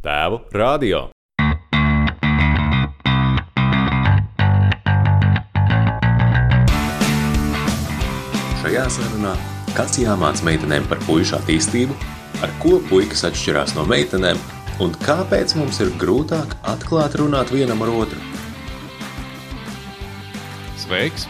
Tēvu 0.00 0.38
radio. 0.56 1.10
Šajā 8.62 8.86
sarunā 8.96 9.34
kas 9.76 9.98
jāmāc 10.00 10.40
meitenēm 10.46 10.86
par 10.88 11.02
puišu 11.04 11.36
attīstību, 11.36 11.94
ar 12.40 12.54
ko 12.62 12.78
puikas 12.88 13.26
atšķirās 13.28 13.76
no 13.76 13.84
meitenēm 13.90 14.40
un 14.80 14.96
kāpēc 15.04 15.52
mums 15.58 15.82
ir 15.84 15.92
grūtāk 16.00 16.56
atklāt 16.72 17.18
runāt 17.20 17.52
vienam 17.52 17.84
ar 17.84 17.92
otru. 18.00 18.24
Sveiks! 20.80 21.28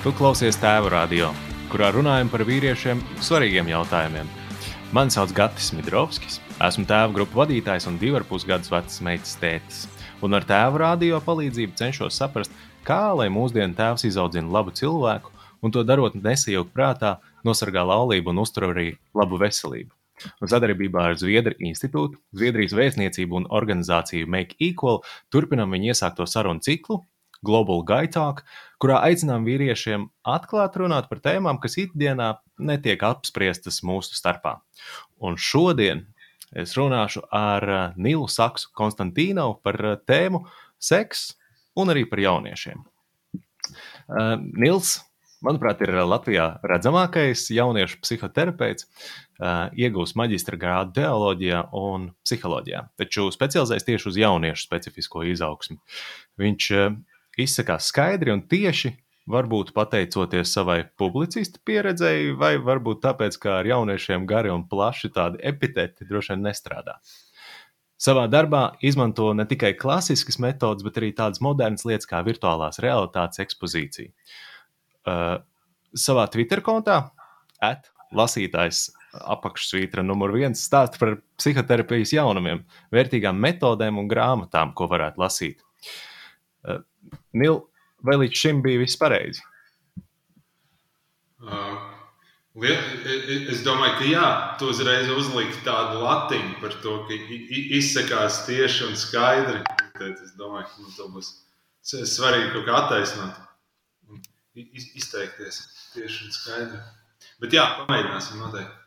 Tu 0.00 0.16
klausies 0.16 0.56
tēva 0.62 0.88
radio, 1.02 1.34
kurā 1.68 1.92
runājam 1.92 2.32
par 2.32 2.48
vīriešiem 2.48 3.04
svarīgiem 3.20 3.68
jautājumiem. 3.76 4.45
Mani 4.94 5.10
sauc 5.10 5.32
Gatis 5.34 5.72
Midrovskis, 5.74 6.36
esmu 6.62 6.84
tēva 6.86 7.10
grupu 7.14 7.40
vadītājs 7.40 7.88
un 7.90 7.96
divu 7.98 8.20
ar 8.20 8.24
pus 8.28 8.44
gadus 8.46 8.70
vecs 8.70 9.00
meitas 9.02 9.32
tētis. 9.40 9.80
Un 10.22 10.38
ar 10.38 10.46
tēva 10.46 10.78
radio 10.84 11.18
palīdzību 11.26 11.74
cenšos 11.76 12.14
saprast, 12.20 12.54
kā 12.86 13.10
lai 13.18 13.26
mūsdienu 13.34 13.74
tēvs 13.74 14.06
izaudzina 14.06 14.46
labu 14.54 14.70
cilvēku 14.70 15.34
un 15.66 15.74
to 15.74 15.82
darot 15.82 16.14
nesajaukt 16.14 16.70
prātā, 16.70 17.16
nosargā 17.42 17.82
laulību 17.82 18.30
un 18.30 18.44
uztur 18.44 18.68
arī 18.70 18.86
labu 19.10 19.42
veselību. 19.42 19.90
Un 20.40 20.54
sadarbībā 20.54 21.10
ar 21.10 21.18
Zviedru 21.18 21.58
institūtu, 21.66 22.22
Zviedrijas 22.38 22.78
vēstniecību 22.78 23.42
un 23.42 23.50
organizāciju 23.50 24.30
Make 24.30 24.54
Equal 24.62 25.02
turpinām 25.34 25.74
viņu 25.74 25.92
iesākto 25.92 26.30
sarunu 26.30 26.62
ciklu 26.62 27.02
Global 27.44 27.82
Talk, 28.14 28.44
kurā 28.78 29.02
aicinām 29.02 29.44
vīriešiem 29.44 30.06
atklāt 30.24 30.78
runāt 30.78 31.10
par 31.10 31.20
tēmām, 31.20 31.58
kas 31.58 31.76
ikdienā 31.76 32.36
netiek 32.58 33.02
apspriestas 33.06 33.82
mūsu 33.86 34.16
starpā. 34.16 34.58
Un 35.22 35.38
šodien 35.40 36.04
es 36.56 36.76
runāšu 36.78 37.24
ar 37.34 37.68
eh, 37.68 37.82
Nilu 37.96 38.28
Saksu 38.30 38.72
Konstantīnovu 38.76 39.60
par 39.64 39.80
eh, 39.82 39.98
tēmu 40.08 40.44
seks 40.78 41.32
un 41.76 41.92
arī 41.92 42.06
par 42.08 42.22
jauniešiem. 42.22 42.84
Uh, 44.06 44.38
Nils 44.54 45.00
manuprāt, 45.44 45.82
ir 45.84 45.92
Latvijā 46.06 46.46
redzamākais 46.66 47.46
jauniešu 47.54 48.00
psihoterapeits. 48.02 48.86
Iegūst 49.76 50.16
maģistra 50.16 50.56
grādu 50.56 50.94
teoloģijā 50.96 51.66
un 51.76 52.08
psiholoģijā, 52.24 52.86
taču 52.96 53.26
specializējas 53.34 53.84
tieši 53.84 54.08
uz 54.10 54.20
jauniešu 54.22 54.64
specifisko 54.64 55.26
izaugsmu. 55.28 55.76
Viņš 56.40 56.70
izsakās 57.44 57.90
skaidri 57.92 58.32
un 58.32 58.46
tieši, 58.48 58.94
varbūt 59.30 59.72
pateicoties 59.74 60.52
savai 60.54 60.80
publicista 60.98 61.60
pieredzei, 61.66 62.30
vai 62.38 62.56
varbūt 62.62 63.02
tāpēc, 63.04 63.38
ka 63.42 63.58
ar 63.60 63.68
jauniešiem 63.68 64.26
gari 64.28 64.52
un 64.54 64.66
plaši 64.70 65.10
tādi 65.14 65.42
epiteti 65.46 66.06
droši 66.08 66.34
vien 66.34 66.46
nestrādā. 66.46 66.98
Savā 67.96 68.26
darbā 68.28 68.76
izmanto 68.84 69.30
ne 69.32 69.46
tikai 69.48 69.72
klasiskas 69.78 70.36
metodes, 70.42 70.84
bet 70.84 70.98
arī 71.00 71.14
tādas 71.16 71.40
modernas 71.40 71.86
lietas 71.88 72.08
kā 72.08 72.20
virtuālās 72.26 72.78
realitātes 72.84 73.40
ekspozīcija 73.40 74.12
uh, 74.12 75.38
savā 75.96 76.26
Twitter 76.32 76.60
kontā, 76.64 76.98
at, 77.64 77.88
lasītājs 78.16 78.90
apakšsvītra 79.16 80.04
numur 80.04 80.34
viens 80.36 80.60
stāsta 80.60 81.00
par 81.00 81.14
psihoterapijas 81.40 82.12
jaunumiem, 82.14 82.60
vērtīgām 82.94 83.40
metodēm 83.42 83.98
un 84.02 84.10
grāmatām, 84.12 84.76
ko 84.76 84.90
varētu 84.92 85.24
lasīt. 85.24 85.64
Uh, 86.68 86.84
Nil, 87.32 87.62
vai 88.04 88.16
līdz 88.22 88.42
šim 88.42 88.62
bija 88.64 88.82
viss 88.82 88.98
pareizi? 89.00 89.44
Uh, 91.40 91.76
es 92.56 93.62
domāju, 93.66 93.96
ka 93.98 94.10
jā, 94.10 94.28
tu 94.60 94.70
uzreiz 94.72 95.10
uzliki 95.12 95.60
tādu 95.66 96.00
latiņu 96.04 96.60
par 96.62 96.76
to, 96.82 96.98
ka 97.08 97.18
izsakās 97.78 98.44
tieši 98.46 98.86
un 98.88 98.96
skaidri. 98.96 99.60
Tad 99.96 100.14
es 100.24 100.32
domāju, 100.38 100.68
ka 100.70 100.84
nu, 100.84 100.94
to 100.96 101.10
būs 101.12 101.32
svarīgi 101.86 102.52
kaut 102.54 102.66
kā 102.68 102.80
attaisnot 102.84 103.42
izteikties 104.56 105.60
tieši 105.92 106.24
un 106.26 106.34
skaidri. 106.34 106.80
Bet 107.42 107.52
jā, 107.52 107.64
pamēģināsim 107.82 108.40
noteikti. 108.40 108.85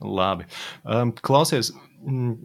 Labi. 0.00 0.44
Um, 0.84 1.12
klausies, 1.24 1.70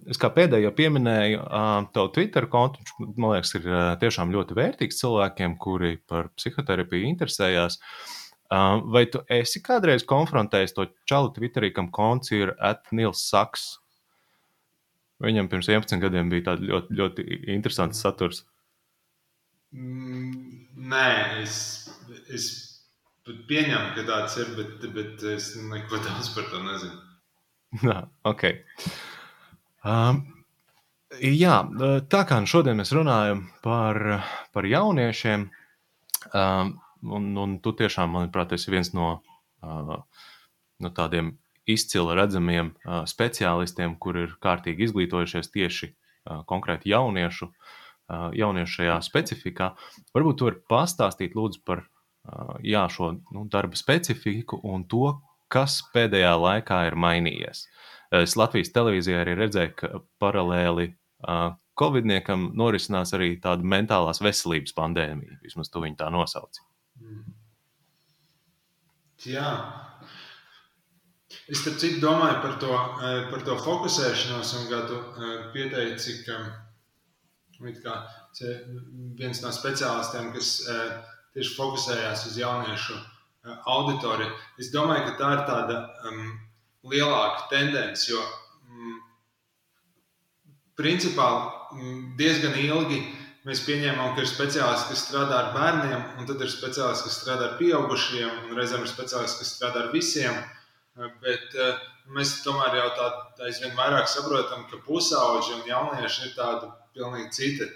es 0.10 0.20
kā 0.22 0.32
pēdējo 0.34 0.72
pieminēju, 0.78 1.42
um, 1.44 1.90
tavu 1.96 2.14
Twitter 2.16 2.48
kontu, 2.52 2.82
viņš, 2.82 2.94
man 3.20 3.36
liekas, 3.36 3.54
ir 3.60 3.68
uh, 3.68 3.84
tiešām 4.02 4.32
ļoti 4.34 4.58
vērtīgs 4.58 5.02
cilvēkiem, 5.02 5.58
kuri 5.62 5.98
par 6.08 6.32
psihoterapiju 6.38 7.10
interesējās. 7.12 7.80
Um, 8.52 8.88
vai 8.92 9.06
tu 9.12 9.22
esi 9.32 9.62
kādreiz 9.64 10.04
konfrontējis 10.08 10.76
to 10.76 10.88
čalu 11.08 11.32
Twitterī, 11.36 11.72
kam 11.76 11.92
konts 11.92 12.34
ir 12.36 12.56
Atnils 12.60 13.24
Saks? 13.30 13.78
Viņam 15.22 15.52
pirms 15.52 15.70
11 15.70 16.02
gadiem 16.02 16.32
bija 16.32 16.50
tāds 16.50 16.66
ļoti, 16.66 16.98
ļoti 16.98 17.28
interesants 17.54 18.02
saturs. 18.02 18.42
Mm, 19.72 20.66
nē, 20.92 21.08
es, 21.44 21.56
es 22.28 22.50
pieņemu, 23.24 23.94
ka 23.96 24.04
tāds 24.08 24.36
ir, 24.42 24.52
bet, 24.58 24.90
bet 24.96 25.24
es 25.32 25.54
neko 25.62 26.02
daudz 26.02 26.34
par 26.36 26.50
to 26.52 26.64
nezinu. 26.66 27.11
Nā, 27.88 27.98
ok. 28.28 28.48
Um, 29.88 30.22
jā, 31.24 31.56
tā 32.12 32.24
kā 32.28 32.40
šodien 32.46 32.82
mēs 32.82 32.92
runājam 32.96 33.46
par, 33.64 34.00
par 34.52 34.68
jauniešiem, 34.68 35.48
um, 36.36 36.74
un, 37.08 37.30
un 37.40 37.60
tu 37.64 37.74
tiešām, 37.80 38.12
manuprāt, 38.18 38.58
esi 38.58 38.74
viens 38.74 38.92
no, 38.98 39.14
uh, 39.64 39.96
no 40.84 40.94
tādiem 40.98 41.38
izcili 41.70 42.18
redzamiem 42.18 42.74
uh, 42.74 43.04
speciālistiem, 43.08 43.96
kur 44.02 44.20
ir 44.20 44.36
kārtīgi 44.44 44.90
izglītojušies 44.90 45.52
tieši 45.56 45.92
uh, 45.92 46.44
konkrēti 46.50 46.92
jauniešu 46.92 47.48
uh, 47.48 47.72
jauniešu 48.36 48.82
šajā 48.82 49.00
specifikā. 49.06 49.72
Varbūt 50.16 50.40
tu 50.40 50.48
vari 50.50 50.62
pastāstīt 50.70 51.38
lūdzu 51.38 51.64
par 51.66 51.88
jā, 52.62 52.84
šo 52.94 53.16
nu, 53.34 53.48
darba 53.50 53.78
specifiku 53.80 54.60
un 54.68 54.84
to, 54.86 55.16
kas 55.52 55.82
pēdējā 55.94 56.32
laikā 56.40 56.86
ir 56.90 56.98
mainījies. 57.00 57.66
Es 58.22 58.36
Latvijas 58.40 58.74
televīzijā 58.76 59.22
arī 59.24 59.38
redzēju, 59.40 59.76
ka 59.78 60.02
paralēli 60.22 60.92
Covidniekam 61.82 62.50
norisinās 62.60 63.14
arī 63.16 63.36
tāda 63.42 63.66
mentālās 63.66 64.20
veselības 64.22 64.76
pandēmija. 64.78 65.40
Vismaz 65.46 65.72
tu 65.72 65.82
viņu 65.84 65.98
tā 66.02 66.10
nosauci. 66.14 66.66
Mm. 67.02 67.38
Jā. 69.32 69.52
Es 71.48 71.62
citu 71.64 72.02
domāju 72.02 72.42
par 72.44 72.58
to, 72.60 72.74
par 73.32 73.46
to 73.48 73.56
fokusēšanos, 73.64 74.52
un 74.60 74.68
kā 74.72 74.82
tu 74.90 75.00
pieteici, 75.56 76.20
ka 76.26 76.42
Kā, 77.62 77.94
viens 79.20 79.42
no 79.44 79.52
speciālistiem, 79.54 80.32
kas 80.34 80.48
tieši 81.36 81.52
fokusējās 81.54 82.24
uz 82.32 82.38
jauniešu 82.42 82.96
auditoriju. 83.44 84.32
Es 84.62 84.70
domāju, 84.74 85.08
ka 85.08 85.18
tā 85.20 85.32
ir 85.36 85.42
tāda 85.50 85.80
um, 86.10 86.22
lielāka 86.92 87.48
tendence, 87.50 88.10
jo 88.12 88.22
um, 88.22 89.00
principā 90.78 91.28
um, 91.74 92.14
diezgan 92.20 92.58
ilgi 92.60 93.02
mēs 93.48 93.64
pieņēmām, 93.66 94.14
ka 94.16 94.22
ir 94.22 94.30
speciālisti, 94.30 94.94
kas 94.94 95.06
strādā 95.08 95.38
ar 95.40 95.54
bērniem, 95.56 96.04
un 96.22 96.30
tad 96.30 96.42
ir 96.44 96.52
speciālisti, 96.54 97.08
kas 97.10 97.22
strādā 97.24 97.48
ar 97.50 97.56
pieaugušiem, 97.62 98.44
un 98.46 98.58
reizēm 98.58 98.86
ir 98.86 98.92
speciālisti, 98.92 99.42
kas 99.42 99.56
strādā 99.56 99.86
ar 99.86 99.94
visiem. 99.96 100.38
E, 101.00 101.10
bet 101.24 101.58
uh, 101.58 101.80
mēs 102.14 102.42
tomēr 102.46 102.78
jau 102.78 102.90
tādā 103.00 103.48
aizvien 103.48 103.74
vairāk 103.78 104.10
saprotam, 104.12 104.68
ka 104.70 104.84
pusauģi 104.86 105.58
un 105.58 105.66
jaunieši 105.72 106.28
ir 106.28 106.36
tāda 106.38 106.70
pilnīgi 106.94 107.34
cita 107.34 107.72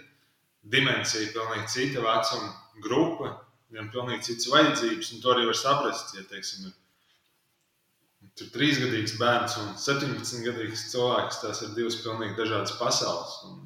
dimensija, 0.76 1.32
pilnīgi 1.34 1.72
cita 1.72 2.04
vecuma 2.06 2.54
grupa, 2.84 3.32
viņam 3.74 3.92
pilnīgi 3.94 4.28
citas 4.30 4.50
vajadzības, 4.52 5.12
un 5.14 5.24
to 5.24 5.32
arī 5.34 5.46
var 5.50 5.58
saprast, 5.60 6.14
ja, 6.18 6.26
teiksim, 6.30 6.68
ir 6.70 8.50
trīs 8.54 8.80
gadīgs 8.82 9.16
bērns 9.20 9.56
un 9.62 9.74
17 9.80 10.44
gadīgs 10.46 10.90
cilvēks, 10.92 11.42
tās 11.44 11.62
ir 11.64 11.76
divas 11.78 11.98
pilnīgi 12.04 12.36
dažādas 12.40 12.76
pasaules. 12.80 13.36
Un, 13.50 13.62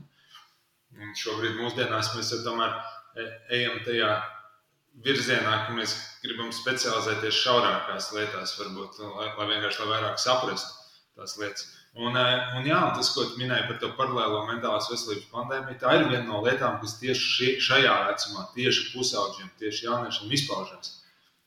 un 1.00 1.16
šobrīd 1.18 1.58
mūsdienās 1.58 2.14
mēs 2.16 2.34
tomēr 2.46 2.76
e, 2.76 3.26
ejam 3.58 3.80
tajā 3.88 4.12
virzienā, 5.06 5.56
ka 5.66 5.76
mēs 5.78 5.96
gribam 6.24 6.52
specializēties 6.54 7.42
šaurākās 7.44 8.12
lietās, 8.16 8.56
varbūt, 8.60 9.02
lai, 9.16 9.30
lai 9.38 9.50
vienkārši 9.54 9.84
lai 9.84 9.92
vairāk 9.96 10.22
saprastu 10.22 10.76
tās 11.20 11.38
lietas. 11.42 11.68
Un, 12.00 12.16
eh, 12.16 12.54
un 12.56 12.68
jā, 12.68 12.80
tas, 12.96 13.10
ko 13.12 13.26
tu 13.28 13.42
minēji 13.42 13.66
par 13.68 13.80
to 13.82 13.90
paralēlo 13.98 14.46
mentālās 14.48 14.88
veselības 14.88 15.26
pandēmiju, 15.34 15.80
tā 15.82 15.98
ir 15.98 16.06
viena 16.08 16.24
no 16.30 16.40
lietām, 16.46 16.78
kas 16.80 16.96
tieši 17.02 17.58
šajā 17.66 17.96
vecumā, 18.08 18.46
tieši 18.56 18.86
pusauģiem, 18.94 19.50
tieši 19.60 19.88
jauniešiem 19.90 20.36
izpaužas. 20.38 20.94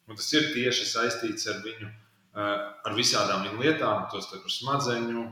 Un 0.08 0.19
tas 0.19 0.28
ir 0.37 0.50
tieši 0.52 0.88
saistīts 0.90 1.49
ar 1.49 1.62
viņu, 1.64 1.88
eh, 1.88 2.66
ar 2.84 2.99
visādām 2.99 3.46
viņu 3.46 3.64
lietām, 3.64 4.04
tostarp 4.12 4.44
par 4.44 4.52
smadzeņu 4.58 5.25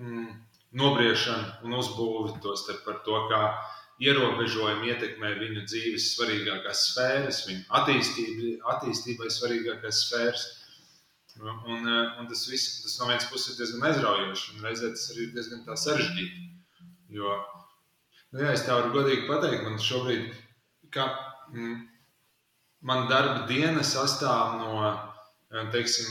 mm, 0.00 0.32
nobriešanu 0.80 1.68
un 1.68 1.76
uzbūvi, 1.82 2.40
tostarp 2.40 2.84
par 2.86 3.02
to, 3.04 3.18
kā 3.28 3.42
ierobežojumi 4.00 4.94
ietekmē 4.94 5.34
viņu 5.38 5.66
dzīves 5.68 6.08
svarīgākās 6.16 6.86
sfēras, 6.88 7.44
viņu 7.50 7.66
attīstībai, 7.78 8.52
attīstībai 8.74 9.28
svarīgākās 9.28 10.06
sfēras. 10.06 10.46
Un, 11.40 11.86
un 12.20 12.28
tas 12.28 12.42
viss, 12.50 12.82
tas 12.84 12.98
no 13.00 13.08
vienas 13.08 13.28
puses 13.30 13.54
ir 13.54 13.62
diezgan 13.62 13.86
aizraujoši, 13.88 14.56
un 14.56 14.66
reizē 14.66 14.90
tas 14.92 15.06
arī 15.14 15.26
ir 15.26 15.32
diezgan 15.36 15.64
sarežģīti. 15.84 16.42
Jo, 17.16 17.38
nu 18.32 18.44
jā, 18.44 18.52
es 18.52 18.64
tā 18.66 18.76
varu 18.76 18.92
godīgi 18.96 19.24
pateikt, 19.30 19.64
man 19.64 19.80
šobrīd, 19.80 20.28
ka 20.92 21.08
mm, 21.52 21.80
man 22.88 23.08
darba 23.08 23.46
diena 23.48 23.84
sastāv 23.86 24.58
no, 24.60 24.92
teiksim, 25.72 26.08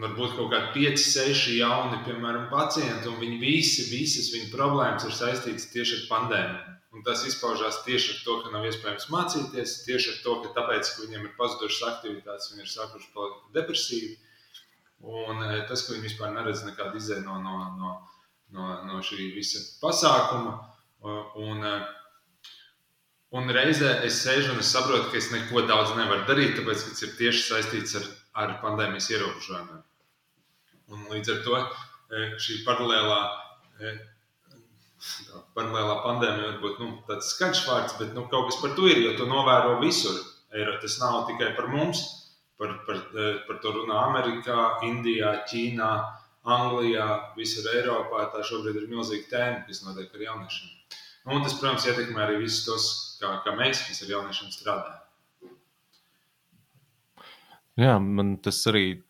varbūt 0.00 0.36
kaut 0.38 0.52
kādi 0.52 0.86
5, 0.88 1.02
6 1.04 1.56
jauni, 1.58 2.00
piemēram, 2.06 2.48
pacienti, 2.52 3.10
un 3.10 3.18
viņi 3.20 3.38
visi, 3.42 3.88
visas 3.92 4.30
viņu 4.32 4.48
problēmas 4.54 5.04
ir 5.04 5.16
saistītas 5.16 5.68
tieši 5.72 5.98
ar 5.98 6.06
pandēmiju. 6.12 6.68
Un 6.92 7.04
tas 7.04 7.22
izpaužās 7.24 7.82
tieši 7.86 8.10
ar 8.12 8.18
to, 8.24 8.34
ka 8.42 8.50
nav 8.52 8.66
iespējams 8.68 9.08
mācīties, 9.12 9.78
tieši 9.86 10.10
ar 10.12 10.18
to, 10.24 10.34
ka 10.42 10.52
tāpēc, 10.58 10.90
ka 10.92 11.06
viņiem 11.06 11.28
ir 11.28 11.34
pazudušas 11.38 11.86
aktivitātes, 11.88 12.50
viņi 12.52 12.66
ir 12.66 12.72
sākuši 12.72 13.08
palikt 13.14 13.46
depresīvi. 13.56 14.12
Un 15.02 15.40
e, 15.44 15.62
tas, 15.68 15.86
ka 15.86 15.94
viņi 15.94 16.04
vispār 16.04 16.34
neredz 16.34 16.66
nekādu 16.66 17.00
izēju 17.00 17.24
no, 17.24 17.38
no, 17.42 17.56
no, 17.80 17.94
no, 18.52 18.68
no 18.88 19.00
šī 19.04 19.30
visa 19.34 19.64
pasākuma. 19.80 20.58
Un, 21.40 21.64
e, 21.64 22.50
un 23.40 23.56
reizē 23.56 23.94
es 24.08 24.20
sēžu 24.26 24.52
un 24.52 24.60
es 24.60 24.72
saprotu, 24.76 25.08
ka 25.10 25.20
es 25.20 25.32
neko 25.32 25.64
daudz 25.68 25.96
nevaru 25.96 26.28
darīt, 26.28 26.58
tāpēc, 26.60 26.84
ka 26.84 26.92
tas 26.92 27.08
ir 27.08 27.16
tieši 27.22 27.46
saistīts 27.48 27.96
ar 28.02 28.12
ar 28.38 28.56
pandēmijas 28.62 29.10
ierobežojumiem. 29.12 29.82
Un 30.92 31.04
līdz 31.12 31.32
ar 31.34 31.42
to 31.46 31.58
e, 31.58 32.24
šī 32.42 32.62
paralēlā, 32.66 33.20
e, 33.80 33.92
paralēlā 35.56 35.98
pandēmija 36.06 36.48
var 36.50 36.58
būt 36.64 36.80
nu, 36.82 36.90
tāds 37.08 37.32
skaļš 37.34 37.62
vārds, 37.68 37.96
bet 38.00 38.16
nu, 38.16 38.26
kaut 38.32 38.50
kas 38.50 38.60
par 38.62 38.74
to 38.78 38.88
ir, 38.90 39.00
jo 39.04 39.14
to 39.20 39.28
novēro 39.30 39.78
visur. 39.82 40.18
Tas 40.52 40.98
nav 41.00 41.22
tikai 41.30 41.54
par 41.56 41.70
mums, 41.72 42.02
par, 42.60 42.74
par, 42.88 42.98
e, 43.16 43.28
par 43.46 43.60
to 43.64 43.72
runā 43.78 44.02
Amerikā, 44.10 44.58
Indijā, 44.88 45.32
Ķīnā, 45.48 45.92
Anglijā, 46.56 47.08
visur 47.38 47.68
Eiropā. 47.76 48.26
Tā 48.34 48.44
šobrīd 48.46 48.80
ir 48.82 48.90
milzīga 48.90 49.30
tēma, 49.30 49.62
kas 49.68 49.84
notiek 49.86 50.12
ar 50.12 50.26
jauniešiem. 50.28 50.74
Nu, 51.22 51.36
un 51.36 51.46
tas, 51.46 51.54
protams, 51.60 51.86
ietekmē 51.86 52.24
arī 52.24 52.40
visus 52.42 52.64
tos, 52.66 52.90
kā, 53.20 53.36
kā 53.44 53.54
mēs, 53.56 53.84
kas 53.86 54.02
ar 54.04 54.16
jauniešiem 54.16 54.50
strādājam. 54.54 55.01
Jā, 57.80 57.96
man 57.98 58.36
tas 58.44 58.58
arī. 58.68 59.02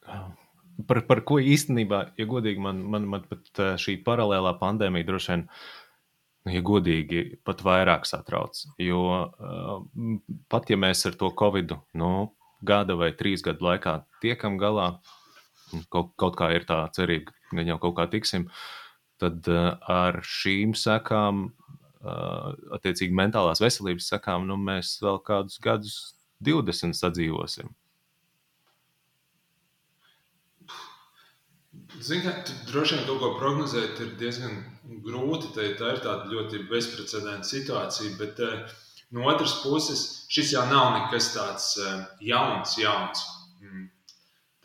Par, 0.88 1.03
par 1.06 1.20
ko 1.29 1.37
īstenībā, 1.43 1.99
ja 2.19 2.26
godīgi, 2.26 2.62
man, 2.62 2.81
man, 2.91 3.06
man 3.11 3.25
pat 3.29 3.61
šī 3.79 3.99
paralēlā 4.06 4.55
pandēmija 4.59 5.06
droši 5.06 5.31
vien, 5.32 5.43
ja 6.50 6.62
godīgi, 6.64 7.25
pat 7.47 7.61
vairāk 7.67 8.06
satrauc. 8.09 8.62
Jo 8.81 9.03
pat 10.50 10.70
ja 10.73 10.79
mēs 10.81 11.05
ar 11.11 11.19
to 11.20 11.31
covid 11.38 11.76
nu, 11.99 12.12
gada 12.64 12.97
vai 12.99 13.12
trīs 13.19 13.44
gadu 13.44 13.67
laikā 13.69 13.99
tiekam 14.25 14.56
galā, 14.59 14.88
kaut, 15.93 16.15
kaut 16.19 16.38
kā 16.41 16.53
ir 16.56 16.67
tā 16.69 16.85
cerība, 16.97 17.35
ka 17.50 17.67
jau 17.69 17.79
kaut 17.82 17.99
kā 17.99 18.08
tiksim, 18.15 18.49
tad 19.23 19.47
ar 19.53 20.23
šīm 20.26 20.73
sekām, 20.79 21.50
attiecīgi 22.03 23.15
mentālās 23.15 23.62
veselības 23.62 24.08
sekām, 24.15 24.49
nu, 24.49 24.56
mēs 24.58 24.97
vēl 25.05 25.20
kādus 25.26 25.61
gadus 25.62 26.00
20 26.43 26.97
sadzīvosim. 26.99 27.70
Ziniet, 32.02 32.50
droši 32.66 32.96
vien 32.96 33.04
kaut 33.06 33.20
ko 33.22 33.28
prognozēt 33.38 34.00
ir 34.02 34.14
diezgan 34.19 34.56
grūti. 35.04 35.52
Tā, 35.54 35.69
tā 35.78 35.93
ir 35.94 36.00
tāda 36.02 36.31
ļoti 36.32 36.64
bezprecedenta 36.70 37.46
situācija. 37.46 38.16
Bet 38.19 38.43
uh, 38.43 38.72
no 39.14 39.28
otras 39.31 39.60
puses, 39.62 40.02
šis 40.32 40.54
jau 40.56 40.64
nav 40.70 40.90
nekas 40.96 41.31
tāds 41.37 41.69
uh, 41.78 42.02
jauns, 42.26 42.75
jauns. 42.81 43.22
Mm. 43.62 43.87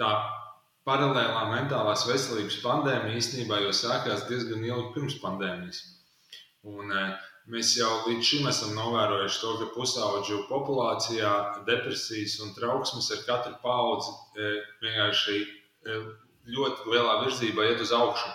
Tā 0.02 0.12
paralēlā 0.88 1.46
mentālās 1.52 2.08
veselības 2.10 2.58
pandēmija 2.64 3.22
īstenībā 3.22 3.62
jau 3.68 3.74
sākās 3.76 4.26
diezgan 4.32 4.66
ilgi 4.66 4.94
pirms 4.98 5.22
pandēmijas. 5.22 5.84
Un, 6.66 6.90
uh, 6.90 7.34
mēs 7.54 7.76
jau 7.78 7.92
līdz 8.08 8.32
šim 8.32 8.50
esam 8.50 8.74
novērojuši 8.80 9.44
to, 9.44 9.58
ka 9.62 9.74
pusauģu 9.76 10.46
populācijā 10.50 11.34
depresijas 11.70 12.40
un 12.42 12.58
trauksmes 12.58 13.14
ar 13.14 13.28
katru 13.30 13.60
paudzi 13.62 14.16
vienkārši 14.82 15.44
ļoti 16.56 16.92
lielā 16.94 17.22
virzībā 17.26 17.70
iet 17.70 17.84
uz 17.84 17.94
augšu. 17.96 18.34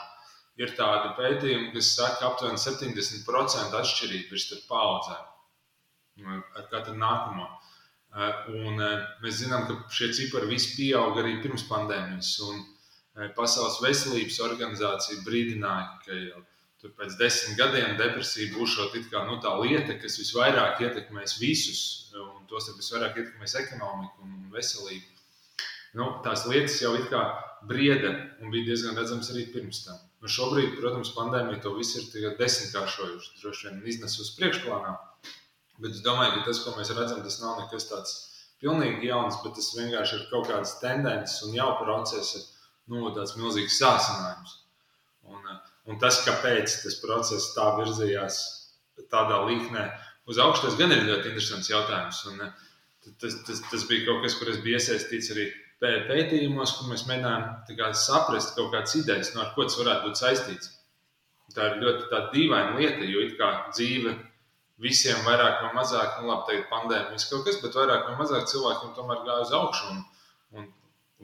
Ir 0.61 0.75
tādi 0.77 1.15
pētījumi, 1.17 1.71
kas 1.73 1.95
saka, 1.97 2.19
ka 2.21 2.31
aptuveni 2.33 2.61
70% 2.61 3.79
atšķirība 3.79 4.37
ir 4.37 4.43
starp 4.43 4.67
paudzēm 4.69 5.29
ar 6.21 6.69
katru 6.71 6.95
nākamo. 6.99 7.47
Eh, 8.13 8.49
un 8.53 8.81
eh, 8.85 9.05
mēs 9.25 9.41
zinām, 9.41 9.65
ka 9.69 9.79
šie 9.89 10.11
cipari 10.13 10.51
visi 10.51 10.75
pieauga 10.77 11.23
arī 11.23 11.39
pirms 11.45 11.65
pandēmijas. 11.71 12.33
Eh, 12.43 13.31
Pasaules 13.37 13.81
veselības 13.85 14.41
organizācija 14.45 15.25
brīdināja, 15.25 15.87
ka 16.05 16.19
jau 16.19 16.43
pēc 16.99 17.17
desmit 17.21 17.57
gadiem 17.57 17.97
depresija 17.97 18.53
būs 18.57 18.77
kā, 19.13 19.25
nu, 19.29 19.39
tā 19.41 19.53
lieta, 19.61 19.97
kas 20.03 20.19
visvairāk 20.19 20.81
ietekmēs 20.83 21.39
visus, 21.41 22.11
un 22.13 22.45
tos 22.51 22.69
visvairāk 22.75 23.17
ietekmēs 23.21 23.55
ekonomiku 23.61 24.27
un 24.27 24.51
veselību. 24.53 25.09
Nu, 25.95 26.09
tās 26.25 26.45
lietas 26.49 26.81
jau 26.83 26.95
ir 26.97 27.07
kā 27.13 27.23
brieda 27.69 28.13
un 28.41 28.51
bija 28.53 28.71
diezgan 28.71 28.99
redzams 28.99 29.31
arī 29.33 29.47
pirms 29.53 29.85
tam. 29.87 30.01
Nu, 30.23 30.31
šobrīd, 30.31 30.77
protams, 30.79 31.15
pandēmija 31.17 31.63
to 31.65 31.73
visu 31.77 32.03
ir 32.03 32.35
desmitkāršojuši, 32.39 33.33
droši 33.43 33.69
vien 33.69 33.81
iznes 33.91 34.19
uz 34.23 34.31
priekšplānā. 34.37 34.93
Bet 35.83 35.97
es 35.97 36.03
domāju, 36.05 36.37
ka 36.37 36.45
tas, 36.47 36.61
ko 36.63 36.75
mēs 36.77 36.93
redzam, 36.95 37.23
tas 37.25 37.41
nav 37.43 37.59
nekas 37.59 37.89
tāds 37.91 38.13
pilnīgi 38.63 39.09
jauns, 39.11 39.41
bet 39.43 39.57
tas 39.59 39.73
vienkārši 39.75 40.19
ir 40.19 40.27
kaut 40.31 40.47
kādas 40.51 40.77
tendences 40.83 41.43
un 41.47 41.57
jau 41.57 41.73
procesa, 41.81 42.45
nu, 42.93 43.09
tāds 43.17 43.35
milzīgs 43.39 43.81
sācinājums. 43.83 44.59
Un, 45.27 45.51
un 45.91 45.99
tas, 46.03 46.21
kāpēc 46.27 46.77
tas 46.85 46.99
process 47.03 47.51
tā 47.57 47.67
virzījās 47.81 48.39
tādā 49.11 49.43
līknē 49.49 49.89
uz 50.31 50.39
augšu, 50.39 50.69
tas 50.69 50.79
gan 50.79 50.95
ir 50.95 51.07
ļoti 51.09 51.33
interesants 51.33 51.71
jautājums. 51.73 52.23
Un, 52.31 52.47
tas, 53.19 53.39
tas, 53.49 53.63
tas 53.71 53.87
bija 53.91 54.07
kaut 54.07 54.23
kas, 54.27 54.39
kur 54.39 54.53
es 54.53 54.63
biju 54.63 54.79
iesaistīts 54.79 55.33
arī 55.35 55.49
pētījumos, 55.83 56.77
kur 56.79 56.91
mēs 56.93 57.07
mēģinājām 57.09 57.97
saprast 57.99 58.55
kaut 58.57 58.71
kādas 58.75 58.95
idejas, 59.01 59.33
no 59.35 59.47
ko 59.57 59.67
tas 59.67 59.79
varētu 59.81 60.09
būt 60.09 60.21
saistīts. 60.21 60.77
Tā 61.53 61.69
ir 61.69 61.83
ļoti 61.83 62.21
dīvaina 62.33 62.79
lieta, 62.79 63.05
jo 63.05 63.25
it 63.27 63.35
kā 63.41 63.49
dzīve 63.75 64.15
visiem 64.83 65.19
vairāk 65.27 65.61
vai 65.67 65.73
mazāk, 65.77 66.21
nu 66.21 66.31
labi, 66.31 66.47
tagad 66.49 66.71
pandēmijas 66.71 67.29
kaut 67.31 67.45
kas, 67.47 67.59
bet 67.63 67.77
vairāk 67.77 68.09
vai 68.09 68.15
mazāk 68.21 68.49
cilvēkiem 68.51 68.95
tomēr 68.97 69.21
gāja 69.27 69.45
uz 69.45 69.53
augšu. 69.59 69.91
Un, 69.93 70.01
un 70.57 70.71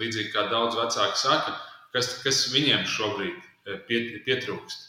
līdzīgi 0.02 0.34
kā 0.34 0.46
daudz 0.52 0.76
vecāki 0.78 1.22
saka, 1.22 1.56
kas, 1.94 2.12
kas 2.22 2.44
viņiem 2.52 2.84
šobrīd 2.86 3.38
e, 3.38 3.80
piet, 3.88 4.12
pietrūkst. 4.26 4.86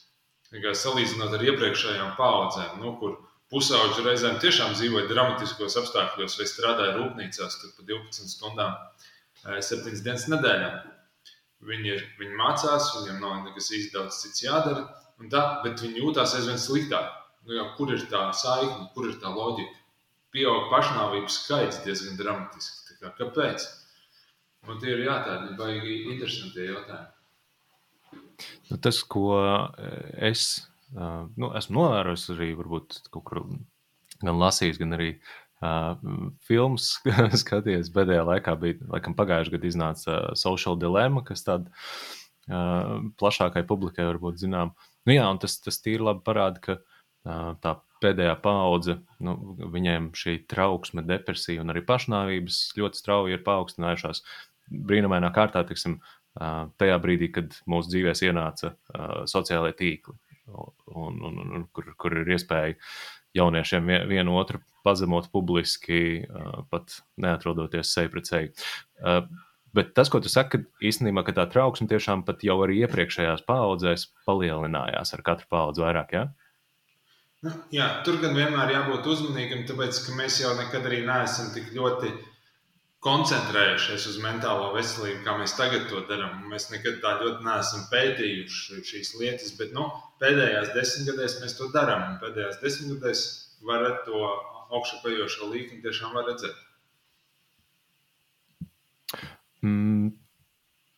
Salīdzinot 0.49 1.33
ar 1.37 1.45
iepriekšējām 1.45 2.15
paudzēm, 2.17 2.79
nu, 2.81 2.95
kur 3.01 3.19
pusauģi 3.53 4.05
reizēm 4.05 4.39
tiešām 4.41 4.73
dzīvoja 4.77 5.09
dramatiskos 5.09 5.77
apstākļos 5.81 6.37
vai 6.39 6.47
strādāja 6.49 6.95
rūpnīcās 6.97 7.59
pa 7.63 7.85
12 7.85 8.33
stundām 8.33 8.75
septiņas 9.43 10.05
dienas 10.05 10.27
nedēļā. 10.31 10.69
Viņi, 11.69 11.91
ir, 11.91 12.03
viņi 12.19 12.37
mācās, 12.39 12.93
viņiem 12.95 13.19
nav 13.23 13.41
nekas 13.47 13.67
īsti 13.75 13.95
daudz 13.95 14.21
cits 14.21 14.45
jādara, 14.45 14.85
tā, 15.31 15.41
bet 15.65 15.81
viņi 15.83 16.03
jūtas 16.03 16.37
aizvien 16.37 16.59
sliktāk. 16.61 17.11
Nu, 17.47 17.55
jau, 17.57 17.65
kur 17.77 17.91
ir 17.95 18.05
tā 18.11 18.29
saikne, 18.35 18.87
kur 18.95 19.09
ir 19.09 19.17
tā 19.19 19.31
loģika? 19.33 19.75
Pieaug 20.35 20.69
pašnāvības 20.71 21.39
skaits 21.43 21.81
diezgan 21.83 22.19
dramatiski. 22.19 22.97
Kā, 22.99 23.11
kāpēc? 23.17 23.65
Un 24.67 24.79
tie 24.81 24.91
ir 24.93 25.05
jā, 25.07 25.15
tādi 25.25 25.55
baigi 25.59 25.95
interesanti 26.13 26.67
jautājumi. 26.67 27.15
Nu, 28.69 28.77
tas, 28.79 29.01
ko 29.07 29.31
es 30.29 30.45
nu, 30.91 31.51
esmu 31.57 31.77
novērojis, 31.77 32.29
arī 32.35 32.49
varbūt 32.59 32.99
kaut 33.13 33.25
kur 33.27 33.43
gan 34.19 34.41
lasījis, 34.41 34.79
gan 34.81 34.97
arī 34.97 35.11
Uh, 35.59 35.97
filmas 36.47 36.93
skaties, 37.41 37.89
pēdējā 37.91 38.21
laikā 38.23 38.53
bija, 38.61 38.77
laikam, 38.93 39.15
pagājušajā 39.17 39.57
gadā 39.57 39.67
iznāca 39.67 40.13
uh, 40.13 40.29
Social 40.39 40.77
Dilemma, 40.79 41.19
kas 41.27 41.43
tāda 41.43 41.67
uh, 42.47 43.01
plašākai 43.19 43.65
publikai 43.67 44.05
varbūt 44.07 44.39
zinām. 44.39 44.71
Nu, 45.03 45.17
jā, 45.17 45.25
un 45.27 45.41
tas, 45.43 45.57
tas 45.59 45.81
tīri 45.83 46.05
labi 46.07 46.23
parāda, 46.23 46.63
ka 46.63 46.77
uh, 46.79 47.57
tā 47.59 47.75
pēdējā 47.99 48.37
paudze, 48.39 49.01
nu, 49.19 49.35
viņiem 49.75 50.13
šī 50.15 50.37
trauksme, 50.47 51.03
depresija 51.03 51.65
un 51.65 51.73
arī 51.73 51.83
pašnāvības 51.83 52.61
ļoti 52.79 53.03
strauji 53.03 53.35
ir 53.35 53.43
paaugstinājušās. 53.43 54.23
Brīnumainā 54.71 55.33
kārtā, 55.35 55.65
tiksim, 55.67 55.99
uh, 55.99 56.69
tajā 56.79 56.95
brīdī, 57.03 57.33
kad 57.35 57.59
mūsu 57.67 57.97
dzīvēs 57.97 58.23
ienāca 58.29 58.71
uh, 58.71 59.23
sociālai 59.27 59.75
tīkli, 59.75 60.15
un, 60.55 61.19
un, 61.19 61.39
un, 61.43 61.67
kur, 61.75 61.91
kur 61.99 62.15
ir 62.23 62.37
iespēja 62.37 62.79
jauniešiem 63.37 63.91
vienu 64.09 64.37
otru 64.39 64.61
pazemot 64.85 65.29
publiski, 65.31 66.25
pat 66.71 67.01
neatrodoties 67.19 67.93
seju 67.93 68.11
pret 68.13 68.31
seju. 68.31 68.51
Bet 69.75 69.91
tas, 69.93 70.09
ko 70.09 70.17
tu 70.23 70.31
saki, 70.31 70.63
īstenībā 70.81 71.21
tā 71.29 71.45
trauksme 71.51 71.85
tiešām 71.91 72.23
pat 72.25 72.41
jau 72.45 72.57
arī 72.65 72.79
iepriekšējās 72.85 73.43
paudzēs 73.45 74.07
palielinājās 74.25 75.13
ar 75.13 75.25
katru 75.25 75.49
paudzi 75.51 75.83
vairāk. 75.83 76.15
Ja? 76.15 76.23
Nu, 77.45 77.53
jā, 77.71 77.85
tur 78.03 78.17
gan 78.23 78.33
vienmēr 78.35 78.73
jābūt 78.73 79.05
uzmanīgam, 79.13 79.61
tāpēc 79.69 80.01
ka 80.07 80.15
mēs 80.17 80.41
jau 80.41 80.55
nekad 80.57 80.89
arī 80.89 81.03
neesam 81.05 81.53
tik 81.53 81.69
ļoti 81.75 82.09
koncentrējušies 83.05 84.05
uz 84.11 84.17
mentālo 84.23 84.71
veselību, 84.73 85.21
kā 85.23 85.35
mēs 85.39 85.55
tagad 85.55 85.87
to 85.91 86.01
darām. 86.09 86.43
Mēs 86.51 86.67
nekad 86.73 86.99
tā 87.03 87.15
ļoti 87.21 87.45
neesam 87.47 87.85
pētījuši 87.91 88.81
šīs 88.89 89.13
lietas, 89.21 89.53
bet 89.59 89.71
nu, 89.75 89.87
pēdējās 90.19 90.73
desmitgadēs 90.75 91.37
mēs 91.43 91.55
to 91.59 91.69
darām. 91.75 92.17
Pēdējās 92.23 92.59
desmitgadēs 92.63 93.23
varat 93.67 94.03
to 94.07 94.23
augšupejošo 94.75 95.47
līkni 95.53 95.79
tiešām 95.85 96.17
redzēt. 96.27 96.65
Mm, 99.63 100.11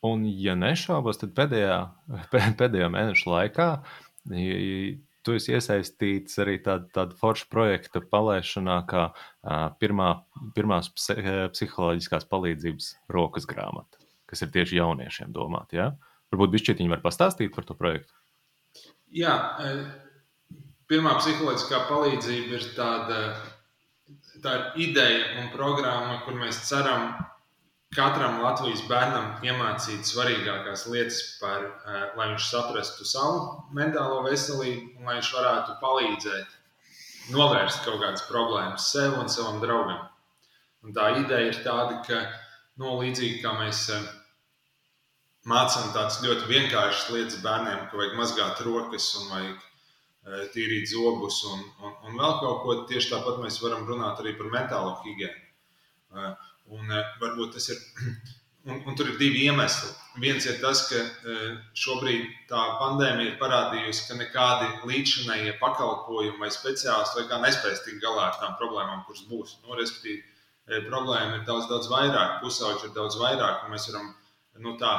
un, 0.05 0.25
ja 0.41 0.57
nešaubos, 0.57 1.21
tad 1.21 1.37
pēdējā, 1.37 1.77
pēdējā 2.61 2.89
mēneša 2.97 3.33
laikā 3.35 3.69
tu 5.25 5.35
esi 5.37 5.53
iesaistīts 5.55 6.39
arī 6.41 6.57
tāda, 6.65 6.87
tāda 6.95 7.17
forša 7.17 7.47
projekta 7.51 8.01
palaišanā, 8.13 8.77
kā 8.89 9.07
pirmā, 9.81 10.09
pirmās 10.55 10.89
psiholoģiskās 10.95 12.27
palīdzības 12.31 12.89
rokas 13.13 13.47
grāmata, 13.49 14.01
kas 14.29 14.45
ir 14.45 14.53
tieši 14.55 14.79
jauniešiem 14.79 15.33
domāta. 15.35 15.77
Ja? 15.77 15.87
Varbūt 16.33 16.53
bišķietiņi 16.55 16.93
var 16.93 17.03
pastāstīt 17.05 17.53
par 17.55 17.67
to 17.67 17.77
projektu. 17.77 18.13
Jā, 19.11 19.33
pirmā 20.87 21.17
psiholoģiskā 21.19 21.83
palīdzība 21.89 22.57
ir 22.57 22.69
tāda, 22.77 23.19
tā 24.43 24.55
ir 24.57 24.87
ideja 24.89 25.41
un 25.41 25.51
programma, 25.53 26.21
kur 26.25 26.39
mēs 26.39 26.63
ceram 26.69 27.11
katram 27.95 28.39
Latvijas 28.39 28.81
bērnam 28.87 29.41
iemācīt 29.43 30.07
svarīgākās 30.07 30.85
lietas, 30.87 31.19
par, 31.41 31.65
eh, 31.65 32.03
lai 32.15 32.27
viņš 32.31 32.47
saprastu 32.47 33.05
savu 33.05 33.63
mentālo 33.75 34.21
veselību 34.27 34.97
un 34.97 35.09
lai 35.09 35.17
viņš 35.19 35.31
varētu 35.35 35.75
palīdzēt 35.81 36.57
novērst 37.35 37.83
kaut 37.85 37.99
kādas 38.01 38.23
problēmas 38.29 38.91
sev 38.91 39.19
un 39.19 39.27
savam 39.29 39.59
draugam. 39.59 40.07
Un 40.83 40.93
tā 40.93 41.11
ideja 41.19 41.51
ir 41.51 41.59
tāda, 41.65 41.99
ka 42.07 42.21
nu, 42.77 42.95
līdzīgi 43.01 43.41
kā 43.43 43.51
mēs 43.59 43.89
eh, 43.89 44.07
mācām 45.45 45.91
tādas 45.91 46.21
ļoti 46.23 46.47
vienkāršas 46.47 47.11
lietas 47.11 47.43
bērniem, 47.43 47.89
ka 47.89 47.97
vajag 47.97 48.15
mazgāt 48.15 48.63
rokas 48.63 49.09
un 49.19 49.27
vajag 49.35 49.59
eh, 49.59 50.47
tīrīt 50.55 50.87
zobus 50.87 51.43
un, 51.51 51.59
un, 51.83 51.93
un 52.07 52.17
vēl 52.23 52.39
kaut 52.39 52.63
ko, 52.63 52.79
tieši 52.87 53.11
tāpat 53.17 53.43
mēs 53.43 53.59
varam 53.61 53.83
runāt 53.85 54.23
arī 54.23 54.37
par 54.39 54.47
mentālo 54.47 54.95
higiēnu. 55.03 55.47
Un, 56.71 56.85
uh, 56.87 57.01
varbūt 57.23 57.57
tas 57.57 57.73
ir. 57.73 57.81
Un, 58.61 58.77
un 58.85 58.93
tur 58.93 59.07
ir 59.09 59.15
divi 59.17 59.39
iemesli. 59.47 59.87
Viens 60.21 60.45
ir 60.45 60.59
tas, 60.61 60.83
ka 60.85 60.99
uh, 61.01 61.55
šobrīd 61.81 62.27
tā 62.45 62.59
pandēmija 62.77 63.31
ir 63.31 63.39
parādījusi, 63.39 64.03
ka 64.05 64.17
nekādi 64.19 64.67
līdzšinējie 64.85 65.55
pakalpojumi 65.57 66.37
vai 66.43 66.51
speciālisti 66.53 67.23
vai 67.23 67.39
nespēs 67.47 67.81
tikt 67.87 68.03
galā 68.03 68.27
ar 68.27 68.37
tām 68.37 68.53
problēmām, 68.59 69.01
kuras 69.07 69.23
būs. 69.31 69.55
Nu, 69.63 69.73
respektīvi, 69.79 70.21
uh, 70.21 70.51
problēma 70.91 71.39
ir 71.39 71.47
daudz, 71.47 71.65
daudz 71.71 71.89
vairāk, 71.89 72.37
pusauģi 72.43 72.91
ir 72.91 72.93
daudz 72.99 73.17
vairāk, 73.23 73.65
un 73.65 73.73
mēs 73.73 73.89
varam, 73.89 74.13
nu 74.61 74.75
tā, 74.77 74.93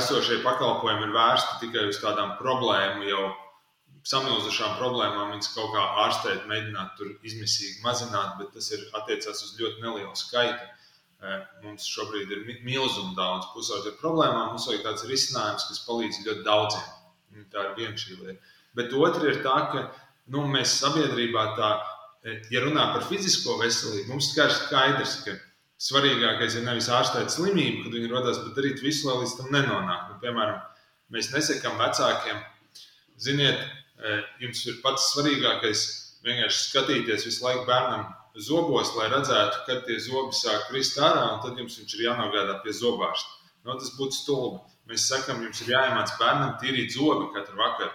esošie 0.00 0.40
pakalpojumi 0.42 1.06
ir 1.06 1.14
vērsti 1.14 1.60
tikai 1.62 1.86
uz 1.92 2.02
tādām 2.02 2.34
problēmu 2.42 3.06
jau 3.06 3.28
samilzušām 4.08 4.76
problēmām 4.78 5.34
viņas 5.34 5.52
kaut 5.54 5.72
kā 5.74 5.86
ārstēt, 6.04 6.44
mēģināt 6.50 6.94
tur 6.98 7.10
izmisīgi 7.26 7.82
mazināt, 7.84 8.36
bet 8.40 8.52
tas 8.56 8.70
ir 8.74 8.84
attiecās 8.96 9.42
uz 9.46 9.56
ļoti 9.60 9.84
nelielu 9.84 10.14
skaitu. 10.16 10.68
Mums 11.60 11.84
šobrīd 11.84 12.30
ir 12.32 12.46
milzīgi 12.64 13.12
daudz 13.16 13.50
pusauģu 13.52 13.92
problēmām. 14.00 14.54
Mums 14.54 14.68
vajag 14.70 14.86
tāds 14.86 15.04
risinājums, 15.08 15.66
kas 15.68 15.82
palīdz 15.84 16.22
ļoti 16.24 16.44
daudziem. 16.46 16.86
Tā 17.52 17.64
ir 17.66 17.74
viena 17.76 18.00
šī 18.00 18.16
lieta. 18.16 18.54
Bet 18.78 18.94
otra 18.96 19.28
ir 19.28 19.42
tā, 19.44 19.56
ka 19.72 19.82
nu, 20.32 20.46
mēs 20.48 20.78
sabiedrībā, 20.80 21.44
tā, 21.58 21.70
ja 22.54 22.62
runā 22.64 22.86
par 22.94 23.04
fizisko 23.08 23.58
veselību, 23.60 24.08
mums 24.14 24.30
ir 24.32 24.54
skaidrs, 24.54 25.18
ka 25.26 25.36
svarīgākais 25.80 26.56
ir 26.56 26.64
nevis 26.66 26.88
ārstēt 26.92 27.32
slimību, 27.34 27.84
kad 27.84 27.96
viņi 27.98 28.12
rodas, 28.12 28.40
bet 28.44 28.56
darīt 28.56 28.82
visu, 28.84 29.08
lai 29.08 29.20
līdz 29.20 29.36
tam 29.38 29.52
nenonāktu. 29.54 30.14
Nu, 30.14 30.20
piemēram, 30.24 30.62
mēs 31.12 31.32
nesakām 31.34 31.76
vecākiem, 31.80 32.40
ziniet, 33.20 33.60
jums 34.40 34.64
ir 34.70 34.80
pats 34.84 35.10
svarīgākais 35.14 35.84
vienkārši 36.24 36.64
skatīties 36.68 37.28
visu 37.28 37.44
laiku 37.44 37.66
bērnam 37.68 38.08
zobos, 38.38 38.94
lai 38.96 39.08
redzētu, 39.10 39.64
kad 39.66 39.84
tie 39.86 39.98
zobi 40.02 40.36
sāk 40.36 40.68
krist 40.68 40.98
ārā, 40.98 41.26
un 41.34 41.40
tad 41.44 41.58
jums 41.58 41.78
ir 41.82 42.04
jānogādā 42.06 42.60
pie 42.64 42.74
zobārsta. 42.76 43.38
Nu, 43.64 43.76
tas 43.76 43.92
būtu 43.96 44.16
stulbi. 44.16 44.60
Mēs 44.90 45.06
sakām, 45.10 45.42
jums 45.44 45.60
ir 45.62 45.74
jāiemācās 45.74 46.18
bērnam 46.18 46.56
tīrīt 46.62 46.94
zobi 46.96 47.28
katru 47.34 47.58
vakaru. 47.60 47.92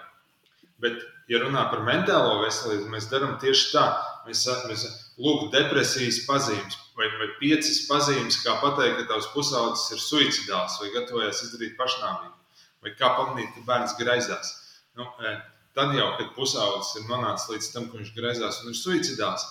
Bet, 0.83 0.99
ja 1.31 1.39
runā 1.41 1.65
par 1.71 1.81
mentālo 1.87 2.37
veselību, 2.43 2.91
mēs 2.91 3.09
darām 3.11 3.37
tieši 3.41 3.71
tā. 3.73 3.85
Mēs, 4.27 4.43
mēs 4.69 4.85
lūgam, 5.21 5.49
depresijas 5.53 6.23
pazīmes, 6.27 6.77
vai, 6.97 7.09
vai 7.19 7.27
piecas 7.39 7.83
pazīmes, 7.89 8.39
kā 8.43 8.55
pateikt, 8.61 9.01
ka 9.01 9.09
tavs 9.13 9.27
pusaudzis 9.33 9.91
ir 9.95 10.01
suicidāls 10.01 10.79
vai 10.81 10.91
gatavojas 10.95 11.43
izdarīt 11.45 11.75
pašnāvību, 11.79 12.63
vai 12.85 12.95
kā 12.97 13.11
pamanīt, 13.19 13.51
ka 13.55 13.65
bērns 13.67 13.93
graizās. 13.99 14.51
Nu, 14.97 15.07
e, 15.21 15.35
tad 15.77 15.93
jau, 15.95 16.09
kad 16.19 16.33
pusaudzis 16.37 16.95
ir 17.01 17.07
nonācis 17.11 17.51
līdz 17.53 17.69
tam, 17.75 17.87
ka 17.91 18.01
viņš 18.01 18.11
graizās 18.17 18.63
un 18.63 18.73
ir 18.73 18.79
suicidāls, 18.79 19.45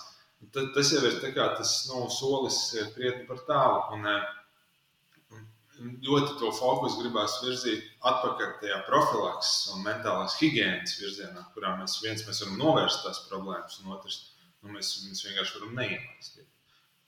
tas 0.53 0.91
jau 0.93 1.03
ir 1.07 1.19
tas 1.33 1.75
nu, 1.89 2.07
solis 2.11 2.57
krietni 2.95 3.27
par 3.27 3.43
tālu. 3.47 3.81
Un, 3.95 4.07
eh, 4.11 5.41
un 5.79 5.95
ļoti 6.07 6.37
to 6.39 6.51
fokusu 6.55 7.01
gribās 7.01 7.39
virzīt 7.43 7.83
atpakaļ 8.11 8.51
tajā 8.61 8.79
profilakses 8.87 9.73
un 9.73 9.83
mentālās 9.83 10.37
higiēnas 10.39 10.97
virzienā, 11.01 11.45
kurā 11.55 11.75
mēs 11.79 11.97
viens 12.03 12.23
mēs 12.27 12.41
varam 12.43 12.59
novērst 12.61 13.03
tās 13.03 13.23
problēmas, 13.29 13.79
un 13.83 13.95
otrs 13.97 14.21
nu, 14.63 14.71
mēs, 14.75 14.91
mēs 15.07 15.25
vienkārši 15.27 15.59
varam 15.59 15.75
neielaist. 15.79 16.39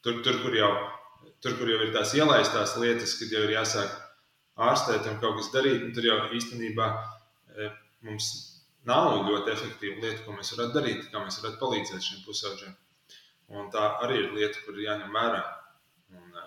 Tur, 0.03 0.19
tur, 0.23 0.41
kur 0.43 0.55
jau, 0.55 0.71
tur, 1.41 1.55
kur 1.59 1.71
jau 1.71 1.79
ir 1.85 1.93
tās 1.95 2.13
ielaistās 2.17 2.75
lietas, 2.81 3.15
kad 3.19 3.31
jau 3.33 3.45
ir 3.47 3.55
jāsāk 3.55 3.95
ārstēt 4.67 5.07
un 5.09 5.19
kaut 5.23 5.39
kas 5.39 5.51
darīt, 5.53 5.87
tur 5.95 6.05
jau 6.09 6.19
īstenībā 6.37 6.89
eh, 7.55 7.71
mums 8.07 8.29
nav 8.87 9.23
ļoti 9.27 9.53
efektīva 9.53 10.03
lieta, 10.03 10.23
ko 10.25 10.35
mēs 10.37 10.53
varētu 10.55 10.77
darīt, 10.79 11.07
kā 11.11 11.23
mēs 11.23 11.39
varētu 11.41 11.59
palīdzēt 11.63 12.05
šiem 12.07 12.21
pusauģiem. 12.27 12.75
Un 13.55 13.69
tā 13.71 13.83
arī 14.03 14.19
ir 14.25 14.35
lieta, 14.35 14.59
kur 14.65 14.79
jāņem 14.81 15.13
vērā. 15.15 15.41
Un, 16.17 16.39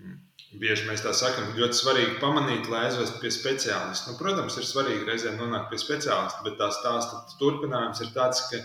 mm, 0.00 0.16
bieži 0.60 0.88
mēs 0.88 1.04
tā 1.04 1.14
sakām, 1.16 1.54
ļoti 1.56 1.80
svarīgi 1.80 2.18
pamanīt, 2.20 2.68
lai 2.72 2.86
aizvestu 2.88 3.22
pie 3.22 3.32
speciālista. 3.32 4.12
Nu, 4.12 4.18
protams, 4.20 4.58
ir 4.60 4.68
svarīgi 4.68 5.08
reizēm 5.08 5.40
nonākt 5.40 5.70
pie 5.72 5.80
speciālista, 5.80 6.44
bet 6.44 6.58
tā 6.60 6.68
stāsta 6.76 7.22
turpinājums 7.40 8.04
ir 8.04 8.12
tāds, 8.16 8.44
ka 8.50 8.60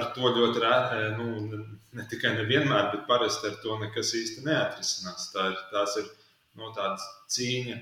ar 0.00 0.10
to 0.16 0.32
ļoti 0.38 0.62
rēti, 0.64 1.02
nu, 1.20 1.64
ne 1.94 2.06
tikai 2.10 2.34
nevienmēr, 2.38 2.90
bet 2.94 3.04
parasti 3.10 3.50
ar 3.50 3.58
to 3.62 3.76
nekas 3.82 4.14
īsti 4.18 4.46
neatrisinās. 4.48 5.28
Tā 5.34 5.50
ir, 5.52 5.60
tās 5.74 5.98
ir 6.00 6.08
no 6.56 6.70
nu, 6.70 6.72
tādas 6.76 7.04
cīņa 7.34 7.78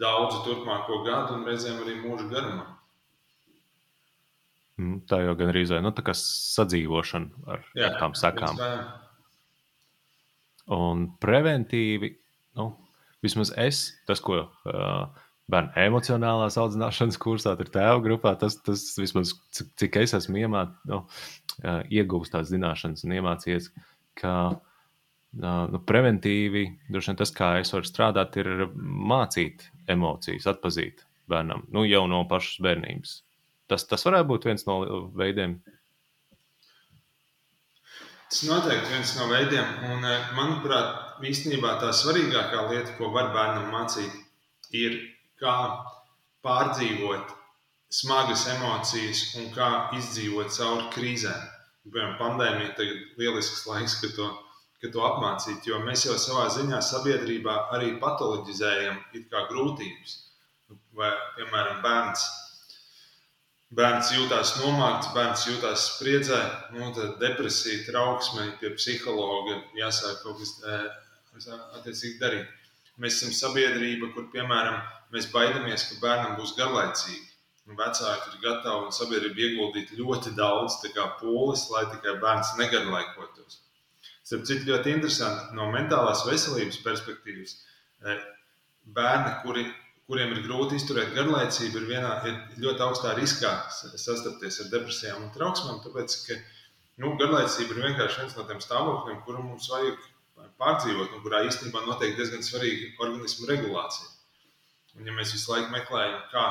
daudzu 0.00 0.42
turpmāko 0.46 1.02
gadu 1.06 1.38
un 1.38 1.46
reizēm 1.48 1.80
arī 1.84 1.98
mūža 2.02 2.28
garumā. 2.32 2.69
Mm, 4.80 5.00
tā 5.08 5.18
jau 5.24 5.34
gan 5.36 5.50
ir 5.52 5.58
nu, 5.84 5.92
sadzīvošana 6.16 7.48
ar, 7.52 7.64
Jā, 7.76 7.90
ar 7.90 7.98
tām 8.00 8.14
sakām. 8.16 8.60
Un 10.72 11.08
preventīvi, 11.20 12.14
nu, 12.56 12.70
vismaz 13.24 13.50
es, 13.60 13.82
tas, 14.08 14.22
ko 14.24 14.38
uh, 14.46 15.20
bērnu 15.50 15.74
emocionālās 15.84 16.56
audzināšanas 16.62 17.18
kursā, 17.20 17.56
ir 17.60 17.72
tēva 17.74 18.00
grupā, 18.04 18.36
tas, 18.40 18.56
tas 18.64 18.86
vismaz 19.00 19.34
cik, 19.56 19.72
cik 19.82 20.00
es 20.04 20.16
esmu 20.20 20.44
iemāc, 20.44 20.72
nu, 20.88 21.02
uh, 21.04 21.80
iegūstis 21.90 22.36
tādas 22.36 22.52
zināšanas 22.54 23.04
un 23.04 23.16
iemācījies, 23.18 23.70
ka 24.22 24.34
uh, 24.54 25.64
nu, 25.74 25.82
preventīvi 25.90 26.68
droši 26.88 27.12
vien 27.12 27.20
tas, 27.20 27.34
kā 27.36 27.56
es 27.60 27.74
varu 27.74 27.90
strādāt, 27.90 28.40
ir 28.40 28.70
mācīt 28.76 29.68
emocijas, 29.90 30.48
atpazīt 30.54 31.04
bērnam 31.30 31.66
nu, 31.74 31.84
jau 31.88 32.06
no 32.10 32.24
pašas 32.30 32.62
bērnības. 32.64 33.18
Tas, 33.70 33.84
tas 33.86 34.02
varētu 34.02 34.26
būt 34.32 34.48
viens 34.48 34.66
no 34.66 34.80
veidiem. 35.14 35.60
Tas 38.30 38.42
noteikti 38.46 38.90
viens 38.94 39.12
no 39.18 39.28
veidiem, 39.30 39.70
un 39.90 40.06
eh, 40.06 40.26
manuprāt, 40.34 41.20
īstenībā 41.26 41.76
tā 41.82 41.92
svarīgākā 41.94 42.64
lieta, 42.70 42.96
ko 42.98 43.12
var 43.14 43.30
bērnam 43.34 43.70
mācīt, 43.74 44.10
ir 44.74 44.96
kā 45.42 45.54
pārdzīvot 46.46 47.34
smagas 48.00 48.44
emocijas 48.56 49.22
un 49.38 49.48
kā 49.54 49.70
izdzīvot 49.98 50.50
cauri 50.54 50.86
krīzēm. 50.94 51.48
Piemēram, 51.86 52.18
pandēmija 52.20 52.74
ir 52.86 53.00
lielisks 53.18 53.64
laiks, 53.70 53.96
kad 54.02 54.14
to, 54.18 54.28
kad 54.82 54.94
to 54.94 55.06
apmācīt, 55.06 55.66
jo 55.66 55.78
mēs 55.86 56.06
jau 56.06 56.18
savā 56.18 56.48
ziņā 56.54 56.82
sabiedrībā 56.86 57.56
arī 57.76 57.96
patoloģizējam 58.02 59.00
grūtības. 59.50 60.18
Vai, 60.94 61.10
piemēram, 61.38 61.82
bērns 61.82 62.26
bērns 63.78 64.10
jūtas 64.14 64.56
nomākts, 64.58 65.10
bērns 65.14 65.46
jūtas 65.46 65.86
spriedzē, 65.94 66.40
nu, 66.74 66.90
depresija, 67.20 67.84
trauksme, 67.86 68.48
pie 68.60 68.72
psihologa 68.74 69.60
jāsāk 69.78 70.24
kaut 70.24 70.40
kas 70.42 71.48
attiecīgi 71.78 72.18
darīt. 72.22 72.48
Mēs 73.00 73.20
esam 73.20 73.32
sabiedrība, 73.32 74.10
kur, 74.14 74.26
piemēram, 74.34 74.80
mēs 75.14 75.30
baidamies, 75.32 75.86
ka 75.88 76.00
bērnam 76.02 76.36
būs 76.40 76.56
garlaicīgi. 76.58 77.26
Vecāki 77.78 78.32
ir 78.32 78.40
gatavi 78.42 78.88
un 78.88 78.94
sabiedrība 78.94 79.44
ieguldīt 79.46 79.92
ļoti 79.94 80.32
daudz 80.34 80.80
pūles, 81.20 81.68
lai 81.70 81.84
tikai 81.92 82.16
bērns 82.18 82.56
negarlaikotos. 82.58 83.60
Starp 84.26 84.42
citu, 84.48 84.66
ļoti 84.72 84.96
interesanti 84.96 85.54
no 85.54 85.68
mentālās 85.70 86.24
veselības 86.26 86.80
perspektīvas. 86.82 87.54
Bērni, 88.96 89.32
kuri, 89.44 89.64
kuriem 90.10 90.32
ir 90.34 90.40
grūti 90.42 90.74
izturēt 90.74 91.12
garlaicību, 91.14 91.78
ir, 91.78 91.84
vienā, 91.86 92.14
ir 92.26 92.62
ļoti 92.64 92.82
augstā 92.82 93.12
riskā 93.14 93.52
sastapties 93.70 94.58
ar 94.64 94.72
depresijām 94.72 95.20
un 95.22 95.30
trauksmēm. 95.36 95.78
Tāpēc, 95.84 96.16
ka 96.26 96.38
nu, 97.04 97.12
garlaicība 97.20 97.76
ir 97.76 97.84
vienkārši 97.84 98.24
viens 98.24 98.34
no 98.34 98.46
tiem 98.48 98.62
stāvokļiem, 98.64 99.20
kuru 99.26 99.44
mums 99.44 99.70
vajag 99.70 100.02
pārdzīvot, 100.58 101.14
un 101.14 101.22
kurā 101.22 101.44
īstenībā 101.46 101.84
notiek 101.86 102.18
diezgan 102.18 102.42
svarīga 102.42 102.90
organismu 103.06 103.46
regulācija. 103.52 104.10
Un, 104.98 105.06
ja 105.06 105.14
mēs 105.14 105.34
visu 105.36 105.52
laiku 105.52 105.70
meklējam, 105.76 106.18
kā, 106.32 106.44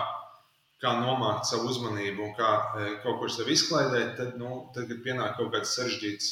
kā 0.80 0.96
nomākt 1.02 1.50
savu 1.50 1.68
uzmanību 1.74 2.30
un 2.30 2.36
kā 2.38 2.52
e, 2.56 2.90
kaut 3.04 3.20
kur 3.20 3.34
sev 3.34 3.52
izklaidēt, 3.52 4.16
tad, 4.22 4.38
nu, 4.40 4.70
tad 4.76 4.88
kad 4.88 5.04
pienāk 5.04 5.36
kaut 5.36 5.52
kāds 5.56 5.76
sarežģīts 5.76 6.30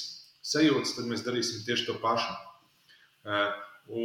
sajūtas, 0.48 0.96
tad 0.96 1.12
mēs 1.12 1.26
darīsim 1.28 1.66
tieši 1.68 1.90
to 1.90 1.98
pašu. 2.00 2.32
E, 3.28 3.42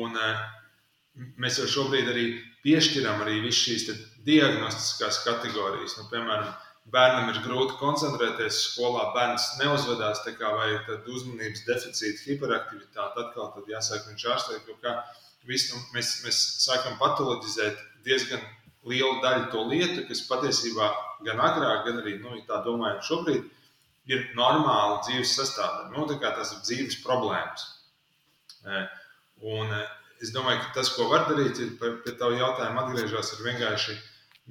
un, 0.02 0.18
e, 0.18 1.28
mēs 1.38 1.62
jau 1.62 1.70
šobrīd 1.76 2.10
arī 2.10 2.26
piešķiram 2.64 3.24
arī 3.24 3.40
visas 3.44 3.62
šīs 3.66 4.02
diagnostiskās 4.26 5.22
kategorijas. 5.26 5.96
Nu, 5.98 6.06
piemēram, 6.10 6.50
bērnam 6.94 7.30
ir 7.32 7.40
grūti 7.44 7.76
koncentrēties 7.80 8.60
skolā, 8.68 9.08
bērns 9.16 9.48
neuzvedās 9.60 10.22
tā 10.26 10.34
kā 10.38 10.50
vai 10.56 10.70
uzmanības 11.10 11.64
deficīta, 11.68 12.24
hiperaktivitāte. 12.26 13.26
Atkal 13.26 13.52
tad 13.56 13.70
jāsaka, 13.70 14.10
viņš 14.10 14.26
ārstē 14.34 14.58
kaut 14.66 14.82
kā. 14.84 14.96
Visu, 15.48 15.74
nu, 15.74 15.82
mēs, 15.96 16.20
mēs 16.22 16.38
sākam 16.62 16.94
patoloģizēt 17.00 17.80
diezgan 18.06 18.42
lielu 18.86 19.18
daļu 19.22 19.48
to 19.50 19.64
lietu, 19.70 20.04
kas 20.06 20.22
patiesībā 20.28 20.90
gan 21.26 21.42
agrāk, 21.42 21.82
gan 21.86 21.98
arī 22.02 22.16
nu, 22.22 22.36
tā 22.46 22.60
domājot 22.66 23.08
šobrīd, 23.08 23.48
ir 24.10 24.22
normāla 24.38 25.00
dzīves 25.06 25.34
sastāvdaļa. 25.38 25.90
Nu, 25.94 26.06
tas 26.22 26.54
ir 26.54 26.62
dzīves 26.66 27.00
problēmas. 27.02 27.66
Un 29.42 29.74
es 30.22 30.32
domāju, 30.34 30.62
ka 30.62 30.78
tas, 30.78 30.92
ko 30.96 31.08
var 31.10 31.26
darīt, 31.28 31.58
ir 31.62 31.76
pie 31.80 32.14
tā 32.18 32.30
jautājuma 32.36 32.86
atgriežas, 32.86 33.34
ir 33.36 33.46
vienkārši 33.48 33.96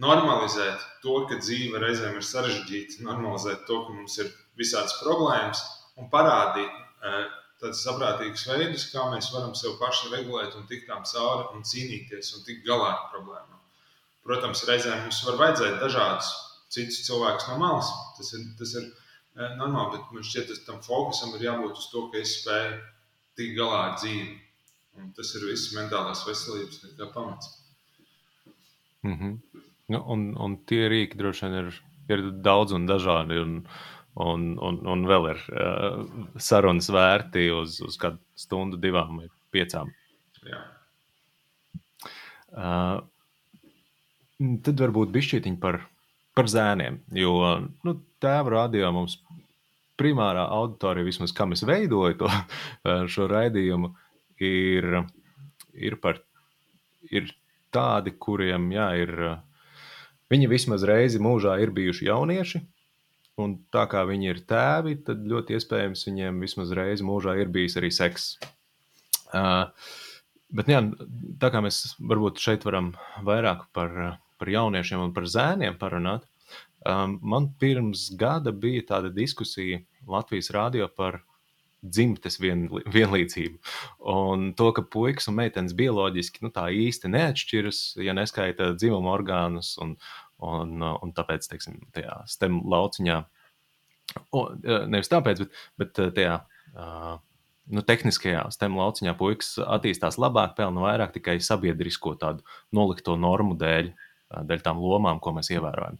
normalizēt 0.03 0.83
to, 1.03 1.17
ka 1.29 1.39
dzīve 1.41 1.79
reizēm 1.83 2.17
ir 2.19 2.25
sarežģīta, 2.27 3.03
normalizēt 3.07 3.65
to, 3.67 3.81
ka 3.85 3.95
mums 3.95 4.17
ir 4.23 4.31
visādas 4.59 4.97
problēmas 5.01 5.63
un 5.99 6.09
parādīt 6.11 6.71
eh, 6.71 7.23
tādus 7.61 7.83
saprātīgus 7.85 8.45
veidus, 8.49 8.87
kā 8.93 9.05
mēs 9.11 9.31
varam 9.33 9.53
sev 9.57 9.77
paši 9.81 10.11
regulēt 10.13 10.55
un 10.57 10.67
tikt 10.69 10.87
tām 10.89 11.03
cauri 11.07 11.49
un 11.55 11.65
cīnīties 11.67 12.33
un 12.37 12.45
tikt 12.47 12.65
galā 12.67 12.93
ar 12.93 13.09
problēmām. 13.13 13.59
Protams, 14.25 14.63
reizēm 14.69 15.03
mums 15.05 15.21
var 15.27 15.39
vajadzēt 15.39 15.79
dažādus 15.81 16.29
citus 16.71 17.01
cilvēkus 17.07 17.47
no 17.49 17.57
malas. 17.61 17.89
Tas 18.17 18.31
ir, 18.37 18.45
tas 18.59 18.75
ir 18.79 18.87
eh, 18.87 19.57
normāli, 19.59 19.97
bet 19.97 20.15
man 20.15 20.25
šķiet, 20.27 20.53
ka 20.53 20.71
tam 20.71 20.81
fokusam 20.85 21.35
ir 21.37 21.49
jābūt 21.49 21.79
uz 21.79 21.89
to, 21.93 22.07
ka 22.13 22.21
es 22.21 22.37
spēju 22.41 22.79
tikt 23.39 23.57
galā 23.59 23.83
ar 23.89 23.99
dzīvi. 23.99 24.31
Un 24.99 25.11
tas 25.15 25.31
ir 25.37 25.47
viss 25.47 25.71
mentālās 25.75 26.25
veselības 26.27 26.81
pamats. 27.13 27.57
Mm 29.03 29.17
-hmm. 29.17 29.61
Nu, 29.91 30.03
un, 30.13 30.27
un 30.37 30.57
tie 30.65 30.87
rīki 30.89 31.17
droši 31.17 31.45
vien 31.45 31.55
ir, 31.61 31.81
ir 32.09 32.31
daudz 32.31 32.71
un 32.71 32.85
dažādi. 32.87 33.39
Un, 33.43 33.55
un, 34.13 34.57
un, 34.59 34.81
un 34.87 35.05
vēl 35.07 35.29
ir 35.31 35.39
uh, 35.49 36.03
sarunas 36.37 36.89
vērti 36.89 37.49
uz, 37.55 37.79
uz 37.81 37.97
kādu 37.97 38.19
stundu, 38.35 38.77
divām 38.77 39.17
vai 39.17 39.29
piecām. 39.51 39.91
Jā. 40.47 40.61
Uh, 42.51 42.99
tad 44.65 44.79
varbūt 44.83 45.11
bišķītiņi 45.15 45.59
par, 45.61 45.81
par 46.35 46.49
zēniem. 46.51 46.99
Jo 47.15 47.33
nu, 47.85 47.95
tēva 48.23 48.57
radio 48.57 48.91
mums 48.95 49.19
primārā 50.01 50.47
auditorija, 50.49 51.05
vismaz 51.05 51.33
kā 51.35 51.45
es 51.53 51.63
veidoju 51.67 52.17
to, 52.23 52.31
šo 53.13 53.27
raidījumu, 53.31 53.93
ir, 54.41 54.89
ir, 55.73 55.95
par, 56.01 56.19
ir 57.11 57.29
tādi, 57.71 58.15
kuriem 58.19 58.69
jā, 58.73 58.89
ir 59.05 59.15
Viņi 60.31 60.47
vismaz 60.47 60.85
reizi 60.87 61.19
mūžā 61.19 61.57
ir 61.59 61.73
bijuši 61.75 62.07
jaunieši, 62.07 62.61
un 63.43 63.57
tā 63.73 63.83
kā 63.91 64.05
viņi 64.07 64.29
ir 64.31 64.39
tēvi, 64.47 64.95
tad 65.07 65.25
ļoti 65.27 65.57
iespējams 65.57 66.05
viņiem 66.07 66.39
vismaz 66.45 66.71
reizi 66.77 67.03
mūžā 67.07 67.35
ir 67.41 67.51
bijis 67.51 67.75
arī 67.81 67.89
seks. 67.91 68.29
Uh, 69.35 69.67
bet 70.55 70.71
jā, 70.71 70.79
tā 71.41 71.49
kā 71.51 71.59
mēs 71.63 71.97
varbūt 71.99 72.39
šeit 72.43 72.63
varam 72.67 72.93
vairāk 73.27 73.67
par, 73.75 73.97
par 74.39 74.53
jauniešiem 74.53 75.03
un 75.03 75.11
par 75.15 75.27
zēniem 75.33 75.75
parunāt, 75.81 76.23
um, 76.87 77.17
man 77.19 77.49
pirms 77.59 78.07
gada 78.15 78.55
bija 78.55 78.87
tāda 78.93 79.11
diskusija 79.11 79.83
Latvijas 80.07 80.51
rādio 80.55 80.87
par 80.95 81.19
dzimtes 81.81 82.37
vien, 82.41 82.67
vienlīdzību. 82.93 83.59
Un 84.13 84.51
to, 84.57 84.69
ka 84.77 84.85
puikas 84.85 85.29
un 85.31 85.39
meitenes 85.39 85.75
bioloģiski 85.77 86.45
nu, 86.45 86.51
tā 86.53 86.67
īsti 86.73 87.11
neatšķiras, 87.11 87.81
ja 88.05 88.15
neskaita 88.17 88.73
dzimuma 88.77 89.13
orgānus. 89.15 89.73
Un, 89.81 89.95
un, 90.45 90.77
un 90.81 91.15
tāpēc, 91.17 91.49
teiksim, 91.51 91.81
tajā 91.95 92.21
STEM 92.29 92.61
lauciņā, 92.71 93.17
un, 94.37 94.63
nevis 94.93 95.11
tāpēc, 95.11 95.43
bet, 95.45 95.59
bet 95.81 96.15
tajā. 96.17 96.39
Uh, 96.71 97.19
nu, 97.71 97.83
tehniskajā 97.85 98.45
STEM 98.53 98.77
lauciņā 98.79 99.13
puikas 99.19 99.55
attīstās 99.63 100.17
labāk, 100.21 100.55
pelna 100.57 100.83
vairāk 100.85 101.15
tikai 101.15 101.37
sabiedrisko 101.43 102.15
tādu 102.19 102.45
nolikto 102.75 103.15
normu 103.19 103.55
dēļ, 103.59 103.91
dēļ 104.47 104.63
tām 104.65 104.81
lomām, 104.81 105.19
ko 105.23 105.33
mēs 105.35 105.51
ievērojam. 105.53 105.99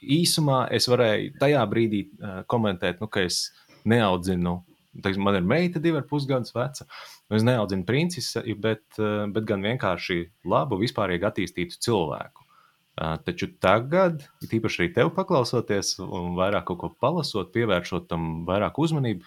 Īsumā 0.00 0.64
es 0.74 0.88
varēju 0.90 1.36
tajā 1.40 1.62
brīdī 1.70 2.04
komentēt, 2.50 3.00
nu, 3.02 3.10
ka 3.12 3.24
es 3.26 3.48
neaudzinu 3.88 4.60
teiksim, 4.98 5.24
man 5.24 5.38
ir 5.38 5.46
meita, 5.46 5.80
divi 5.82 6.00
ar 6.00 6.06
pusgadus 6.08 6.54
veca. 6.54 6.86
Es 7.30 7.44
neaudzinu 7.46 7.86
princesi, 7.86 8.54
bet, 8.58 8.84
eh, 8.98 9.26
bet 9.30 9.46
gan 9.48 9.62
vienkārši 9.62 10.20
labu, 10.50 10.80
vispārīgi 10.80 11.28
attīstītu 11.28 11.78
cilvēku. 11.86 12.46
Eh, 13.00 13.16
taču 13.24 13.48
tagad, 13.60 14.26
tīpaši 14.42 14.82
arī 14.82 14.94
tev 14.94 15.12
paklausoties 15.14 15.98
un 16.00 16.34
vairāk 16.36 16.66
kaut 16.66 16.78
ko 16.78 16.90
palasot, 17.00 17.52
pievēršot 17.54 18.08
tam 18.08 18.44
vairāk 18.46 18.74
uzmanību, 18.82 19.22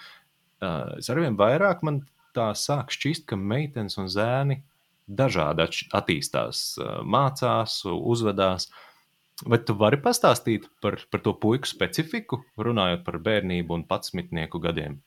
eh, 0.61 0.97
es 0.97 1.09
arvien 1.09 1.37
vairāk 1.37 1.83
man 1.83 2.05
tā 2.35 2.51
sāk 2.53 2.89
šķist, 2.89 3.25
ka 3.25 3.35
meitenes 3.35 3.97
un 3.97 4.07
zēni 4.07 4.63
dažādi 5.07 5.87
attīstās, 5.93 6.79
mācās, 7.03 7.83
uzvedās. 7.85 8.69
Vai 9.45 9.57
tu 9.57 9.73
vari 9.73 9.97
pastāstīt 9.97 10.69
par, 10.81 10.97
par 11.11 11.19
to 11.19 11.33
puiku 11.33 11.67
specifiku, 11.67 12.43
runājot 12.57 13.03
par 13.03 13.19
bērnību 13.19 13.73
un 13.73 13.83
patsmitnieku 13.83 14.59
gadiem? 14.59 15.01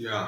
Jā. 0.00 0.20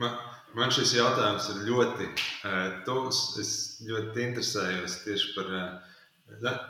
Man, 0.00 0.16
man 0.56 0.72
šis 0.74 0.92
jautājums 0.98 1.48
ir 1.52 1.62
ļoti 1.70 2.08
uh, 2.08 2.80
tuvs. 2.88 3.20
Es 3.40 3.52
ļoti 3.86 4.24
interesējos 4.26 4.98
tieši 5.04 5.30
par 5.36 5.52
uh, 5.52 5.94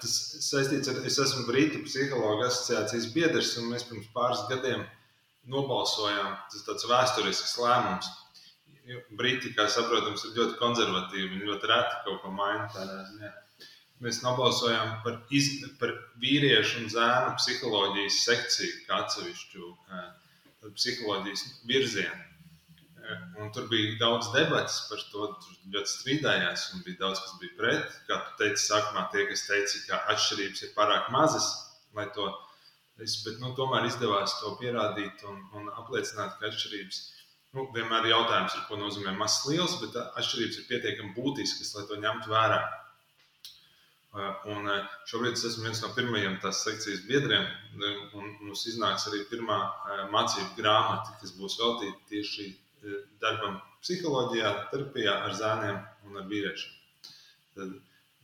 tas 0.03 0.15
saistīts 0.47 0.91
ar, 0.93 1.01
es 1.09 1.19
esmu 1.23 1.47
Brītu 1.49 1.83
psihologu 1.87 2.45
asociācijas 2.47 3.09
biedrs, 3.15 3.57
un 3.61 3.73
mēs 3.73 3.87
pirms 3.89 4.11
pāris 4.15 4.45
gadiem 4.51 4.85
nobalsojām. 5.51 6.37
Tas 6.51 6.61
ir 6.61 6.69
tāds 6.69 6.87
vēsturisks 6.91 7.57
lēmums. 7.63 8.13
Briti, 9.19 9.51
kā 9.57 9.65
saprotams, 9.67 10.23
ir 10.29 10.37
ļoti 10.39 10.61
konservatīvi. 10.61 11.33
Viņi 11.33 11.49
ļoti 11.49 11.71
reti 11.73 11.97
kaut 12.05 12.21
ko 12.23 12.31
maina 12.31 12.69
tādā 12.75 13.01
ziņā. 13.09 13.33
Mēs 14.05 14.21
nobalsojām 14.23 15.01
par, 15.03 15.17
iz, 15.35 15.49
par 15.81 15.95
vīriešu 16.23 16.83
un 16.83 16.91
zēnu 16.93 17.33
psiholoģijas 17.41 18.19
sekciju 18.29 18.83
kā 18.87 19.01
atsevišķu 19.03 19.71
uh, 19.73 20.05
psiholoģijas 20.64 21.45
virzienu. 21.69 22.25
Un 23.38 23.53
tur 23.55 23.69
bija 23.71 23.92
daudz 24.01 24.33
debatas 24.35 24.81
par 24.90 25.03
to, 25.12 25.29
tur 25.42 25.75
ļoti 25.75 25.92
strīdājās, 25.92 26.64
un 26.75 26.83
bija 26.87 27.05
daudz, 27.05 27.21
kas 27.23 27.37
bija 27.42 27.55
pret. 27.61 27.99
Kā 28.09 28.19
tu 28.25 28.33
teici, 28.40 28.64
sākumā 28.64 29.05
tie, 29.12 29.29
kas 29.31 29.47
teica, 29.47 29.83
ka 29.87 30.01
atšķirības 30.14 30.64
ir 30.66 30.73
pārāk 30.79 31.12
mazas, 31.14 31.47
lai 31.95 32.09
to 32.16 32.27
es, 33.05 33.19
bet, 33.23 33.37
nu, 33.42 33.53
tomēr 33.59 33.87
izdevās 33.87 34.38
to 34.40 34.57
pierādīt 34.61 35.23
un, 35.29 35.38
un 35.59 35.71
apliecināt, 35.77 36.35
ka 36.40 36.51
atšķirības 36.51 37.03
nu, 37.57 37.69
vienmēr 37.77 38.09
ir 38.09 38.14
jautājums, 38.16 38.57
ko 38.69 38.81
nozīmē 38.81 39.14
mazs 39.21 39.47
liels, 39.49 39.79
bet 39.85 39.95
atšķirības 40.03 40.59
ir 40.61 40.69
pietiekami 40.73 41.14
būtiskas, 41.16 41.75
lai 41.77 41.87
to 41.88 42.01
ņemtu 42.03 42.33
vērā. 42.33 42.59
Un 44.17 44.69
šobrīd 45.11 45.35
es 45.37 45.45
esmu 45.45 45.67
viens 45.67 45.83
no 45.85 45.91
pirmajiem 45.97 46.39
tās 46.41 46.63
sekcijas 46.65 47.03
biedriem. 47.09 47.45
Mums 48.17 48.65
iznāks 48.71 49.05
arī 49.11 49.25
pirmā 49.31 49.59
mācību 50.15 50.57
grāmata, 50.57 51.17
kas 51.21 51.35
būs 51.37 51.59
veltīta 51.61 51.99
tieši 52.13 52.49
darbam 53.21 53.59
psiholoģijā, 53.85 54.53
terapijā 54.73 55.19
ar 55.27 55.37
zēniem 55.37 55.83
un 56.09 56.21
ar 56.23 56.27
vīriešiem. 56.31 56.73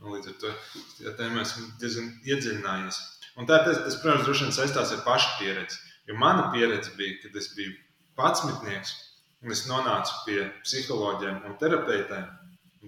Nu, 0.02 0.14
līdz 0.14 0.32
ar 0.32 0.38
to 0.42 0.52
tajā 0.96 1.14
tēmā 1.20 1.44
esmu 1.44 1.68
diezgan 1.82 2.08
iedziļinājies. 2.26 3.00
Un 3.38 3.48
tā, 3.48 3.60
tas, 3.66 3.84
tas, 3.84 3.98
protams, 4.02 4.26
droši 4.26 4.46
vien 4.46 4.56
saistās 4.56 4.92
ar 4.96 5.04
pašu 5.06 5.30
pieredzi. 5.38 5.78
Jo 6.08 6.16
mana 6.18 6.48
pieredze 6.54 6.92
bija, 6.98 7.20
kad 7.22 7.36
es 7.38 7.52
biju 7.56 7.76
patsmitnieks 8.18 8.96
un 9.44 9.54
es 9.54 9.66
nonācu 9.68 10.24
pie 10.26 10.40
psiholoģiem 10.64 11.44
un 11.48 11.58
terapeitiem 11.60 12.26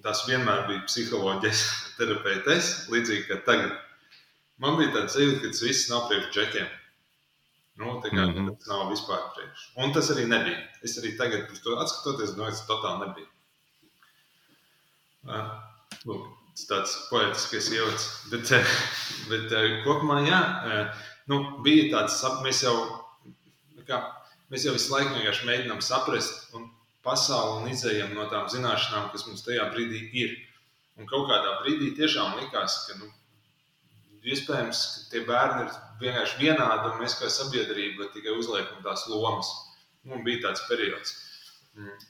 Tas 0.02 0.24
vienmēr 0.26 0.64
bija 0.68 0.83
psiholoģijas 0.88 1.64
terapeits, 1.98 2.70
līdzīgi 2.90 3.28
kā 3.28 3.38
tagad. 3.46 3.74
Man 4.62 4.78
bija 4.78 4.94
tāds 4.94 5.14
sajūta, 5.14 5.42
ka 5.42 5.52
tas 5.52 5.62
viss 5.62 5.90
nav 5.90 6.09
priekš 6.09 6.33
džekiem. 6.35 6.66
Nu, 7.78 7.98
tā 8.02 8.11
kā 8.11 8.22
mm 8.22 8.35
-hmm. 8.35 8.57
tas 8.59 8.68
nav 8.70 8.90
vispār 8.90 9.22
priekš. 9.35 9.70
Un 9.76 9.92
tas 9.92 10.11
arī 10.11 10.26
nebija. 10.30 10.59
Es 10.83 10.98
arī 10.98 11.16
tagad, 11.18 11.62
to 11.62 11.78
atskatoties, 11.78 12.37
no 12.37 12.48
es 12.48 12.62
totāli 12.66 13.07
nebija. 13.07 13.26
Uh, 15.24 15.50
lūk, 16.04 16.28
tas 16.52 16.66
tāds 16.70 16.92
poetiskais 17.11 17.70
ievads. 17.72 18.04
Bet, 18.30 18.50
bet 19.28 19.54
kopumā, 19.85 20.20
jā, 20.28 20.40
nu, 21.26 21.40
bija 21.64 21.90
tāds, 21.96 22.20
mēs 22.44 22.62
jau, 22.62 22.76
kā, 23.88 24.00
mēs 24.50 24.64
jau 24.64 24.72
visu 24.72 24.92
laiku 24.92 25.14
vienkārši 25.14 25.46
mēģinām 25.46 25.80
saprast 25.80 26.54
un 26.54 26.70
pasauli 27.05 27.61
un 27.62 27.73
izējām 27.73 28.14
no 28.17 28.27
tām 28.33 28.49
zināšanām, 28.53 29.11
kas 29.12 29.27
mums 29.29 29.45
tajā 29.47 29.69
brīdī 29.75 30.07
ir. 30.25 30.35
Un 30.99 31.09
kaut 31.11 31.29
kādā 31.31 31.59
brīdī 31.62 31.93
tiešām 31.99 32.38
likās, 32.40 32.79
ka 32.88 32.99
nu, 33.01 33.11
iespējams, 34.25 34.83
ka 34.95 35.12
tie 35.12 35.23
bērni 35.29 35.67
ir 35.67 35.79
vienkārši 36.03 36.40
vienādi, 36.40 36.90
un 36.90 37.01
mēs 37.03 37.19
kā 37.21 37.31
sabiedrība 37.33 38.11
tikai 38.14 38.37
uzliekam 38.38 38.83
tās 38.87 39.07
lomas. 39.11 39.51
Un 40.05 40.21
bija 40.25 40.43
tāds 40.49 40.61
periods, 40.69 41.14
mm, 41.79 42.01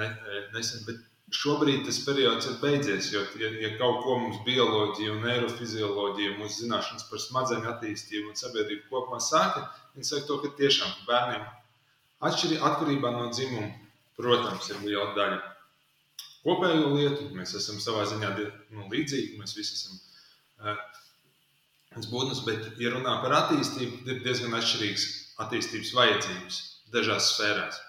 ne, 0.00 0.06
nesen, 0.54 0.86
bet 0.88 1.02
šobrīd 1.36 1.82
tas 1.84 1.98
periods 2.06 2.48
ir 2.48 2.56
beidzies. 2.62 3.10
Jo, 3.12 3.24
ja, 3.40 3.50
ja 3.60 3.72
kaut 3.80 4.02
ko 4.04 4.18
mums 4.22 4.38
bioloģija, 4.46 5.12
un 5.12 5.26
neirofizioloģija, 5.26 6.36
mūsu 6.40 6.64
zināšanas 6.64 7.08
par 7.10 7.22
smadzeņu 7.22 7.70
attīstību 7.72 8.32
un 8.32 8.40
sabiedrību 8.40 8.88
kopumā 8.92 9.20
saka, 9.20 9.66
viņi 9.96 10.08
saka 10.08 10.28
to, 10.30 10.38
ka 10.44 10.54
tiešām 10.60 10.94
bērniem 11.08 11.44
atšķirīgi 12.26 12.64
atkarībā 12.70 13.12
no 13.12 13.28
dzimuma, 13.34 13.68
protams, 14.18 14.70
ir 14.72 14.82
liela 14.84 15.12
daļa 15.16 15.40
kopējo 16.46 16.92
lietu. 16.94 17.30
Mēs 17.36 17.56
esam 17.58 17.80
savā 17.82 18.06
ziņā 18.10 18.32
nu, 18.38 18.86
līdzīgi, 18.92 19.40
mēs 19.40 19.56
visi 19.58 19.76
esam 19.78 19.98
uh, 20.62 20.78
būtnes, 22.12 22.44
bet, 22.46 22.70
ja 22.82 22.92
runā 22.94 23.18
par 23.24 23.34
attīstību, 23.42 24.04
ir 24.06 24.22
diezgan 24.24 24.56
atšķirīgas 24.58 25.06
attīstības 25.44 25.92
vajadzības 25.96 26.60
dažās 26.94 27.32
sfērās. 27.34 27.80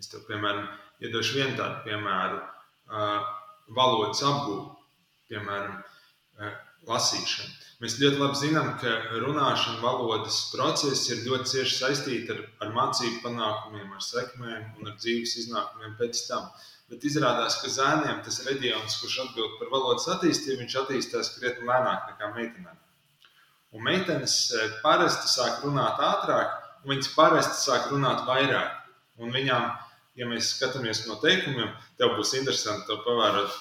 Es 0.00 0.10
tev, 0.10 0.24
piemēram, 0.28 0.66
iedošu 1.04 1.38
vienu 1.38 1.56
tādu 1.60 1.84
piemēru, 1.86 2.40
uh, 2.90 3.32
valodas 3.76 4.22
apgūšanu, 4.26 4.78
piemēram, 5.32 5.78
lasīšanu. 6.88 7.52
Mēs 7.82 7.96
ļoti 7.98 8.20
labi 8.20 8.38
zinām, 8.38 8.68
ka 8.78 8.92
runāšana, 9.24 9.80
valodas 9.82 10.36
process 10.52 11.08
ir 11.10 11.24
ļoti 11.26 11.50
cieši 11.52 11.78
saistīta 11.78 12.36
ar, 12.36 12.42
ar 12.62 12.74
mācību 12.76 13.22
panākumiem, 13.24 13.88
ar 13.90 14.04
sekmēm 14.06 14.78
un 14.78 14.92
ar 14.92 14.98
dzīves 15.00 15.34
iznākumiem 15.42 15.96
pēc 15.98 16.22
tam. 16.28 16.46
Bet 16.92 17.06
izrādās, 17.08 17.56
ka 17.62 17.72
zēniem 17.72 18.20
tas 18.22 18.42
reģions, 18.46 18.98
kurš 19.00 19.18
atbild 19.24 19.56
par 19.58 19.72
valodas 19.72 20.06
attīstību, 20.14 20.60
viņš 20.62 20.78
attīstās 20.82 21.32
krietni 21.38 21.66
lēnāk 21.70 22.12
nekā 22.12 22.30
meitenēm. 22.36 22.78
Un 23.72 23.86
meitenes 23.86 24.36
parasti 24.84 25.32
sāk 25.32 25.64
runāt 25.64 25.98
ātrāk, 26.04 26.58
un 26.84 26.94
viņas 26.94 27.14
parasti 27.16 27.64
sāk 27.64 27.88
runāt 27.90 28.26
vairāk. 28.28 28.78
Un 29.22 29.32
viņām 29.32 29.70
ja 30.18 30.28
mēs 30.28 30.52
skatāmies 30.56 31.06
no 31.08 31.16
teikumiem, 31.22 31.72
tev 32.00 32.16
būs 32.18 32.34
interesanti 32.38 32.88
to 32.88 32.98
pavērot. 33.06 33.58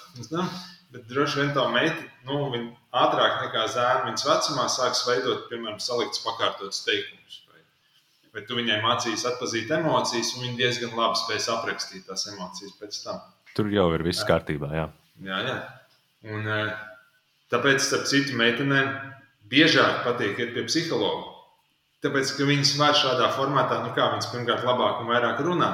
Bet 0.91 1.07
droši 1.07 1.39
vien 1.39 1.53
tā 1.55 1.63
meita, 1.71 2.03
nu, 2.27 2.37
viņa 2.51 2.71
ātrāk 3.03 3.37
nekā 3.45 3.63
zēna 3.71 4.07
viņas 4.09 4.25
vecumā 4.27 4.65
sāks 4.71 5.05
veidot, 5.07 5.45
piemēram, 5.51 5.79
salikts 5.79 6.23
pakārtotus 6.25 6.83
teikumus. 6.83 7.37
Vai, 7.47 7.61
vai 8.35 8.43
tu 8.47 8.57
viņai 8.59 8.81
mācīsi 8.83 9.27
atpazīt 9.29 9.71
emocijas, 9.77 10.33
un 10.35 10.47
viņa 10.47 10.57
diezgan 10.59 10.97
labi 10.99 11.19
spēs 11.21 11.47
aprakstīt 11.53 12.07
tās 12.09 12.27
emocijas 12.33 12.75
pēc 12.79 12.99
tam. 13.05 13.21
Tur 13.55 13.71
jau 13.71 13.87
ir 13.95 14.03
viss 14.07 14.27
kārtībā, 14.27 14.71
jā. 14.75 14.87
Jā, 15.23 15.39
jā. 15.47 15.55
Un, 16.27 16.47
eh, 16.47 16.73
tāpēc, 17.53 17.79
starp 17.85 18.09
citu, 18.11 18.35
meitenēm 18.39 18.91
biežāk 19.51 20.03
patīk 20.03 20.43
iet 20.43 20.53
pie 20.57 20.67
psihologa. 20.67 21.37
Tāpēc, 22.03 22.35
ka 22.35 22.49
viņas 22.49 22.75
var 22.81 22.99
šādā 22.99 23.31
formātā, 23.37 23.79
nu 23.85 23.95
kā 23.95 24.11
viņas 24.11 24.31
pirmkārt 24.33 24.67
labāk 24.67 25.03
un 25.03 25.11
vairāk 25.11 25.39
runā, 25.45 25.71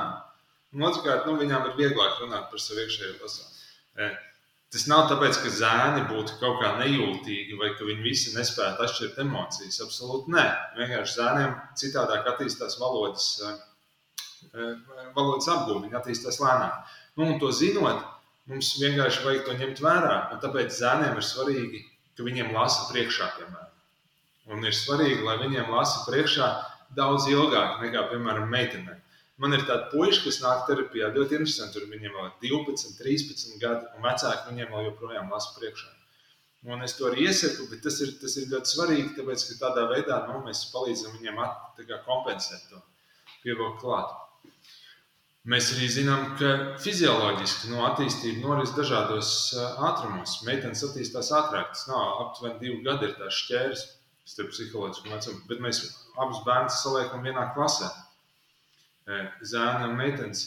Un 0.75 0.83
otrkārt, 0.83 1.27
nu, 1.27 1.37
viņām 1.39 1.69
ir 1.69 1.77
vieglāk 1.79 2.17
runāt 2.21 2.49
par 2.51 2.61
savu 2.61 2.83
iekšējo 2.83 3.13
pasauli. 3.21 4.09
Tas 4.73 4.83
nav 4.91 5.05
tāpēc, 5.07 5.37
ka 5.39 5.49
zēni 5.53 6.01
būtu 6.09 6.41
kaut 6.41 6.57
kā 6.59 6.73
nejūtīgi 6.81 7.55
vai 7.59 7.69
ka 7.77 7.85
viņi 7.87 8.03
visi 8.03 8.33
nespētu 8.35 8.83
atšķirt 8.83 9.21
emocijas. 9.23 9.79
Absolūti 9.85 10.33
nē. 10.33 10.43
Vienkārši 10.79 11.15
zēniem 11.21 11.53
citādāk 11.79 12.27
attīstās 12.33 12.75
valodas, 12.81 13.29
e, 13.47 13.53
e, 14.51 14.67
valodas 15.15 15.47
apgūve, 15.53 15.85
viņi 15.85 15.99
attīstās 16.01 16.41
lēnāk. 16.43 16.97
Nu, 17.15 17.29
un 17.29 17.39
to 17.39 17.53
zinot, 17.55 18.03
mums 18.51 18.73
vienkārši 18.81 19.23
vajag 19.23 19.47
to 19.47 19.55
ņemt 19.61 19.83
vērā. 19.87 20.19
Tāpēc 20.43 20.75
zēniem 20.81 21.15
ir 21.15 21.29
svarīgi, 21.29 21.83
ka 22.19 22.27
viņiem 22.27 22.51
lasa 22.57 22.89
priekšā, 22.91 23.31
piemēram. 23.39 23.73
Un 24.51 24.67
ir 24.67 24.75
svarīgi, 24.75 25.23
lai 25.23 25.39
viņiem 25.45 25.71
lasa 25.71 26.03
priekšā 26.09 26.51
daudz 26.95 27.31
ilgāk 27.31 27.79
nekā, 27.85 28.03
piemēram, 28.11 28.51
meitenēm. 28.51 28.99
Man 29.37 29.53
ir 29.53 29.67
tādi 29.67 29.91
puiši, 29.91 30.23
kas 30.25 30.39
nāk 30.41 30.63
terapijā, 30.65 31.11
ļoti 31.13 31.37
interesanti. 31.37 31.77
Tur 31.77 31.85
viņiem 31.91 32.15
ir 32.17 32.29
12, 32.41 32.95
13 32.97 33.59
gadi, 33.61 33.85
un 33.93 34.05
vecāki 34.07 34.49
viņiem 34.49 34.71
vēl 34.73 34.87
joprojām 34.89 35.29
lasa 35.33 35.51
priekšā. 35.59 35.91
Un 36.73 36.81
es 36.83 36.95
to 36.97 37.05
arī 37.05 37.27
iesaku, 37.29 37.67
bet 37.69 37.83
tas 37.85 37.99
ir, 38.01 38.15
tas 38.17 38.33
ir 38.41 38.47
ļoti 38.49 38.71
svarīgi, 38.71 39.11
tāpēc, 39.19 39.43
ka 39.49 39.57
tādā 39.61 39.83
veidā 39.91 40.23
nu, 40.25 40.39
mēs 40.47 40.63
palīdzam 40.71 41.13
viņiem 41.19 41.37
at, 41.43 41.83
kompensēt 42.07 42.65
to, 42.71 42.81
pievilkt 43.43 43.83
klāt. 43.83 44.15
Mēs 45.47 45.69
arī 45.75 45.85
zinām, 45.93 46.25
ka 46.41 46.49
fizioloģiski 46.83 47.69
no 47.69 47.77
nu, 47.77 47.83
attīstība 47.91 48.41
noris 48.41 48.73
dažādos 48.75 49.29
ātrumos. 49.77 50.41
Meitenes 50.49 50.81
attīstās 50.89 51.29
ātrāk, 51.37 51.69
tas 51.77 51.85
nav 51.87 52.25
aptuveni 52.25 52.59
divi 52.65 52.81
gadi, 52.89 53.07
ir 53.07 53.15
tās 53.21 53.37
šķērs 53.45 53.85
starp 54.27 54.51
psiholoģisku 54.51 55.13
vecumu, 55.13 55.45
bet 55.47 55.63
mēs 55.63 55.85
abus 56.17 56.41
bērnus 56.49 56.81
saliekam 56.81 57.23
vienā 57.23 57.45
klasē 57.53 57.93
zēna 59.07 59.89
un 59.89 59.97
meitenes. 59.99 60.45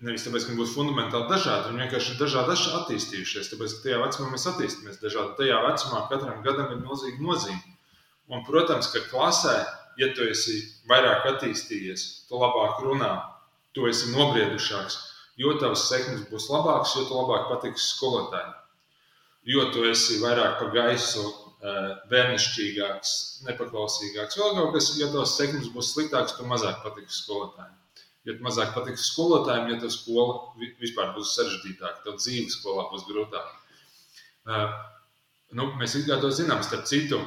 Nevis 0.00 0.24
tāpēc, 0.24 0.46
ka 0.46 0.52
viņi 0.52 0.60
būtu 0.62 0.72
fundamentāli 0.72 1.28
dažādi, 1.28 1.72
viņi 1.72 1.82
vienkārši 1.84 2.14
ir 2.14 2.20
dažādi 2.22 2.54
attīstījušies. 2.78 3.50
Tāpēc, 3.52 3.74
ka 3.76 3.84
tajā 3.86 3.98
vecumā 4.00 4.30
mēs 4.32 4.48
attīstāmies 4.48 5.02
dažādi. 5.02 5.36
Tajā 5.40 5.58
vecumā 5.66 6.00
katram 6.08 6.40
gadam 6.46 6.72
ir 6.72 6.80
milzīga 6.80 7.20
nozīme. 7.20 7.76
Un, 8.32 8.44
protams, 8.48 8.88
ka 8.94 9.02
klasē, 9.10 9.58
ja 10.00 10.08
tu 10.16 10.24
esi 10.24 10.56
vairāk 10.88 11.28
attīstījies, 11.34 12.06
tu 12.30 12.40
labāk 12.40 12.80
runā, 12.80 13.12
tu 13.76 13.84
esi 13.90 14.08
nobriedušāks, 14.14 14.96
jo 15.40 15.52
tavs 15.60 15.84
sekmes 15.90 16.24
būs 16.30 16.48
labāks, 16.52 16.96
jo 16.96 17.04
tu 17.10 17.18
labāk 17.18 17.50
patiks 17.52 17.90
skolotājiem. 17.96 18.56
Jo 19.52 19.68
tu 19.74 19.84
esi 19.84 20.20
vairāk 20.22 20.60
pa 20.60 20.70
gaisu, 20.72 21.26
bērnišķīgāks, 22.10 23.12
nepaklausīgāks. 23.46 24.38
Vēl 24.40 24.56
kaut 24.56 24.72
kas, 24.74 24.90
ja 24.98 25.10
tavs 25.12 25.36
sekmes 25.38 25.70
būs 25.74 25.92
sliktāks, 25.94 26.34
tu 26.38 26.46
mazāk 26.50 26.80
patiks 26.82 27.20
skolotājiem. 27.22 27.76
Tu 28.26 28.34
mazāk 28.42 28.72
patiks 28.74 29.08
skolotājiem, 29.12 29.70
ja 29.70 29.78
tev 29.82 29.92
skola 29.94 30.40
vispār 30.82 31.12
būs 31.16 31.34
sarežģītāka, 31.36 32.02
tad 32.06 32.18
dzīve 32.22 32.50
skolā 32.54 32.88
būs 32.90 33.06
grūtāka. 33.06 33.54
Uh, 34.42 34.74
nu, 35.58 35.68
mēs 35.78 35.94
to 35.94 36.30
zinām, 36.34 36.62
starp 36.66 36.86
citu, 36.90 37.20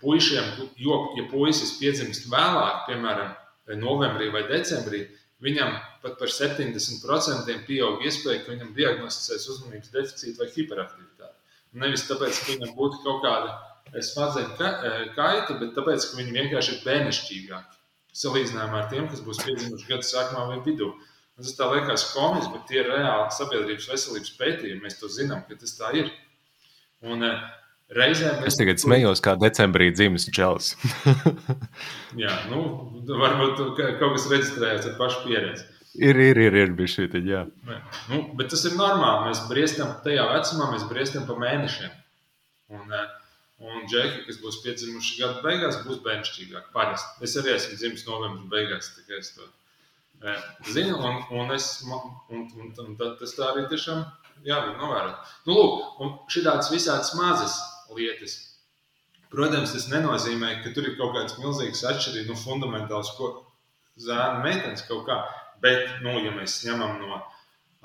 puišiem, 0.00 0.68
jo, 0.80 0.98
ja 1.18 1.26
puisis 1.30 1.76
piedzimst 1.78 2.28
vēlāk, 2.32 2.86
piemēram, 2.88 3.34
novembrī 3.78 4.30
vai 4.32 4.46
decembrī, 4.48 5.04
viņam 5.44 5.74
pat 6.02 6.16
par 6.18 6.32
70% 6.32 7.58
pieaug 7.68 8.04
iespēja, 8.06 8.44
ka 8.44 8.54
viņam 8.54 8.72
diagnosticēs 8.76 9.48
uzmanības 9.54 9.92
deficītu 9.94 10.42
vai 10.42 10.48
hiperaktivitāti. 10.54 11.37
Nevis 11.76 12.06
tāpēc, 12.08 12.38
ka 12.38 12.54
viņam 12.54 12.72
būtu 12.78 13.02
kaut 13.04 13.20
kāda 13.24 14.00
smadzeņu 14.04 14.56
kaita, 15.16 15.58
bet 15.60 15.74
tāpēc, 15.76 16.06
ka 16.08 16.20
viņi 16.20 16.34
vienkārši 16.36 16.74
ir 16.74 16.80
bērnišķīgāki. 16.86 17.78
Salīdzinājumā 18.18 18.80
ar 18.82 18.88
tiem, 18.90 19.06
kas 19.10 19.22
būs 19.24 19.42
piedzimuši 19.44 19.90
gada 19.90 20.06
sākumā 20.06 20.46
vai 20.48 20.58
vidū. 20.64 20.90
Un 21.38 21.46
tas 21.46 21.54
tā 21.54 21.68
liekas 21.70 22.08
komiski, 22.14 22.54
bet 22.56 22.64
tie 22.70 22.80
ir 22.80 22.90
reāli 22.90 23.28
sabiedrības 23.36 23.86
veselības 23.92 24.34
pētījumi. 24.40 24.82
Mēs 24.82 24.98
to 24.98 25.10
zinām, 25.12 25.44
ka 25.46 25.58
tas 25.60 25.76
tā 25.78 25.92
ir. 26.00 26.10
Un, 27.06 27.22
Reizēm 27.88 28.42
es 28.44 28.58
tagad 28.60 28.82
smējos, 28.82 29.22
kā 29.24 29.32
decembrī 29.40 29.86
dzimis 29.94 30.26
čels. 30.36 30.74
Jā, 32.22 32.34
nu, 32.50 32.60
varbūt 33.08 33.62
kaut 33.78 34.12
kas 34.12 34.26
reģistrējās 34.28 34.90
ar 34.90 34.98
pašu 34.98 35.22
pieredzi. 35.24 35.64
Ir, 35.98 36.18
ir, 36.22 36.38
ir, 36.46 36.56
ir 36.62 36.74
bijis 36.78 36.94
šī 36.94 37.06
tā. 37.12 37.44
Nu, 38.08 38.20
bet 38.38 38.52
tas 38.52 38.64
ir 38.68 38.76
normāli. 38.78 39.28
Mēs 39.28 39.44
briestam 39.50 39.96
tajā 40.04 40.26
vecumā, 40.30 40.68
mēs 40.74 40.84
briestam 40.90 41.26
pa 41.26 41.34
mēnešiem. 41.38 41.94
Un, 42.76 42.92
eh, 42.92 43.06
un 43.64 43.86
džeki, 43.90 44.26
kas 44.26 44.38
būs 44.42 44.60
piedzimuši 44.64 45.18
gada 45.22 45.42
beigās, 45.42 45.80
būs 45.86 46.02
bērnišķīgāki. 46.04 46.70
Parasti. 46.74 47.24
Es 47.26 47.34
arī 47.40 47.54
esmu 47.56 47.78
dzimis 47.80 48.06
novembris 48.06 48.50
beigās, 48.52 48.92
tikai 48.98 49.18
es 49.18 49.32
to 49.34 49.48
eh, 50.22 50.44
zinu. 50.70 51.00
Un, 51.00 51.22
un, 51.40 51.54
es, 51.56 51.70
un, 51.88 52.12
un, 52.30 52.72
un 52.84 52.94
tas 53.00 53.34
tā 53.34 53.50
arī 53.50 53.66
tiešām 53.72 54.04
jābūt 54.46 54.78
novērot. 54.78 55.34
Nu, 55.48 55.56
lūk, 55.56 55.88
un 56.04 56.14
šī 56.30 56.44
tādas 56.46 56.70
visādas 56.74 57.14
mazas 57.18 57.58
lietas. 57.96 58.38
Protams, 59.32 59.74
tas 59.74 59.90
nenozīmē, 59.92 60.54
ka 60.62 60.72
tur 60.76 60.86
ir 60.88 60.96
kaut 61.00 61.12
kāds 61.16 61.36
milzīgs 61.40 61.84
atšķirības, 61.84 62.30
nu, 62.30 62.36
fundamentāls, 62.38 63.10
ko 63.18 63.32
zēna 64.00 64.44
meitenes 64.44 64.86
kaut 64.88 65.04
kā. 65.08 65.18
Bet, 65.62 65.98
nu, 66.04 66.14
ja 66.22 66.32
mēs 66.36 66.60
ņemam 66.66 67.00
no 67.02 67.20